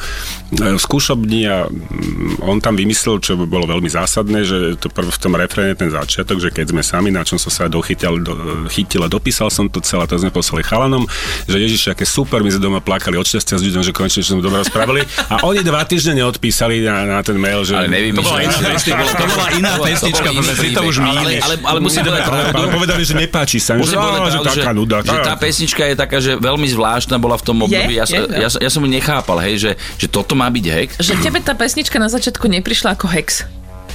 v 0.58 0.80
skúšobni 0.80 1.46
a 1.46 1.70
mm, 1.70 2.42
on 2.42 2.58
tam 2.58 2.74
vymyslel, 2.74 3.22
čo 3.22 3.38
by 3.38 3.46
bolo 3.46 3.70
veľmi 3.70 3.86
zásadné, 3.86 4.42
že 4.42 4.58
to 4.82 4.90
prv 4.90 5.08
v 5.08 5.20
tom 5.22 5.38
refréne 5.38 5.78
ten 5.78 5.88
začiatok, 5.88 6.42
že 6.42 6.50
keď 6.50 6.74
sme 6.74 6.82
sami, 6.82 7.08
na 7.14 7.22
čom 7.22 7.38
som 7.38 7.48
sa 7.48 7.70
dochytil, 7.70 8.18
do, 8.18 8.34
chytil 8.66 9.06
a 9.06 9.08
dopísal 9.08 9.48
som 9.48 9.70
to 9.70 9.78
celé, 9.78 10.04
to 10.10 10.18
sme 10.18 10.34
poslali 10.34 10.66
chalanom, 10.66 11.06
že 11.46 11.56
Ježiš, 11.62 11.94
aké 11.94 12.02
super, 12.02 12.42
my 12.42 12.50
sme 12.50 12.62
doma 12.62 12.80
plakali 12.82 13.14
od 13.14 13.24
šťastia 13.24 13.56
s 13.58 13.62
ľuďom, 13.62 13.82
že 13.86 13.92
konečne 13.94 14.20
čo 14.26 14.34
sme 14.34 14.42
dobre 14.42 14.66
spravili 14.66 15.06
a 15.30 15.46
oni 15.46 15.62
dva 15.62 15.86
týždne 15.86 16.18
neodpísali 16.18 16.82
na, 16.82 17.06
na 17.06 17.20
ten 17.22 17.38
mail, 17.38 17.62
že... 17.62 17.78
Ale 17.78 17.86
nevymýšľaj. 17.86 18.18
To 18.18 18.26
bola 18.26 18.40
iná 18.42 18.58
pesnička, 18.58 19.04
to 19.14 19.26
bola 19.30 19.48
iná 19.54 19.72
pesnička, 19.78 20.28
si 20.58 20.68
to 20.74 20.82
už 20.82 20.96
Ale, 20.98 21.06
mýliš. 21.06 21.42
ale, 21.46 21.54
ale 21.62 21.78
musím 21.78 22.02
povedať 22.02 22.22
pravdu. 22.26 22.58
ale 22.58 22.66
povedali, 22.74 23.02
že 23.06 23.14
nepáči 23.14 23.58
sa. 23.62 23.78
Musím 23.78 23.96
že, 23.98 24.34
že 24.34 24.38
taká 24.42 24.72
nuda. 24.74 24.96
že 25.06 25.18
tá 25.22 25.34
pesnička 25.38 25.82
je 25.86 25.94
taká, 25.94 26.18
že 26.18 26.34
veľmi 26.34 26.66
zvláštna 26.66 27.16
bola 27.22 27.38
v 27.38 27.44
tom 27.46 27.56
období. 27.62 27.94
Ja, 27.94 28.68
som 28.68 28.82
ju 28.82 28.90
nechápal, 28.90 29.38
hej, 29.46 29.54
že, 29.60 29.70
že 29.96 30.06
toto 30.10 30.34
má 30.34 30.47
byť 30.48 30.64
hex. 30.68 30.90
Že 31.00 31.14
tebe 31.24 31.38
tá 31.40 31.54
pesnička 31.54 31.96
na 32.00 32.08
začiatku 32.10 32.44
neprišla 32.48 32.96
ako 32.96 33.06
Hex. 33.08 33.44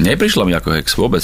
Neprišla 0.02 0.44
mi 0.50 0.54
ako 0.58 0.74
hex 0.74 0.98
vôbec. 0.98 1.22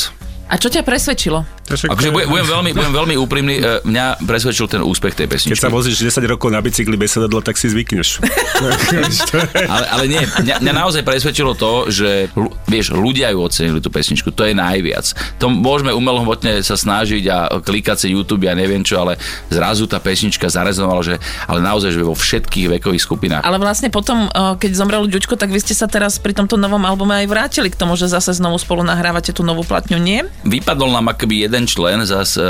A 0.49 0.57
čo 0.57 0.67
ťa 0.73 0.81
presvedčilo? 0.81 1.45
Akože 1.69 2.09
budem, 2.09 2.25
budem, 2.25 2.47
veľmi, 2.49 2.71
budem 2.73 2.93
veľmi 2.97 3.15
úprimný, 3.21 3.55
e, 3.61 3.85
mňa 3.85 4.25
presvedčil 4.25 4.65
ten 4.65 4.81
úspech 4.81 5.13
tej 5.13 5.29
Keď 5.29 5.33
pesničky. 5.37 5.61
sa 5.61 5.69
vozíš 5.69 6.01
10 6.01 6.25
rokov 6.25 6.49
na 6.49 6.65
bicykli 6.65 6.97
bez 6.97 7.13
sedadla, 7.13 7.45
tak 7.45 7.61
si 7.61 7.69
zvykneš. 7.69 8.17
Ale, 9.69 9.85
ale 9.87 10.03
nie, 10.09 10.19
mňa, 10.19 10.59
mňa 10.65 10.73
naozaj 10.73 11.05
presvedčilo 11.05 11.53
to, 11.53 11.87
že 11.87 12.27
vieš, 12.65 12.91
ľudia 12.91 13.31
ju 13.31 13.39
ocenili 13.45 13.79
tú 13.79 13.93
pesničku, 13.93 14.33
to 14.33 14.43
je 14.43 14.57
najviac. 14.57 15.13
To 15.37 15.47
môžeme 15.47 15.93
umelohmotne 15.93 16.59
sa 16.65 16.75
snažiť 16.75 17.23
a 17.29 17.37
klikať 17.61 18.03
si 18.03 18.07
YouTube 18.11 18.49
a 18.49 18.57
neviem 18.57 18.81
čo, 18.81 18.99
ale 18.99 19.21
zrazu 19.47 19.85
tá 19.85 20.01
pesnička 20.01 20.49
zarezonovala, 20.49 21.01
že 21.05 21.15
ale 21.45 21.59
naozaj, 21.61 21.93
že 21.93 22.01
vo 22.01 22.17
všetkých 22.17 22.79
vekových 22.79 23.03
skupinách. 23.03 23.43
Ale 23.45 23.61
vlastne 23.61 23.93
potom, 23.93 24.27
eh, 24.27 24.57
keď 24.57 24.71
zomrel 24.73 25.03
Ďuďko, 25.09 25.39
tak 25.39 25.53
vy 25.53 25.59
ste 25.61 25.73
sa 25.77 25.87
teraz 25.87 26.19
pri 26.19 26.35
tomto 26.35 26.59
novom 26.59 26.81
albume 26.83 27.15
aj 27.23 27.27
vrátili 27.29 27.69
k 27.71 27.79
tomu, 27.79 27.95
že 27.95 28.11
zase 28.11 28.35
znovu 28.35 28.59
spolu 28.59 28.83
nahrávate 28.83 29.31
tú 29.31 29.41
novú 29.41 29.63
platňu, 29.63 29.97
nie? 29.97 30.25
Vypadol 30.39 30.95
nám 30.95 31.11
akoby 31.11 31.43
jeden 31.43 31.67
člen, 31.67 31.99
zas 32.07 32.39
e, 32.39 32.43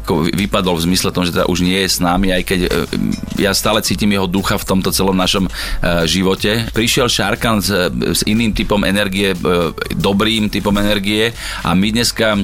ako 0.00 0.28
vypadol 0.28 0.76
v 0.76 0.84
zmysle 0.92 1.10
tom, 1.16 1.24
že 1.24 1.32
teda 1.32 1.48
už 1.48 1.64
nie 1.64 1.80
je 1.80 1.88
s 1.88 1.98
nami, 1.98 2.28
aj 2.28 2.42
keď 2.44 2.60
e, 2.64 2.68
ja 3.40 3.56
stále 3.56 3.80
cítim 3.80 4.12
jeho 4.12 4.28
ducha 4.28 4.60
v 4.60 4.68
tomto 4.68 4.92
celom 4.92 5.16
našom 5.16 5.48
e, 5.48 5.50
živote. 6.04 6.68
Prišiel 6.76 7.08
Šarkan 7.08 7.64
s, 7.64 7.72
s 7.92 8.20
iným 8.28 8.52
typom 8.52 8.84
energie, 8.84 9.32
dobrým 9.96 10.52
typom 10.52 10.76
energie 10.76 11.32
a 11.64 11.72
my 11.72 11.88
dneska 11.88 12.36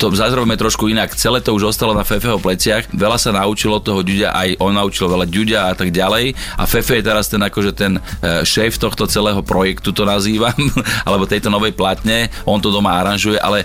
to, 0.00 0.12
zazrovme 0.12 0.56
trošku 0.58 0.88
inak. 0.90 1.14
Celé 1.14 1.40
to 1.40 1.54
už 1.54 1.72
ostalo 1.72 1.92
na 1.96 2.04
Fefeho 2.04 2.36
pleciach. 2.40 2.90
Veľa 2.92 3.18
sa 3.20 3.30
naučilo 3.32 3.80
toho 3.80 4.02
Ďuďa, 4.02 4.34
aj 4.34 4.48
on 4.60 4.72
naučil 4.76 5.08
veľa 5.08 5.26
Ďuďa 5.28 5.60
a 5.70 5.72
tak 5.74 5.90
ďalej. 5.94 6.36
A 6.60 6.62
Fefe 6.68 7.00
je 7.00 7.04
teraz 7.06 7.30
ten 7.30 7.40
akože 7.40 7.72
ten 7.72 7.96
e, 7.96 8.00
šéf 8.44 8.76
tohto 8.76 9.08
celého 9.08 9.40
projektu, 9.40 9.90
to 9.96 10.04
nazývam, 10.04 10.56
alebo 11.08 11.28
tejto 11.28 11.48
novej 11.48 11.72
platne. 11.72 12.28
On 12.44 12.60
to 12.60 12.68
doma 12.68 12.98
aranžuje, 13.00 13.40
ale 13.40 13.64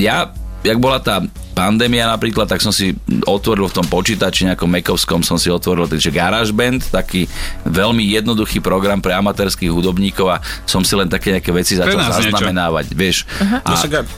ja 0.00 0.32
jak 0.66 0.82
bola 0.82 0.98
tá 0.98 1.22
pandémia 1.56 2.04
napríklad, 2.04 2.44
tak 2.44 2.60
som 2.60 2.68
si 2.68 2.92
otvoril 3.24 3.64
v 3.72 3.76
tom 3.80 3.86
počítači 3.88 4.44
nejakom 4.44 4.68
Mekovskom 4.68 5.24
som 5.24 5.40
si 5.40 5.48
otvoril 5.48 5.88
takže 5.88 6.12
GarageBand, 6.12 6.92
taký 6.92 7.24
veľmi 7.64 8.04
jednoduchý 8.12 8.60
program 8.60 9.00
pre 9.00 9.16
amatérských 9.16 9.72
hudobníkov 9.72 10.36
a 10.36 10.44
som 10.68 10.84
si 10.84 10.92
len 10.92 11.08
také 11.08 11.32
nejaké 11.32 11.48
veci 11.56 11.80
začal 11.80 11.96
zaznamenávať, 11.96 12.92
niečo. 12.92 13.00
vieš. 13.00 13.16
Uh-huh. 13.40 13.64
A, 13.64 13.72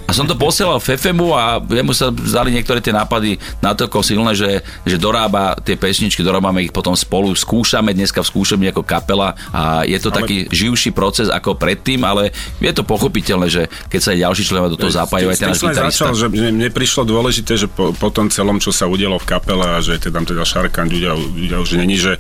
a 0.05 0.11
som 0.11 0.26
to 0.26 0.34
posielal 0.34 0.82
Fefemu 0.82 1.30
a 1.30 1.62
jemu 1.62 1.95
sa 1.95 2.11
zdali 2.11 2.51
niektoré 2.51 2.82
tie 2.82 2.91
nápady 2.91 3.39
natoľko 3.62 4.03
silné, 4.03 4.34
že, 4.34 4.66
že 4.82 4.99
dorába 4.99 5.55
tie 5.62 5.78
pesničky, 5.78 6.26
dorábame 6.26 6.66
ich 6.66 6.74
potom 6.74 6.99
spolu, 6.99 7.30
skúšame 7.39 7.95
dneska 7.95 8.26
v 8.26 8.28
skúšame 8.34 8.66
ako 8.74 8.82
kapela 8.82 9.39
a 9.55 9.86
je 9.86 9.99
to 10.03 10.11
ale... 10.11 10.26
taký 10.26 10.36
živší 10.51 10.91
proces 10.91 11.30
ako 11.30 11.55
predtým, 11.55 12.03
ale 12.03 12.34
je 12.59 12.72
to 12.74 12.82
pochopiteľné, 12.82 13.47
že 13.47 13.70
keď 13.86 14.01
sa 14.03 14.11
aj 14.11 14.18
ďalší 14.26 14.43
členovia 14.43 14.74
do 14.74 14.80
toho 14.80 14.91
zapájajú, 14.91 15.30
aj 15.30 15.39
ten 15.39 15.49
náš 15.55 15.62
Začal, 15.68 16.14
že 16.16 16.26
mne 16.32 16.68
prišlo 16.74 17.07
dôležité 17.07 17.28
dôležité, 17.29 17.61
že 17.61 17.68
po, 17.68 17.93
po 17.93 18.09
tom 18.09 18.33
celom, 18.33 18.57
čo 18.57 18.72
sa 18.72 18.89
udialo 18.89 19.20
v 19.20 19.29
kapele 19.29 19.61
a 19.61 19.85
že 19.85 20.01
je 20.01 20.09
tam 20.09 20.24
teda 20.24 20.49
Šarkan, 20.49 20.89
ľudia, 20.89 21.12
ľudia 21.12 21.61
už 21.61 21.76
není, 21.76 22.01
že, 22.01 22.16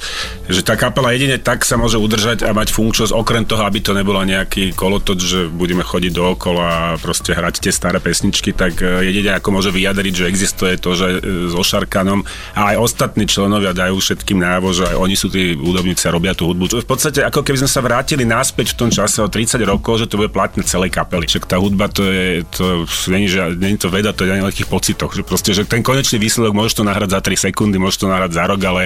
že 0.52 0.60
tá 0.60 0.76
kapela 0.76 1.16
jedine 1.16 1.40
tak 1.40 1.64
sa 1.64 1.80
môže 1.80 1.96
udržať 1.96 2.44
a 2.44 2.52
mať 2.52 2.76
funkčnosť, 2.76 3.16
okrem 3.16 3.48
toho, 3.48 3.64
aby 3.64 3.80
to 3.80 3.96
nebolo 3.96 4.20
nejaký 4.20 4.76
kolotoč, 4.76 5.18
že 5.24 5.40
budeme 5.48 5.80
chodiť 5.80 6.12
dookola 6.12 6.66
a 6.68 7.00
proste 7.00 7.32
hrať 7.32 7.64
tie 7.64 7.72
staré 7.72 8.04
pesničky, 8.04 8.52
tak 8.52 8.84
e, 8.84 9.08
jedine 9.08 9.32
ako 9.32 9.48
môže 9.48 9.72
vyjadriť, 9.72 10.12
že 10.12 10.28
existuje 10.28 10.76
to, 10.76 10.92
že 10.92 11.08
e, 11.08 11.18
so 11.56 11.64
Šarkanom 11.64 12.20
a 12.52 12.76
aj 12.76 12.84
ostatní 12.84 13.24
členovia 13.24 13.72
dajú 13.72 13.96
všetkým 13.96 14.44
návo, 14.44 14.76
že 14.76 14.92
aj 14.92 14.96
oni 15.00 15.16
sú 15.16 15.32
tí 15.32 15.56
hudobníci 15.56 16.04
a 16.04 16.12
robia 16.12 16.36
tú 16.36 16.52
hudbu. 16.52 16.84
V 16.84 16.88
podstate 16.88 17.24
ako 17.24 17.40
keby 17.40 17.64
sme 17.64 17.70
sa 17.72 17.80
vrátili 17.80 18.28
naspäť 18.28 18.76
v 18.76 18.84
tom 18.84 18.90
čase 18.92 19.24
o 19.24 19.32
30 19.32 19.56
rokov, 19.64 20.04
že 20.04 20.10
to 20.12 20.20
bude 20.20 20.36
platné 20.36 20.60
celej 20.68 20.92
kapely. 20.92 21.24
Však 21.24 21.48
tá 21.48 21.56
hudba 21.56 21.88
to 21.88 22.04
je, 22.04 22.44
to 22.52 22.84
není, 23.08 23.32
že, 23.32 23.56
není 23.56 23.80
to 23.80 23.88
veda, 23.88 24.12
to 24.12 24.28
je 24.28 24.36
nejakých 24.36 24.66
pocitov 24.66 24.97
pocitoch. 24.98 25.14
Že 25.14 25.22
proste, 25.22 25.50
že 25.54 25.62
ten 25.62 25.86
konečný 25.86 26.18
výsledok 26.18 26.50
môžeš 26.50 26.82
to 26.82 26.84
nahrať 26.84 27.14
za 27.14 27.20
3 27.22 27.46
sekundy, 27.48 27.78
môžeš 27.78 28.02
to 28.02 28.10
nahrať 28.10 28.34
za 28.34 28.44
rok, 28.50 28.60
ale 28.66 28.82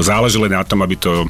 záleží 0.00 0.40
len 0.40 0.56
na 0.56 0.64
tom, 0.64 0.80
aby 0.80 0.96
to 0.96 1.28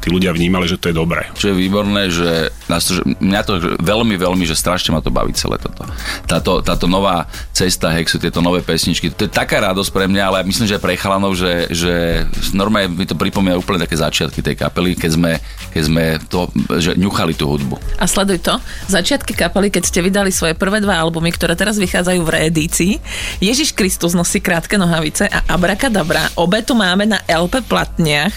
tí 0.00 0.12
ľudia 0.12 0.34
vnímali, 0.34 0.68
že 0.68 0.76
to 0.76 0.90
je 0.90 0.96
dobré. 0.96 1.30
Čo 1.38 1.52
je 1.52 1.58
výborné, 1.58 2.12
že, 2.12 2.52
nás 2.68 2.84
to, 2.84 3.00
že 3.00 3.02
mňa 3.20 3.40
to 3.46 3.52
že 3.60 3.70
veľmi, 3.80 4.14
veľmi, 4.20 4.44
že 4.44 4.58
strašne 4.58 4.92
ma 4.92 5.00
to 5.00 5.14
baví 5.14 5.32
celé 5.32 5.56
toto. 5.56 5.86
Táto, 6.28 6.60
táto 6.60 6.84
nová 6.84 7.24
cesta 7.54 7.88
Hexu, 7.94 8.20
tieto 8.20 8.44
nové 8.44 8.60
pesničky, 8.60 9.08
to 9.14 9.24
je 9.24 9.32
taká 9.32 9.62
radosť 9.64 9.90
pre 9.94 10.04
mňa, 10.10 10.22
ale 10.28 10.38
myslím, 10.44 10.68
že 10.68 10.82
pre 10.82 10.98
chalanov, 10.98 11.38
že, 11.38 11.70
že 11.72 12.24
normálne 12.52 12.92
mi 12.92 13.06
to 13.08 13.16
pripomína 13.16 13.56
úplne 13.56 13.80
také 13.86 13.96
začiatky 13.96 14.44
tej 14.44 14.56
kapely, 14.58 14.98
keď 14.98 15.10
sme, 15.16 15.32
keď 15.72 15.82
sme 15.86 16.04
to, 16.28 16.50
že 16.76 16.98
ňuchali 16.98 17.32
tú 17.38 17.48
hudbu. 17.48 17.78
A 17.96 18.04
sleduj 18.04 18.42
to, 18.44 18.58
začiatky 18.90 19.32
kapely, 19.32 19.72
keď 19.72 19.88
ste 19.88 20.04
vydali 20.04 20.34
svoje 20.34 20.52
prvé 20.58 20.82
dva 20.82 21.00
albumy, 21.00 21.32
ktoré 21.32 21.54
teraz 21.54 21.80
vychádzajú 21.80 22.20
v 22.20 22.32
reedícii, 22.34 22.92
Ježiš 23.40 23.72
Kristus 23.72 24.12
nosí 24.12 24.42
krátke 24.42 24.76
nohavice 24.76 25.30
a 25.30 25.46
Abrakadabra, 25.54 26.34
obe 26.36 26.60
tu 26.60 26.76
máme 26.76 27.06
na 27.08 27.22
LP 27.24 27.64
platniach 27.64 28.34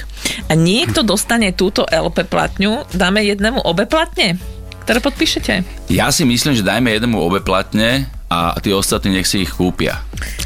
a 0.47 0.53
niekto 0.53 1.01
dostane 1.01 1.53
túto 1.57 1.83
LP 1.89 2.29
platňu, 2.29 2.85
dáme 2.93 3.25
jednému 3.25 3.65
obe 3.65 3.89
platne, 3.89 4.37
ktoré 4.85 5.01
podpíšete? 5.01 5.65
Ja 5.89 6.13
si 6.13 6.23
myslím, 6.23 6.53
že 6.53 6.61
dajme 6.61 6.93
jednému 6.93 7.17
obe 7.17 7.41
platne 7.41 8.05
a 8.29 8.53
tí 8.61 8.69
ostatní 8.69 9.17
nech 9.17 9.25
si 9.25 9.43
ich 9.43 9.51
kúpia. 9.51 9.99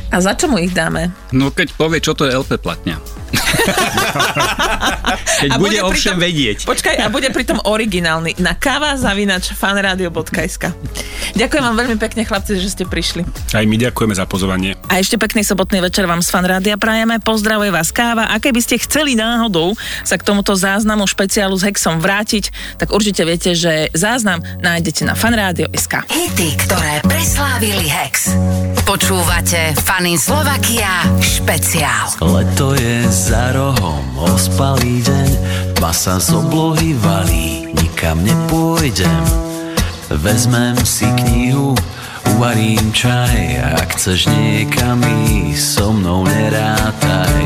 A 0.09 0.17
za 0.23 0.33
čo 0.39 0.47
mu 0.47 0.57
ich 0.57 0.71
dáme? 0.71 1.11
No 1.35 1.51
keď 1.51 1.75
povie, 1.75 1.99
čo 1.99 2.15
to 2.15 2.23
je 2.23 2.33
LP 2.33 2.57
platňa. 2.63 3.20
Keď 5.41 5.49
a 5.49 5.55
bude, 5.57 5.77
bude 5.77 5.79
ovšem 5.81 6.15
tom, 6.17 6.21
vedieť. 6.21 6.57
Počkaj, 6.69 6.95
a 7.01 7.07
bude 7.09 7.29
pritom 7.33 7.57
originálny 7.65 8.37
na 8.37 8.53
káva 8.53 8.93
zavinač 8.97 9.53
fanradio.sk 9.53 10.73
Ďakujem 11.31 11.63
vám 11.63 11.75
veľmi 11.79 11.97
pekne, 11.97 12.21
chlapci, 12.27 12.59
že 12.59 12.69
ste 12.69 12.83
prišli. 12.83 13.23
Aj 13.55 13.63
my 13.63 13.75
ďakujeme 13.79 14.13
za 14.13 14.27
pozvanie. 14.27 14.75
A 14.91 14.99
ešte 14.99 15.15
pekný 15.15 15.41
sobotný 15.47 15.79
večer 15.79 16.05
vám 16.05 16.19
z 16.19 16.29
Fanrádia 16.29 16.75
prajeme. 16.75 17.23
Pozdravuje 17.23 17.71
vás 17.71 17.89
káva. 17.89 18.27
A 18.29 18.37
keby 18.37 18.59
ste 18.59 18.81
chceli 18.81 19.15
náhodou 19.15 19.73
sa 20.03 20.19
k 20.19 20.25
tomuto 20.27 20.53
záznamu 20.53 21.07
špeciálu 21.07 21.55
s 21.55 21.63
Hexom 21.63 22.03
vrátiť, 22.03 22.51
tak 22.77 22.91
určite 22.91 23.23
viete, 23.23 23.55
že 23.55 23.89
záznam 23.95 24.43
nájdete 24.59 25.07
na 25.07 25.15
fanradio.sk. 25.15 26.03
Hity, 26.11 26.49
ktoré 26.67 26.99
preslávili 27.07 27.87
Hex. 27.87 28.35
Počúvate 28.83 29.77
Fanin 29.87 30.19
Slovakia 30.19 31.07
špeciál. 31.23 32.11
Leto 32.19 32.75
je 32.75 33.07
za 33.21 33.53
rohom, 33.53 34.01
ospalý 34.17 35.05
deň, 35.05 35.29
tma 35.77 35.93
sa 35.93 36.17
z 36.17 36.33
oblohy 36.33 36.97
valí, 36.97 37.69
nikam 37.77 38.17
nepôjdem. 38.25 39.23
Vezmem 40.09 40.73
si 40.81 41.05
knihu, 41.21 41.77
uvarím 42.33 42.89
čaj, 42.89 43.61
ak 43.77 43.93
chceš 43.93 44.25
niekam 44.25 45.05
ísť, 45.05 45.61
so 45.61 45.93
mnou 45.93 46.25
nerátaj. 46.25 47.45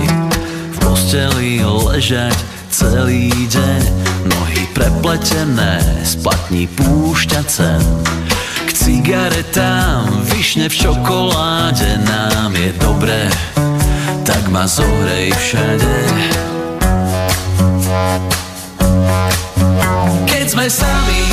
V 0.72 0.78
posteli 0.80 1.60
ležať 1.60 2.40
celý 2.72 3.28
deň, 3.36 3.82
nohy 4.32 4.64
prepletené, 4.72 5.84
splatní 6.08 6.72
púšťa 6.72 7.42
cen 7.52 7.84
cigaretám, 8.86 10.06
vyšne 10.30 10.70
v 10.70 10.76
čokoláde 10.78 12.06
nám 12.06 12.54
je 12.54 12.70
dobré, 12.78 13.34
tak 14.46 14.54
ma 14.54 14.70
zohrej 14.70 15.34
všade. 15.34 15.96
Keď 20.30 20.46
sme 20.54 20.70
sami, 20.70 21.25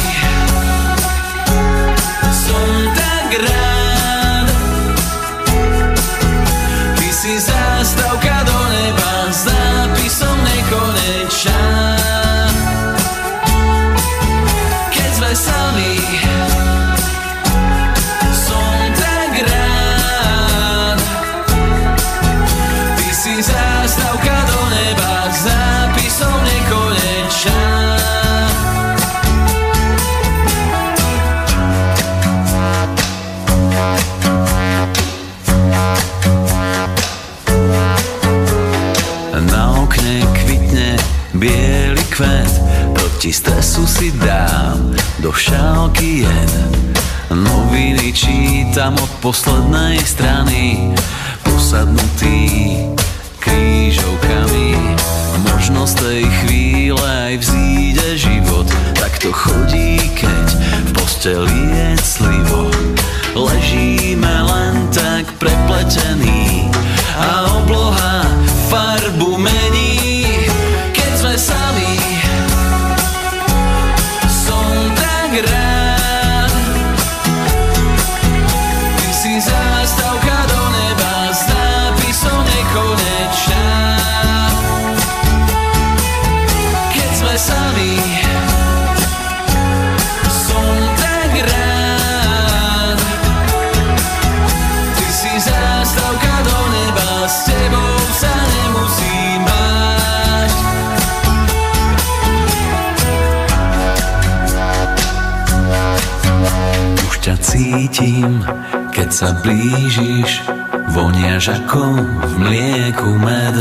si 44.02 44.10
dám 44.18 44.90
do 45.22 45.30
šálky 45.30 46.26
jen. 46.26 46.50
Noviny 47.30 48.10
čítam 48.10 48.98
od 48.98 49.06
poslednej 49.22 50.02
strany. 50.02 50.90
Posadnutý 51.46 52.82
krížovkami. 53.38 54.98
Možno 55.46 55.86
z 55.86 55.94
tej 56.02 56.22
chvíle 56.42 56.98
aj 56.98 57.46
vzíde 57.46 58.18
život. 58.18 58.66
Tak 58.98 59.22
to 59.22 59.30
chodí, 59.30 60.02
keď 60.18 60.46
v 60.82 60.90
posteli 60.98 61.60
je 61.70 61.88
clivo 62.02 62.74
Ležíme 63.38 64.34
len 64.42 64.90
tak 64.90 65.30
prepletený. 65.38 66.66
A 67.22 67.51
cítim, 107.62 108.42
keď 108.90 109.08
sa 109.14 109.30
blížiš, 109.38 110.42
voniaš 110.90 111.62
ako 111.62 111.94
v 112.02 112.32
mlieku 112.42 113.14
med. 113.22 113.56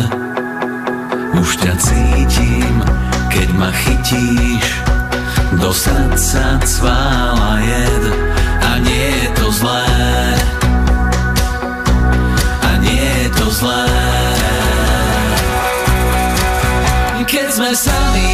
Už 1.37 1.61
ťa 1.61 1.73
cítim, 1.77 2.81
keď 3.29 3.47
ma 3.61 3.69
chytíš, 3.69 4.65
do 5.61 5.69
srdca 5.69 6.57
cvála 6.65 7.61
jed 7.61 8.03
a 8.65 8.71
nie 8.81 9.09
je 9.21 9.29
to 9.37 9.47
zlé. 9.53 9.85
A 12.57 12.69
nie 12.81 13.05
je 13.05 13.29
to 13.37 13.45
zlé. 13.53 13.85
Keď 17.29 17.47
sme 17.53 17.71
sami, 17.77 18.33